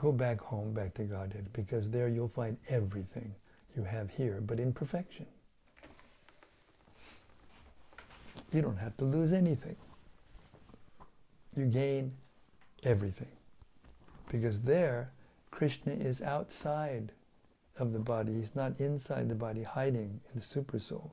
go 0.00 0.10
back 0.10 0.40
home, 0.40 0.72
back 0.72 0.94
to 0.94 1.02
Godhead, 1.02 1.52
because 1.52 1.90
there 1.90 2.08
you'll 2.08 2.28
find 2.28 2.56
everything 2.68 3.34
you 3.76 3.84
have 3.84 4.10
here, 4.10 4.40
but 4.40 4.58
in 4.58 4.72
perfection. 4.72 5.26
You 8.52 8.62
don't 8.62 8.78
have 8.78 8.96
to 8.96 9.04
lose 9.04 9.32
anything. 9.32 9.76
You 11.54 11.66
gain 11.66 12.12
everything. 12.82 13.28
Because 14.30 14.60
there, 14.60 15.12
Krishna 15.50 15.92
is 15.92 16.22
outside 16.22 17.12
of 17.78 17.92
the 17.92 17.98
body. 17.98 18.32
He's 18.40 18.54
not 18.54 18.72
inside 18.80 19.28
the 19.28 19.34
body, 19.34 19.62
hiding 19.62 20.20
in 20.32 20.40
the 20.40 20.46
supersoul. 20.46 21.10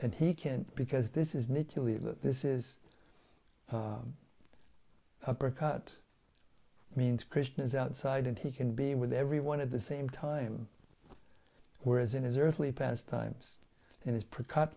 And 0.00 0.14
he 0.14 0.32
can, 0.32 0.64
because 0.76 1.10
this 1.10 1.34
is 1.34 1.48
Nityalila, 1.48 2.16
this 2.22 2.44
is 2.44 2.78
um, 3.72 4.14
aprakat, 5.26 5.88
means 6.96 7.24
Krishna 7.24 7.64
is 7.64 7.74
outside 7.74 8.26
and 8.26 8.38
he 8.38 8.50
can 8.50 8.72
be 8.72 8.94
with 8.94 9.12
everyone 9.12 9.60
at 9.60 9.70
the 9.70 9.80
same 9.80 10.08
time. 10.08 10.68
Whereas 11.80 12.14
in 12.14 12.24
his 12.24 12.38
earthly 12.38 12.72
pastimes, 12.72 13.58
in 14.04 14.14
his 14.14 14.24
prakat 14.24 14.70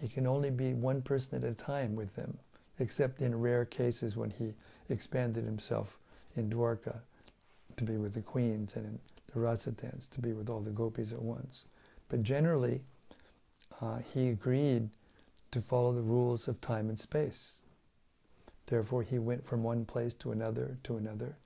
he 0.00 0.08
can 0.08 0.26
only 0.26 0.50
be 0.50 0.72
one 0.72 1.02
person 1.02 1.42
at 1.42 1.50
a 1.50 1.54
time 1.54 1.94
with 1.94 2.14
them, 2.14 2.38
except 2.78 3.20
in 3.20 3.40
rare 3.40 3.64
cases 3.64 4.16
when 4.16 4.30
he 4.30 4.54
expanded 4.88 5.44
himself 5.44 5.98
in 6.36 6.50
Dwarka 6.50 6.96
to 7.76 7.84
be 7.84 7.96
with 7.96 8.14
the 8.14 8.20
queens 8.20 8.72
and 8.76 8.86
in 8.86 8.98
the 9.32 9.40
rasa 9.40 9.70
dance 9.72 10.06
to 10.06 10.20
be 10.20 10.32
with 10.32 10.48
all 10.48 10.60
the 10.60 10.70
gopis 10.70 11.12
at 11.12 11.22
once. 11.22 11.64
But 12.08 12.22
generally, 12.22 12.80
uh, 13.80 13.98
he 14.12 14.28
agreed 14.28 14.88
to 15.52 15.60
follow 15.60 15.92
the 15.92 16.02
rules 16.02 16.48
of 16.48 16.60
time 16.60 16.88
and 16.88 16.98
space. 16.98 17.59
Therefore, 18.70 19.02
he 19.02 19.18
went 19.18 19.44
from 19.44 19.64
one 19.64 19.84
place 19.84 20.14
to 20.20 20.30
another 20.30 20.78
to 20.84 20.96
another, 20.96 21.36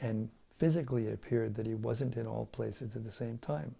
and 0.00 0.30
physically 0.56 1.06
it 1.06 1.12
appeared 1.12 1.54
that 1.56 1.66
he 1.66 1.74
wasn't 1.74 2.16
in 2.16 2.26
all 2.26 2.46
places 2.46 2.96
at 2.96 3.04
the 3.04 3.12
same 3.12 3.36
time. 3.38 3.74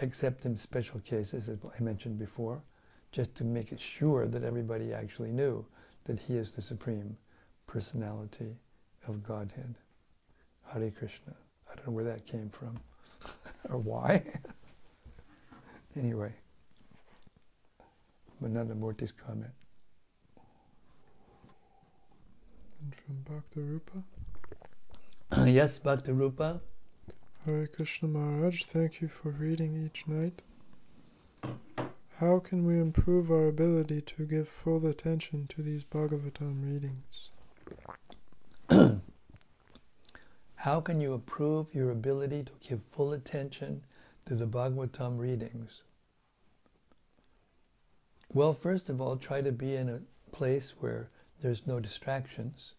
Except 0.00 0.46
in 0.46 0.56
special 0.56 1.00
cases, 1.00 1.50
as 1.50 1.58
I 1.64 1.82
mentioned 1.82 2.18
before, 2.18 2.62
just 3.12 3.34
to 3.34 3.44
make 3.44 3.70
it 3.70 3.80
sure 3.80 4.26
that 4.26 4.42
everybody 4.42 4.94
actually 4.94 5.32
knew 5.32 5.66
that 6.04 6.18
he 6.18 6.36
is 6.36 6.50
the 6.50 6.62
Supreme 6.62 7.18
Personality 7.66 8.56
of 9.06 9.22
Godhead. 9.22 9.74
Hare 10.72 10.90
Krishna. 10.90 11.34
I 11.70 11.74
don't 11.74 11.88
know 11.88 11.92
where 11.92 12.04
that 12.04 12.24
came 12.26 12.48
from 12.48 12.78
or 13.68 13.76
why. 13.78 14.22
anyway, 15.96 16.32
Mananda 18.40 18.74
Murti's 18.74 19.12
comment. 19.12 19.52
And 22.80 22.94
from 22.94 23.34
Bhakta 23.34 23.60
Rupa. 23.60 24.02
Uh, 25.30 25.44
yes, 25.44 25.78
Bhakta 25.78 26.12
Rupa. 26.12 26.60
Hare 27.44 27.66
Krishna 27.66 28.08
Maharaj, 28.08 28.64
thank 28.64 29.00
you 29.00 29.08
for 29.08 29.30
reading 29.30 29.84
each 29.84 30.06
night. 30.06 30.42
How 32.16 32.40
can 32.40 32.66
we 32.66 32.80
improve 32.80 33.30
our 33.30 33.46
ability 33.46 34.00
to 34.02 34.26
give 34.26 34.48
full 34.48 34.86
attention 34.86 35.46
to 35.48 35.62
these 35.62 35.84
Bhagavatam 35.84 36.64
readings? 36.64 37.30
How 40.56 40.80
can 40.80 41.00
you 41.00 41.14
improve 41.14 41.72
your 41.72 41.90
ability 41.90 42.42
to 42.44 42.52
give 42.60 42.80
full 42.90 43.12
attention 43.12 43.84
to 44.26 44.34
the 44.34 44.46
Bhagavatam 44.46 45.18
readings? 45.18 45.82
Well, 48.32 48.52
first 48.52 48.90
of 48.90 49.00
all, 49.00 49.16
try 49.16 49.40
to 49.40 49.52
be 49.52 49.76
in 49.76 49.88
a 49.88 50.00
place 50.32 50.74
where 50.80 51.10
there's 51.40 51.66
no 51.66 51.78
distractions, 51.80 52.72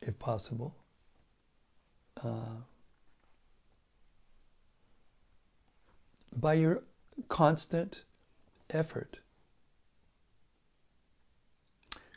if 0.00 0.18
possible. 0.18 0.74
Uh, 2.22 2.62
by 6.34 6.54
your 6.54 6.82
constant 7.28 8.02
effort. 8.70 9.18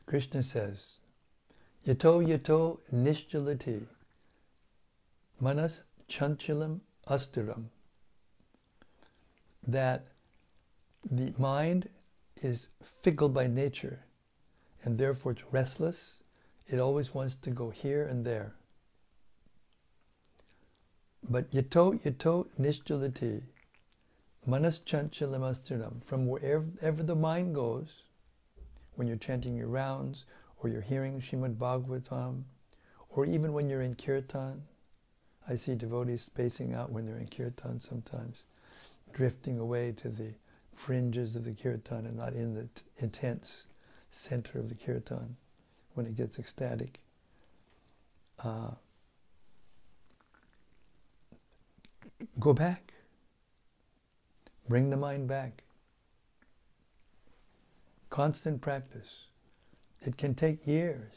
Krishna 0.06 0.44
says, 0.44 0.98
Yato 1.88 2.22
yato 2.26 2.80
nishchalati 2.94 3.86
manas 5.40 5.82
chanchalam 6.08 6.82
astiram. 7.08 7.66
That 9.66 10.08
the 11.10 11.34
mind 11.38 11.90
is 12.42 12.68
fickle 13.02 13.30
by 13.30 13.48
nature 13.48 14.04
and 14.84 14.98
therefore 14.98 15.34
it's 15.34 15.44
restless. 15.52 16.20
It 16.68 16.80
always 16.80 17.14
wants 17.14 17.36
to 17.36 17.50
go 17.50 17.70
here 17.70 18.06
and 18.06 18.26
there. 18.26 18.54
But 21.30 21.52
yato 21.52 22.00
yato 22.04 22.48
nishchalati 22.60 23.44
Manas 24.46 24.80
chanchalam 24.80 26.04
From 26.04 26.26
wherever 26.26 27.04
the 27.04 27.16
mind 27.16 27.54
goes, 27.54 28.04
when 28.96 29.08
you're 29.08 29.18
chanting 29.18 29.56
your 29.56 29.68
rounds, 29.68 30.26
or 30.58 30.70
you're 30.70 30.82
hearing 30.82 31.22
Shrimad 31.22 31.58
Bhagavatam, 31.58 32.44
or 33.10 33.26
even 33.26 33.54
when 33.54 33.70
you're 33.70 33.84
in 33.84 33.94
kirtan, 33.94 34.64
I 35.48 35.56
see 35.56 35.76
devotees 35.76 36.24
spacing 36.24 36.74
out 36.74 36.92
when 36.92 37.06
they're 37.06 37.20
in 37.20 37.28
kirtan 37.28 37.80
sometimes, 37.80 38.44
drifting 39.14 39.60
away 39.60 39.92
to 39.98 40.10
the 40.10 40.34
fringes 40.74 41.36
of 41.36 41.44
the 41.44 41.54
kirtan 41.54 42.08
and 42.08 42.18
not 42.18 42.34
in 42.34 42.56
the 42.56 42.64
t- 42.64 42.82
intense 42.98 43.68
center 44.12 44.60
of 44.60 44.70
the 44.70 44.76
kirtan. 44.76 45.38
when 45.94 46.06
it 46.06 46.16
gets 46.16 46.40
ecstatic. 46.40 47.00
Uh, 48.40 48.72
go 52.40 52.54
back. 52.54 52.94
Bring 54.70 54.90
the 54.90 54.98
mind 54.98 55.28
back. 55.28 55.64
Constant 58.10 58.62
practice. 58.62 59.28
It 60.02 60.18
can 60.18 60.34
take 60.34 60.66
years 60.66 61.12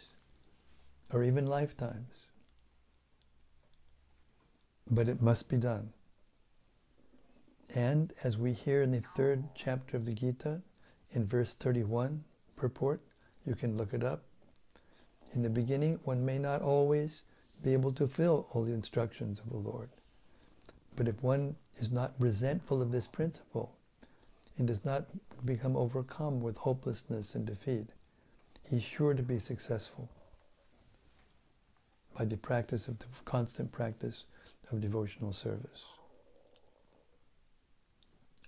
or 1.12 1.22
even 1.22 1.46
lifetimes, 1.46 2.26
but 4.90 5.08
it 5.08 5.22
must 5.22 5.48
be 5.48 5.56
done. 5.56 5.92
And 7.74 8.12
as 8.22 8.36
we 8.36 8.52
hear 8.52 8.82
in 8.82 8.90
the 8.90 9.02
third 9.16 9.44
chapter 9.54 9.96
of 9.96 10.04
the 10.04 10.12
Gita, 10.12 10.60
in 11.10 11.26
verse 11.26 11.54
31, 11.54 12.24
purport, 12.56 13.00
you 13.46 13.54
can 13.54 13.76
look 13.76 13.92
it 13.92 14.04
up. 14.04 14.22
In 15.34 15.42
the 15.42 15.50
beginning, 15.50 15.98
one 16.04 16.24
may 16.24 16.38
not 16.38 16.62
always 16.62 17.22
be 17.62 17.72
able 17.72 17.92
to 17.92 18.06
fill 18.06 18.46
all 18.52 18.64
the 18.64 18.72
instructions 18.72 19.40
of 19.40 19.50
the 19.50 19.56
Lord. 19.56 19.88
But 20.96 21.08
if 21.08 21.22
one 21.22 21.56
is 21.76 21.90
not 21.90 22.14
resentful 22.18 22.80
of 22.80 22.92
this 22.92 23.06
principle 23.06 23.76
and 24.58 24.66
does 24.66 24.84
not 24.84 25.06
become 25.44 25.76
overcome 25.76 26.40
with 26.40 26.56
hopelessness 26.56 27.34
and 27.34 27.44
defeat, 27.44 27.88
he's 28.70 28.82
sure 28.82 29.14
to 29.14 29.22
be 29.22 29.38
successful 29.38 30.08
by 32.16 32.24
the 32.24 32.36
practice 32.36 32.86
of 32.86 32.98
the 33.00 33.06
constant 33.24 33.72
practice 33.72 34.24
of 34.70 34.80
devotional 34.80 35.32
service. 35.32 35.84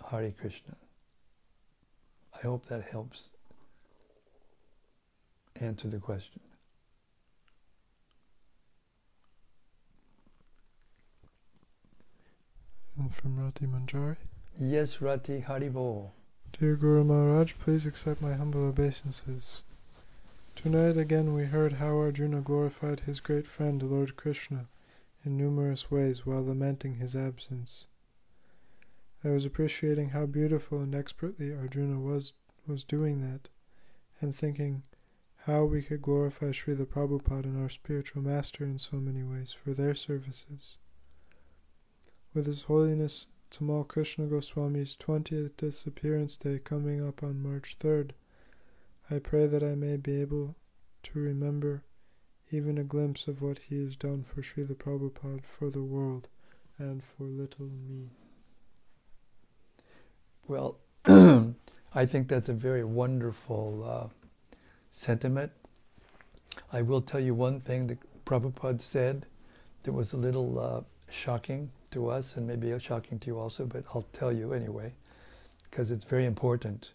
Hare 0.09 0.31
Krishna. 0.31 0.77
I 2.33 2.47
hope 2.47 2.67
that 2.67 2.85
helps 2.85 3.31
answer 5.61 5.89
the 5.89 5.99
question. 5.99 6.41
And 12.99 13.15
from 13.15 13.39
Rati 13.39 13.67
Manjari. 13.67 14.17
Yes, 14.59 15.03
Rati 15.03 15.45
Haribo. 15.47 16.11
Dear 16.59 16.77
Guru 16.77 17.05
Maharaj, 17.05 17.55
please 17.59 17.85
accept 17.85 18.23
my 18.23 18.33
humble 18.35 18.67
obeisances. 18.67 19.63
Tonight 20.55 20.97
again 20.97 21.35
we 21.35 21.45
heard 21.45 21.75
how 21.75 21.99
Arjuna 21.99 22.41
glorified 22.41 23.01
his 23.01 23.21
great 23.21 23.47
friend 23.47 23.83
Lord 23.83 24.17
Krishna 24.17 24.69
in 25.23 25.37
numerous 25.37 25.91
ways 25.91 26.25
while 26.25 26.47
lamenting 26.47 26.95
his 26.95 27.15
absence. 27.15 27.87
I 29.23 29.29
was 29.29 29.45
appreciating 29.45 30.11
how 30.11 30.25
beautiful 30.25 30.81
and 30.81 30.95
expertly 30.95 31.53
Arjuna 31.53 32.01
was 32.01 32.33
was 32.67 32.85
doing 32.85 33.21
that, 33.21 33.49
and 34.21 34.35
thinking 34.35 34.83
how 35.47 35.63
we 35.63 35.81
could 35.81 36.03
glorify 36.03 36.51
Sri 36.51 36.75
Srila 36.75 36.87
Prabhupada 36.87 37.45
and 37.45 37.63
our 37.63 37.69
spiritual 37.69 38.21
master 38.21 38.65
in 38.65 38.79
so 38.79 38.97
many 38.97 39.23
ways 39.23 39.53
for 39.53 39.73
their 39.73 39.95
services. 39.95 40.77
With 42.35 42.47
His 42.47 42.65
Holiness 42.65 43.29
Tamal 43.49 43.87
Krishna 43.87 44.27
Goswami's 44.27 44.97
20th 44.97 45.57
disappearance 45.57 46.37
day 46.37 46.59
coming 46.59 47.07
up 47.07 47.23
on 47.23 47.41
March 47.41 47.77
3rd, 47.79 48.11
I 49.09 49.21
pray 49.21 49.47
that 49.47 49.63
I 49.63 49.77
may 49.77 49.97
be 49.97 50.21
able 50.21 50.57
to 51.05 51.19
remember 51.21 51.85
even 52.51 52.77
a 52.77 52.83
glimpse 52.83 53.29
of 53.29 53.41
what 53.41 53.59
he 53.69 53.85
has 53.85 53.95
done 53.95 54.25
for 54.25 54.43
Sri 54.43 54.65
Srila 54.65 54.75
Prabhupada, 54.75 55.45
for 55.45 55.71
the 55.71 55.83
world, 55.83 56.27
and 56.77 57.05
for 57.05 57.23
little 57.23 57.67
me. 57.67 58.11
Well, 60.49 60.79
I 61.07 62.05
think 62.05 62.27
that's 62.27 62.49
a 62.49 62.53
very 62.53 62.83
wonderful 62.83 63.85
uh, 63.89 64.26
sentiment. 64.97 65.53
I 66.73 66.81
will 66.81 67.03
tell 67.03 67.21
you 67.21 67.35
one 67.35 67.61
thing 67.61 67.87
that 67.89 67.99
Prabhupada 68.25 68.81
said 68.81 69.27
that 69.83 69.93
was 69.93 70.15
a 70.15 70.17
little 70.17 70.59
uh, 70.59 70.81
shocking 71.11 71.71
to 71.91 72.09
us 72.09 72.35
and 72.37 72.47
maybe 72.47 72.77
shocking 72.81 73.19
to 73.21 73.27
you 73.27 73.39
also, 73.39 73.67
but 73.67 73.85
I'll 73.95 74.09
tell 74.15 74.33
you 74.33 74.55
anyway, 74.55 74.95
because 75.65 75.91
it's 75.91 76.05
very 76.05 76.25
important. 76.25 76.93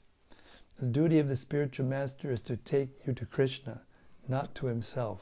The 0.79 0.87
duty 0.87 1.19
of 1.19 1.29
the 1.29 1.35
spiritual 1.35 1.85
master 1.85 2.31
is 2.31 2.41
to 2.41 2.57
take 2.57 2.89
you 3.05 3.13
to 3.13 3.25
Krishna, 3.25 3.81
not 4.27 4.55
to 4.55 4.65
himself. 4.65 5.21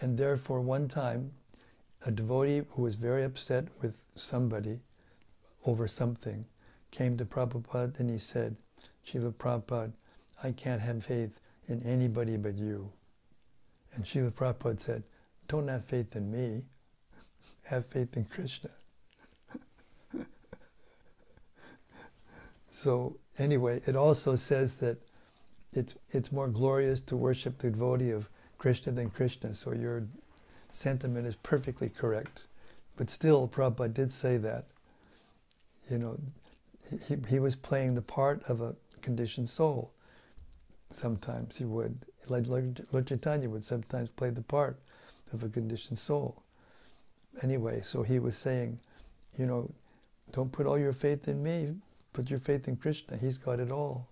And 0.00 0.16
therefore, 0.16 0.60
one 0.60 0.86
time, 0.86 1.32
a 2.04 2.12
devotee 2.12 2.62
who 2.70 2.82
was 2.82 2.94
very 2.94 3.24
upset 3.24 3.64
with 3.82 3.94
somebody 4.14 4.78
over 5.64 5.88
something 5.88 6.44
came 6.92 7.16
to 7.16 7.24
Prabhupada 7.24 7.98
and 7.98 8.08
he 8.08 8.18
said, 8.18 8.54
Srila 9.04 9.34
Prabhupada, 9.34 9.92
I 10.42 10.52
can't 10.52 10.80
have 10.80 11.04
faith 11.04 11.30
in 11.68 11.82
anybody 11.84 12.36
but 12.36 12.56
you. 12.56 12.90
And 13.94 14.04
Srila 14.04 14.32
Prabhupada 14.32 14.80
said, 14.80 15.02
Don't 15.48 15.68
have 15.68 15.84
faith 15.84 16.14
in 16.14 16.30
me, 16.30 16.62
have 17.64 17.86
faith 17.86 18.16
in 18.16 18.24
Krishna. 18.24 18.70
so, 22.72 23.16
anyway, 23.38 23.80
it 23.86 23.96
also 23.96 24.36
says 24.36 24.74
that 24.76 24.98
it's, 25.72 25.94
it's 26.10 26.30
more 26.30 26.48
glorious 26.48 27.00
to 27.02 27.16
worship 27.16 27.58
the 27.58 27.70
devotee 27.70 28.10
of 28.10 28.28
Krishna 28.58 28.92
than 28.92 29.10
Krishna. 29.10 29.54
So, 29.54 29.72
your 29.72 30.04
sentiment 30.70 31.26
is 31.26 31.36
perfectly 31.36 31.88
correct. 31.88 32.42
But 32.96 33.10
still, 33.10 33.48
Prabhupada 33.48 33.94
did 33.94 34.12
say 34.12 34.36
that. 34.38 34.66
You 35.90 35.98
know, 35.98 36.18
he, 37.06 37.16
he 37.28 37.38
was 37.38 37.54
playing 37.54 37.94
the 37.94 38.02
part 38.02 38.42
of 38.44 38.60
a 38.60 38.74
conditioned 39.02 39.48
soul. 39.48 39.92
Sometimes 40.90 41.56
he 41.56 41.64
would, 41.64 42.04
like 42.28 42.46
Lord 42.46 43.06
Chaitanya 43.06 43.48
would 43.48 43.64
sometimes 43.64 44.08
play 44.08 44.30
the 44.30 44.42
part 44.42 44.78
of 45.32 45.42
a 45.42 45.48
conditioned 45.48 45.98
soul. 45.98 46.42
Anyway, 47.42 47.82
so 47.84 48.02
he 48.02 48.18
was 48.18 48.36
saying, 48.36 48.78
you 49.38 49.46
know, 49.46 49.70
don't 50.32 50.52
put 50.52 50.66
all 50.66 50.78
your 50.78 50.92
faith 50.92 51.28
in 51.28 51.42
me, 51.42 51.74
put 52.12 52.30
your 52.30 52.40
faith 52.40 52.68
in 52.68 52.76
Krishna. 52.76 53.16
He's 53.16 53.38
got 53.38 53.60
it 53.60 53.70
all. 53.70 54.08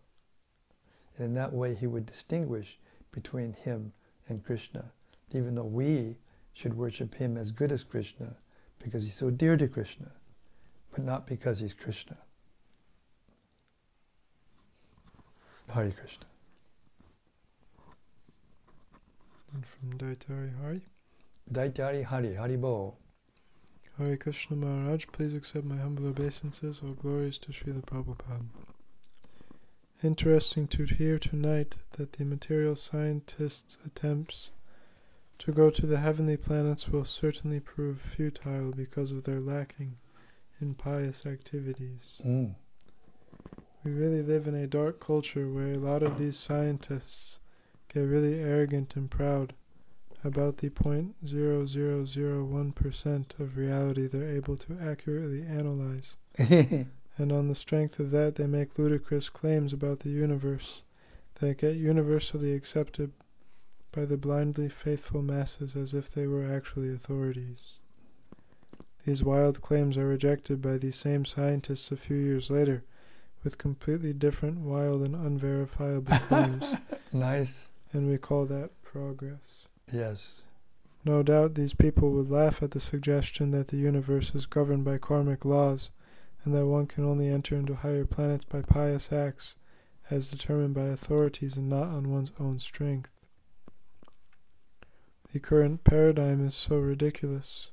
And 1.16 1.26
in 1.26 1.34
that 1.34 1.52
way, 1.52 1.74
he 1.74 1.86
would 1.86 2.06
distinguish 2.06 2.78
between 3.12 3.52
him 3.52 3.92
and 4.28 4.44
Krishna, 4.44 4.84
even 5.32 5.54
though 5.54 5.64
we 5.64 6.16
should 6.52 6.74
worship 6.74 7.14
him 7.14 7.36
as 7.36 7.50
good 7.50 7.72
as 7.72 7.84
Krishna 7.84 8.36
because 8.82 9.02
he's 9.02 9.16
so 9.16 9.30
dear 9.30 9.56
to 9.56 9.66
Krishna, 9.66 10.10
but 10.92 11.04
not 11.04 11.26
because 11.26 11.58
he's 11.58 11.72
Krishna. 11.72 12.16
Hare 15.68 15.90
Krishna. 15.90 16.26
From 19.62 19.98
Daitari 19.98 20.52
Hari. 20.60 20.80
Daitari 21.52 22.04
Hari, 22.04 22.34
Haribo. 22.34 22.94
Hare 23.98 24.16
Krishna 24.16 24.56
Maharaj, 24.56 25.06
please 25.12 25.34
accept 25.34 25.64
my 25.64 25.76
humble 25.76 26.08
obeisances. 26.08 26.80
All 26.82 26.94
glories 26.94 27.38
to 27.38 27.52
Srila 27.52 27.84
Prabhupada. 27.84 28.46
Interesting 30.02 30.66
to 30.68 30.84
hear 30.84 31.18
tonight 31.18 31.76
that 31.92 32.14
the 32.14 32.24
material 32.24 32.74
scientists' 32.74 33.78
attempts 33.86 34.50
to 35.38 35.52
go 35.52 35.70
to 35.70 35.86
the 35.86 35.98
heavenly 35.98 36.36
planets 36.36 36.88
will 36.88 37.04
certainly 37.04 37.60
prove 37.60 38.00
futile 38.00 38.72
because 38.72 39.12
of 39.12 39.24
their 39.24 39.40
lacking 39.40 39.96
in 40.60 40.74
pious 40.74 41.24
activities. 41.24 42.20
Mm. 42.26 42.54
We 43.84 43.92
really 43.92 44.22
live 44.22 44.48
in 44.48 44.54
a 44.54 44.66
dark 44.66 44.98
culture 44.98 45.48
where 45.48 45.72
a 45.72 45.78
lot 45.78 46.02
of 46.02 46.18
these 46.18 46.36
scientists 46.36 47.38
get 47.94 48.00
really 48.00 48.40
arrogant 48.40 48.96
and 48.96 49.10
proud 49.10 49.54
about 50.24 50.58
the 50.58 50.68
0.0001% 50.70 53.40
of 53.40 53.56
reality 53.56 54.06
they're 54.06 54.36
able 54.36 54.56
to 54.56 54.78
accurately 54.82 55.42
analyze. 55.42 56.16
and 56.38 56.90
on 57.18 57.48
the 57.48 57.54
strength 57.54 58.00
of 58.00 58.10
that, 58.10 58.34
they 58.34 58.46
make 58.46 58.78
ludicrous 58.78 59.28
claims 59.28 59.72
about 59.72 60.00
the 60.00 60.10
universe 60.10 60.82
that 61.36 61.58
get 61.58 61.76
universally 61.76 62.52
accepted 62.52 63.12
by 63.92 64.04
the 64.04 64.16
blindly 64.16 64.68
faithful 64.68 65.22
masses 65.22 65.76
as 65.76 65.94
if 65.94 66.10
they 66.10 66.26
were 66.26 66.52
actually 66.52 66.92
authorities. 66.92 67.74
These 69.06 69.22
wild 69.22 69.60
claims 69.60 69.96
are 69.98 70.08
rejected 70.08 70.60
by 70.62 70.78
these 70.78 70.96
same 70.96 71.24
scientists 71.24 71.92
a 71.92 71.96
few 71.96 72.16
years 72.16 72.50
later 72.50 72.82
with 73.44 73.58
completely 73.58 74.14
different, 74.14 74.60
wild, 74.60 75.02
and 75.02 75.14
unverifiable 75.14 76.18
claims. 76.28 76.74
nice. 77.12 77.66
And 77.94 78.08
we 78.08 78.18
call 78.18 78.44
that 78.46 78.70
progress. 78.82 79.68
Yes. 79.90 80.42
No 81.04 81.22
doubt 81.22 81.54
these 81.54 81.74
people 81.74 82.10
would 82.10 82.30
laugh 82.30 82.62
at 82.62 82.72
the 82.72 82.80
suggestion 82.80 83.52
that 83.52 83.68
the 83.68 83.76
universe 83.76 84.34
is 84.34 84.46
governed 84.46 84.84
by 84.84 84.98
karmic 84.98 85.44
laws 85.44 85.90
and 86.44 86.54
that 86.54 86.66
one 86.66 86.86
can 86.86 87.04
only 87.04 87.28
enter 87.28 87.54
into 87.54 87.76
higher 87.76 88.04
planets 88.04 88.44
by 88.44 88.62
pious 88.62 89.12
acts 89.12 89.56
as 90.10 90.28
determined 90.28 90.74
by 90.74 90.86
authorities 90.86 91.56
and 91.56 91.68
not 91.68 91.84
on 91.84 92.10
one's 92.10 92.32
own 92.40 92.58
strength. 92.58 93.10
The 95.32 95.38
current 95.40 95.84
paradigm 95.84 96.46
is 96.46 96.54
so 96.54 96.76
ridiculous. 96.76 97.70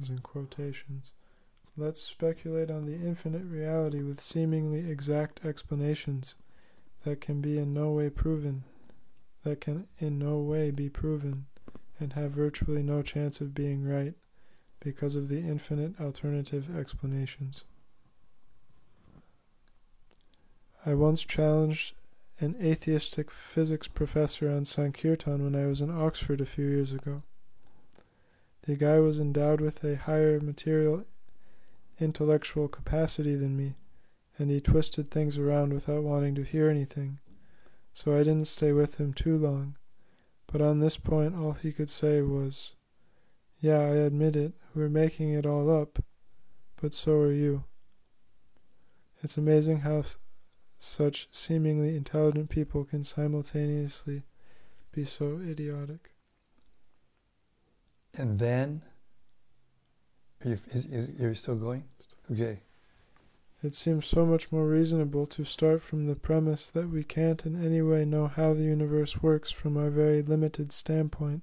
As 0.00 0.08
in 0.08 0.20
quotations. 0.20 1.12
Let's 1.76 2.00
speculate 2.00 2.70
on 2.70 2.86
the 2.86 2.94
infinite 2.94 3.44
reality 3.44 4.02
with 4.02 4.20
seemingly 4.20 4.90
exact 4.90 5.44
explanations 5.44 6.34
that 7.04 7.20
can 7.20 7.42
be 7.42 7.58
in 7.58 7.74
no 7.74 7.90
way 7.92 8.08
proven, 8.10 8.64
that 9.46 9.60
can 9.60 9.86
in 10.00 10.18
no 10.18 10.38
way 10.38 10.72
be 10.72 10.88
proven, 10.88 11.46
and 12.00 12.14
have 12.14 12.32
virtually 12.32 12.82
no 12.82 13.00
chance 13.00 13.40
of 13.40 13.54
being 13.54 13.88
right 13.88 14.14
because 14.80 15.14
of 15.14 15.28
the 15.28 15.38
infinite 15.38 16.00
alternative 16.00 16.76
explanations. 16.76 17.62
I 20.84 20.94
once 20.94 21.24
challenged 21.24 21.94
an 22.40 22.56
atheistic 22.60 23.30
physics 23.30 23.86
professor 23.86 24.50
on 24.50 24.64
Sankirtan 24.64 25.44
when 25.44 25.54
I 25.54 25.66
was 25.66 25.80
in 25.80 25.90
Oxford 25.90 26.40
a 26.40 26.46
few 26.46 26.66
years 26.66 26.92
ago. 26.92 27.22
The 28.66 28.74
guy 28.74 28.98
was 28.98 29.20
endowed 29.20 29.60
with 29.60 29.84
a 29.84 29.94
higher 29.94 30.40
material 30.40 31.04
intellectual 32.00 32.66
capacity 32.66 33.36
than 33.36 33.56
me, 33.56 33.76
and 34.40 34.50
he 34.50 34.60
twisted 34.60 35.08
things 35.08 35.38
around 35.38 35.72
without 35.72 36.02
wanting 36.02 36.34
to 36.34 36.42
hear 36.42 36.68
anything, 36.68 37.20
so 37.96 38.14
I 38.14 38.18
didn't 38.18 38.44
stay 38.44 38.72
with 38.72 38.96
him 38.96 39.14
too 39.14 39.38
long. 39.38 39.76
But 40.52 40.60
on 40.60 40.80
this 40.80 40.98
point, 40.98 41.34
all 41.34 41.52
he 41.52 41.72
could 41.72 41.88
say 41.88 42.20
was, 42.20 42.72
Yeah, 43.58 43.78
I 43.78 43.94
admit 44.04 44.36
it, 44.36 44.52
we're 44.74 44.90
making 44.90 45.32
it 45.32 45.46
all 45.46 45.74
up, 45.74 46.04
but 46.78 46.92
so 46.92 47.12
are 47.12 47.32
you. 47.32 47.64
It's 49.22 49.38
amazing 49.38 49.78
how 49.78 50.04
such 50.78 51.28
seemingly 51.32 51.96
intelligent 51.96 52.50
people 52.50 52.84
can 52.84 53.02
simultaneously 53.02 54.24
be 54.92 55.06
so 55.06 55.40
idiotic. 55.42 56.10
And 58.12 58.38
then, 58.38 58.82
are 60.44 60.50
you, 60.50 60.58
is, 60.70 60.84
is, 60.84 61.20
are 61.22 61.28
you 61.28 61.34
still 61.34 61.56
going? 61.56 61.84
Okay. 62.30 62.60
It 63.62 63.74
seems 63.74 64.06
so 64.06 64.26
much 64.26 64.52
more 64.52 64.66
reasonable 64.66 65.26
to 65.28 65.44
start 65.44 65.80
from 65.80 66.06
the 66.06 66.14
premise 66.14 66.68
that 66.70 66.90
we 66.90 67.02
can't 67.02 67.46
in 67.46 67.64
any 67.64 67.80
way 67.80 68.04
know 68.04 68.26
how 68.26 68.52
the 68.52 68.64
universe 68.64 69.22
works 69.22 69.50
from 69.50 69.76
our 69.78 69.88
very 69.88 70.22
limited 70.22 70.72
standpoint, 70.72 71.42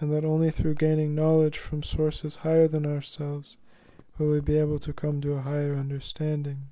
and 0.00 0.12
that 0.12 0.24
only 0.24 0.50
through 0.50 0.74
gaining 0.74 1.14
knowledge 1.14 1.58
from 1.58 1.82
sources 1.82 2.36
higher 2.36 2.66
than 2.66 2.84
ourselves 2.84 3.56
will 4.18 4.30
we 4.30 4.40
be 4.40 4.58
able 4.58 4.80
to 4.80 4.92
come 4.92 5.20
to 5.20 5.34
a 5.34 5.42
higher 5.42 5.76
understanding. 5.76 6.68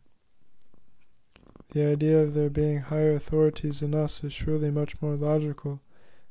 The 1.72 1.86
idea 1.86 2.18
of 2.18 2.34
there 2.34 2.50
being 2.50 2.80
higher 2.80 3.14
authorities 3.14 3.80
than 3.80 3.94
us 3.94 4.22
is 4.24 4.32
surely 4.32 4.70
much 4.70 5.00
more 5.00 5.16
logical 5.16 5.80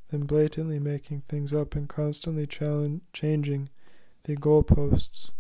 than 0.10 0.26
blatantly 0.26 0.80
making 0.80 1.24
things 1.28 1.54
up 1.54 1.76
and 1.76 1.88
constantly 1.88 2.48
changing 2.48 3.70
the 4.24 4.36
goalposts 4.36 5.32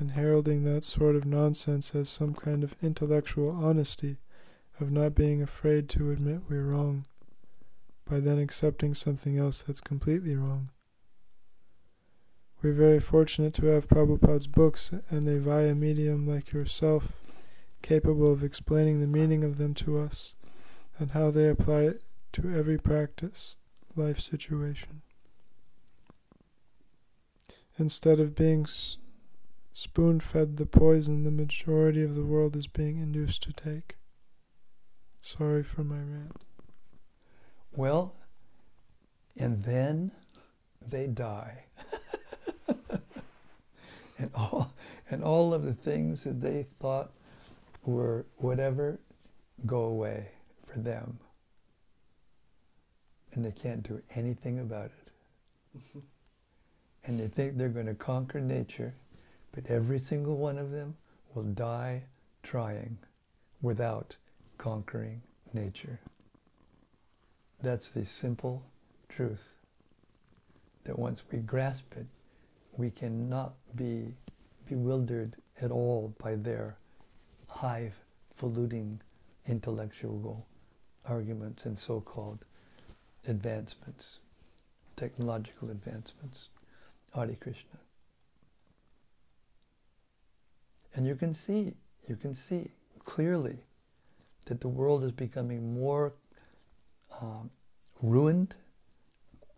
and 0.00 0.12
heralding 0.12 0.64
that 0.64 0.82
sort 0.82 1.14
of 1.14 1.26
nonsense 1.26 1.94
as 1.94 2.08
some 2.08 2.34
kind 2.34 2.64
of 2.64 2.74
intellectual 2.82 3.50
honesty 3.50 4.16
of 4.80 4.90
not 4.90 5.14
being 5.14 5.42
afraid 5.42 5.88
to 5.90 6.10
admit 6.10 6.40
we're 6.48 6.64
wrong, 6.64 7.04
by 8.08 8.18
then 8.18 8.38
accepting 8.38 8.94
something 8.94 9.38
else 9.38 9.62
that's 9.62 9.80
completely 9.80 10.34
wrong. 10.34 10.70
We're 12.62 12.72
very 12.72 13.00
fortunate 13.00 13.54
to 13.54 13.66
have 13.66 13.88
Prabhupada's 13.88 14.46
books 14.46 14.90
and 15.10 15.28
a 15.28 15.38
via 15.38 15.74
medium 15.74 16.26
like 16.26 16.52
yourself 16.52 17.12
capable 17.82 18.32
of 18.32 18.42
explaining 18.42 19.00
the 19.00 19.06
meaning 19.06 19.44
of 19.44 19.56
them 19.56 19.74
to 19.74 19.98
us 19.98 20.34
and 20.98 21.12
how 21.12 21.30
they 21.30 21.48
apply 21.48 21.82
it 21.82 22.02
to 22.32 22.54
every 22.54 22.78
practice, 22.78 23.56
life 23.96 24.20
situation. 24.20 25.02
Instead 27.78 28.20
of 28.20 28.34
being 28.34 28.66
spoon 29.72 30.20
fed 30.20 30.56
the 30.56 30.66
poison 30.66 31.24
the 31.24 31.30
majority 31.30 32.02
of 32.02 32.14
the 32.14 32.24
world 32.24 32.56
is 32.56 32.66
being 32.66 32.98
induced 32.98 33.42
to 33.44 33.52
take. 33.52 33.96
Sorry 35.22 35.62
for 35.62 35.84
my 35.84 35.98
rant. 35.98 36.42
Well, 37.74 38.14
and 39.36 39.62
then 39.62 40.10
they 40.86 41.06
die. 41.06 41.64
and 44.18 44.30
all 44.34 44.72
and 45.10 45.24
all 45.24 45.52
of 45.54 45.64
the 45.64 45.74
things 45.74 46.24
that 46.24 46.40
they 46.40 46.66
thought 46.80 47.12
were 47.84 48.26
whatever 48.36 48.98
go 49.66 49.82
away 49.82 50.28
for 50.66 50.78
them. 50.78 51.18
And 53.32 53.44
they 53.44 53.52
can't 53.52 53.82
do 53.82 54.02
anything 54.14 54.58
about 54.58 54.86
it. 54.86 55.10
Mm-hmm. 55.76 56.00
and 57.04 57.20
they 57.20 57.28
think 57.28 57.56
they're 57.56 57.68
going 57.68 57.86
to 57.86 57.94
conquer 57.94 58.40
nature, 58.40 58.92
but 59.52 59.66
every 59.66 59.98
single 59.98 60.36
one 60.36 60.58
of 60.58 60.70
them 60.70 60.96
will 61.34 61.42
die 61.42 62.02
trying 62.42 62.98
without 63.62 64.16
conquering 64.58 65.22
nature. 65.52 65.98
That's 67.62 67.90
the 67.90 68.04
simple 68.04 68.62
truth. 69.08 69.56
That 70.84 70.98
once 70.98 71.22
we 71.30 71.38
grasp 71.38 71.94
it, 71.96 72.06
we 72.76 72.90
cannot 72.90 73.54
be 73.76 74.14
bewildered 74.68 75.36
at 75.60 75.70
all 75.70 76.14
by 76.22 76.36
their 76.36 76.76
highfalutin 77.48 79.00
intellectual 79.46 80.46
arguments 81.04 81.66
and 81.66 81.78
so-called 81.78 82.44
advancements, 83.26 84.20
technological 84.96 85.70
advancements. 85.70 86.48
Hare 87.14 87.36
Krishna. 87.40 87.78
And 90.94 91.06
you 91.06 91.14
can 91.14 91.34
see, 91.34 91.74
you 92.08 92.16
can 92.16 92.34
see 92.34 92.70
clearly 93.04 93.58
that 94.46 94.60
the 94.60 94.68
world 94.68 95.04
is 95.04 95.12
becoming 95.12 95.74
more 95.74 96.12
um, 97.20 97.50
ruined, 98.02 98.54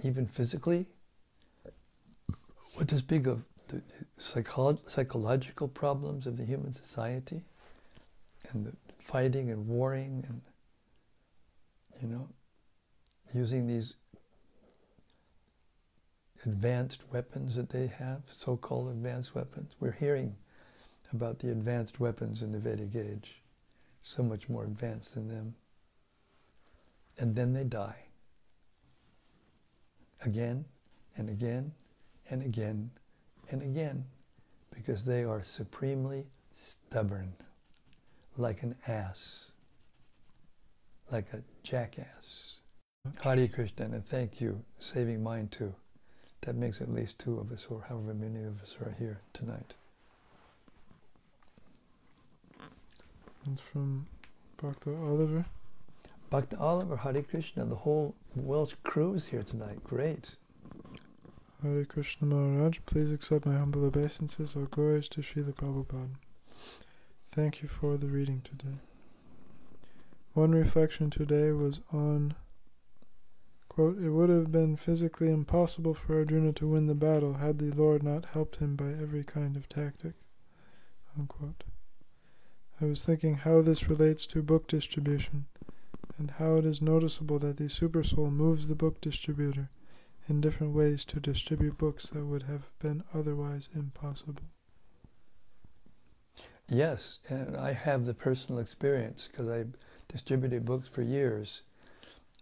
even 0.03 0.27
physically. 0.27 0.87
What 2.75 2.89
to 2.89 2.99
speak 2.99 3.27
of 3.27 3.43
the 3.69 3.83
psycholo- 4.19 4.79
psychological 4.91 5.69
problems 5.69 6.27
of 6.27 6.37
the 6.37 6.45
human 6.45 6.73
society? 6.73 7.43
and 8.53 8.67
the 8.67 8.73
fighting 8.99 9.51
and 9.51 9.67
warring 9.67 10.25
and 10.29 10.41
you 12.01 12.09
know 12.09 12.29
using 13.35 13.67
these 13.67 13.95
advanced 16.45 17.01
weapons 17.13 17.55
that 17.55 17.71
they 17.71 17.87
have, 17.87 18.21
so-called 18.29 18.89
advanced 18.89 19.33
weapons. 19.33 19.77
We're 19.79 19.93
hearing 19.93 20.35
about 21.13 21.39
the 21.39 21.51
advanced 21.51 22.01
weapons 22.01 22.43
in 22.43 22.53
the 22.53 22.59
Vedic 22.59 22.95
age, 22.95 23.43
so 24.03 24.23
much 24.23 24.49
more 24.49 24.65
advanced 24.65 25.15
than 25.15 25.29
them. 25.29 25.55
And 27.19 27.35
then 27.35 27.53
they 27.53 27.65
die. 27.65 27.97
Again 30.25 30.65
and 31.17 31.29
again 31.29 31.73
and 32.31 32.43
again 32.43 32.91
and 33.51 33.63
again 33.63 34.05
because 34.75 35.05
they 35.05 35.25
are 35.25 35.43
supremely 35.43 36.27
stubborn 36.55 37.35
like 38.37 38.63
an 38.63 38.75
ass, 38.87 39.53
like 41.11 41.27
a 41.33 41.43
jackass. 41.63 42.61
Hare 43.23 43.49
Krishna, 43.49 43.87
and 43.87 44.07
thank 44.07 44.41
you, 44.41 44.63
saving 44.79 45.23
mine 45.23 45.49
too. 45.49 45.75
That 46.43 46.57
makes 46.57 46.81
at 46.81 46.93
least 46.93 47.19
two 47.19 47.39
of 47.39 47.53
us, 47.53 47.67
or 47.69 47.85
however 47.89 48.15
many 48.15 48.45
of 48.45 48.61
us 48.63 48.75
are 48.81 48.95
here 48.99 49.21
tonight. 49.33 49.75
It's 53.51 53.61
from 53.61 54.07
Bhakta 54.57 54.97
Oliver. 54.97 55.45
Bhakta 56.31 56.57
Oliver, 56.59 56.97
Hare 56.97 57.23
Krishna, 57.23 57.65
the 57.65 57.75
whole 57.75 58.15
Welsh 58.37 58.75
crew 58.85 59.15
is 59.15 59.27
here 59.27 59.43
tonight. 59.43 59.83
Great. 59.83 60.37
Hare 61.63 61.85
Krishna 61.85 62.29
Maharaj, 62.29 62.79
please 62.87 63.11
accept 63.11 63.45
my 63.45 63.59
humble 63.59 63.85
obeisances. 63.85 64.55
All 64.55 64.67
glories 64.67 65.09
to 65.11 65.23
Srila 65.23 65.55
Prabhupada. 65.55 66.15
Thank 67.33 67.63
you 67.63 67.69
for 67.69 67.97
the 67.97 68.07
reading 68.07 68.43
today. 68.45 68.79
One 70.35 70.53
reflection 70.53 71.11
today 71.11 71.51
was 71.51 71.81
on 71.93 72.37
quote, 73.69 73.99
It 73.99 74.11
would 74.11 74.31
have 74.31 74.53
been 74.53 74.77
physically 74.77 75.31
impossible 75.31 75.95
for 75.95 76.17
Arjuna 76.17 76.53
to 76.53 76.69
win 76.69 76.87
the 76.87 76.95
battle 76.95 77.35
had 77.35 77.59
the 77.59 77.73
Lord 77.73 78.05
not 78.05 78.27
helped 78.27 78.57
him 78.57 78.77
by 78.77 78.91
every 78.93 79.25
kind 79.25 79.57
of 79.57 79.69
tactic. 79.69 80.13
Unquote. 81.19 81.65
I 82.83 82.87
was 82.87 83.05
thinking 83.05 83.37
how 83.37 83.63
this 83.63 83.89
relates 83.89 84.27
to 84.27 84.43
book 84.43 84.67
distribution, 84.67 85.47
and 86.19 86.33
how 86.33 86.57
it 86.57 86.67
is 86.67 86.83
noticeable 86.83 87.39
that 87.39 87.57
the 87.57 87.65
Supersoul 87.65 88.33
moves 88.33 88.67
the 88.67 88.75
book 88.75 89.01
distributor 89.01 89.71
in 90.29 90.41
different 90.41 90.75
ways 90.75 91.05
to 91.05 91.21
distribute 91.21 91.79
books 91.79 92.11
that 92.11 92.25
would 92.25 92.45
have 92.45 92.65
been 92.81 93.05
otherwise 93.15 93.69
impossible. 93.73 94.43
Yes, 96.69 97.21
and 97.29 97.57
I 97.57 97.73
have 97.73 98.05
the 98.05 98.15
personal 98.15 98.61
experience 98.61 99.29
because 99.31 99.49
I 99.49 99.65
distributed 100.09 100.65
books 100.65 100.89
for 100.89 101.03
years. 101.03 101.63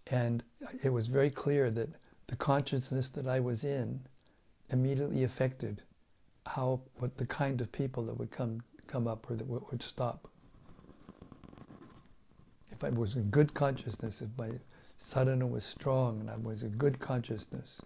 And 0.07 0.43
it 0.81 0.89
was 0.89 1.07
very 1.07 1.29
clear 1.29 1.69
that 1.69 1.89
the 2.27 2.35
consciousness 2.35 3.09
that 3.09 3.27
I 3.27 3.39
was 3.39 3.63
in 3.63 4.01
immediately 4.69 5.23
affected 5.23 5.83
how, 6.47 6.81
what 6.95 7.17
the 7.17 7.27
kind 7.27 7.61
of 7.61 7.71
people 7.71 8.05
that 8.05 8.17
would 8.17 8.31
come, 8.31 8.63
come 8.87 9.07
up 9.07 9.29
or 9.29 9.35
that 9.35 9.45
would 9.45 9.83
stop. 9.83 10.29
If 12.81 12.85
I 12.85 12.89
was 12.97 13.15
in 13.15 13.29
good 13.29 13.53
consciousness, 13.53 14.21
if 14.21 14.29
my 14.39 14.49
sadhana 14.97 15.45
was 15.45 15.63
strong 15.63 16.19
and 16.19 16.31
I 16.31 16.35
was 16.37 16.63
in 16.63 16.71
good 16.79 16.99
consciousness, 16.99 17.79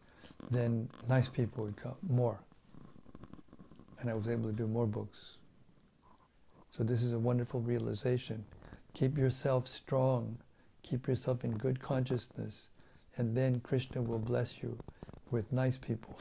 then 0.49 0.87
nice 1.09 1.27
people 1.27 1.65
would 1.65 1.75
come 1.75 1.97
more. 2.07 2.39
And 3.99 4.09
I 4.09 4.13
was 4.13 4.29
able 4.29 4.45
to 4.45 4.55
do 4.55 4.67
more 4.67 4.87
books. 4.87 5.35
So 6.71 6.85
this 6.85 7.03
is 7.03 7.11
a 7.11 7.19
wonderful 7.19 7.59
realization. 7.59 8.45
Keep 8.93 9.17
yourself 9.17 9.67
strong, 9.67 10.37
keep 10.81 11.09
yourself 11.09 11.43
in 11.43 11.57
good 11.57 11.81
consciousness, 11.81 12.69
and 13.17 13.35
then 13.35 13.59
Krishna 13.59 14.01
will 14.01 14.19
bless 14.19 14.63
you 14.63 14.77
with 15.29 15.51
nice 15.51 15.77
people. 15.77 16.17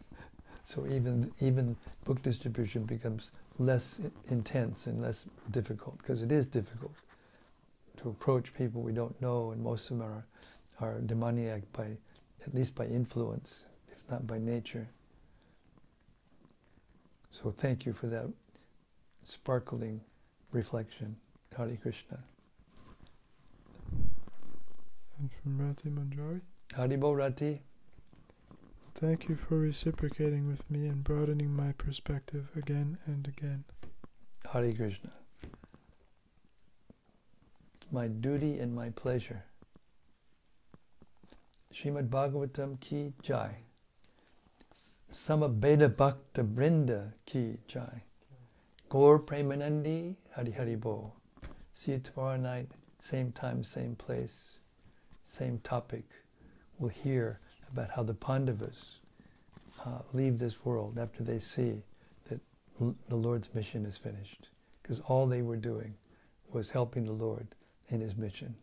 so 0.66 0.86
even 0.86 1.32
even 1.40 1.76
book 2.04 2.20
distribution 2.20 2.84
becomes 2.84 3.30
less 3.58 4.02
intense 4.28 4.86
and 4.86 5.00
less 5.00 5.24
difficult 5.50 5.96
because 5.96 6.20
it 6.20 6.30
is 6.30 6.44
difficult 6.44 6.92
to 8.02 8.08
approach 8.08 8.54
people 8.54 8.82
we 8.82 8.92
don't 8.92 9.20
know, 9.20 9.50
and 9.52 9.62
most 9.62 9.90
of 9.90 9.98
them 9.98 10.02
are 10.02 10.24
are 10.80 11.00
demoniac 11.00 11.62
by 11.72 11.96
at 12.44 12.54
least 12.54 12.74
by 12.74 12.86
influence, 12.86 13.64
if 13.90 13.98
not 14.10 14.26
by 14.26 14.38
nature. 14.38 14.88
So 17.30 17.50
thank 17.50 17.86
you 17.86 17.92
for 17.92 18.08
that 18.08 18.28
sparkling 19.22 20.00
reflection. 20.50 21.16
Hare 21.56 21.76
Krishna. 21.80 22.18
And 25.18 25.30
from 25.42 25.58
Rati 25.58 25.88
Manjari. 25.88 26.40
Haribol 26.74 27.16
Rati. 27.16 27.62
Thank 28.94 29.28
you 29.28 29.36
for 29.36 29.56
reciprocating 29.58 30.48
with 30.48 30.68
me 30.70 30.86
and 30.86 31.04
broadening 31.04 31.54
my 31.54 31.72
perspective 31.72 32.48
again 32.56 32.98
and 33.06 33.26
again. 33.28 33.64
Hare 34.52 34.72
Krishna. 34.72 35.12
My 37.94 38.08
duty 38.08 38.58
and 38.58 38.74
my 38.74 38.88
pleasure. 38.88 39.44
Srimad 41.74 42.08
Bhagavatam 42.08 42.80
ki 42.80 43.12
jai. 43.22 43.56
Samabeda 45.12 45.94
Bhakta 45.94 46.42
Brinda 46.42 47.12
ki 47.26 47.58
jai. 47.68 48.02
Gaur 48.88 49.18
Premanandi 49.18 50.16
Hari 50.34 50.52
Hari 50.52 50.76
Bo. 50.76 51.12
See 51.74 51.92
you 51.92 51.98
tomorrow 51.98 52.38
night, 52.38 52.70
same 52.98 53.30
time, 53.32 53.62
same 53.62 53.94
place, 53.94 54.58
same 55.22 55.58
topic. 55.58 56.04
We'll 56.78 56.88
hear 56.90 57.40
about 57.70 57.90
how 57.90 58.04
the 58.04 58.14
Pandavas 58.14 59.00
uh, 59.84 59.98
leave 60.14 60.38
this 60.38 60.64
world 60.64 60.98
after 60.98 61.22
they 61.22 61.38
see 61.38 61.82
that 62.30 62.40
l- 62.80 62.96
the 63.10 63.16
Lord's 63.16 63.50
mission 63.54 63.84
is 63.84 63.98
finished. 63.98 64.48
Because 64.82 65.00
all 65.00 65.26
they 65.26 65.42
were 65.42 65.56
doing 65.56 65.94
was 66.52 66.70
helping 66.70 67.04
the 67.04 67.12
Lord 67.12 67.54
in 67.92 68.00
his 68.00 68.16
mission. 68.16 68.56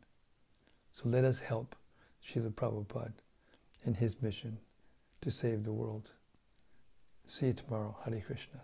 So 0.91 1.03
let 1.05 1.23
us 1.23 1.39
help 1.39 1.75
Srila 2.27 2.51
Prabhupada 2.51 3.13
in 3.86 3.93
his 3.93 4.21
mission 4.21 4.57
to 5.21 5.32
save 5.32 5.63
the 5.63 5.71
world. 5.71 6.11
See 7.25 7.47
you 7.47 7.53
tomorrow. 7.53 7.95
Hare 8.03 8.21
Krishna. 8.25 8.59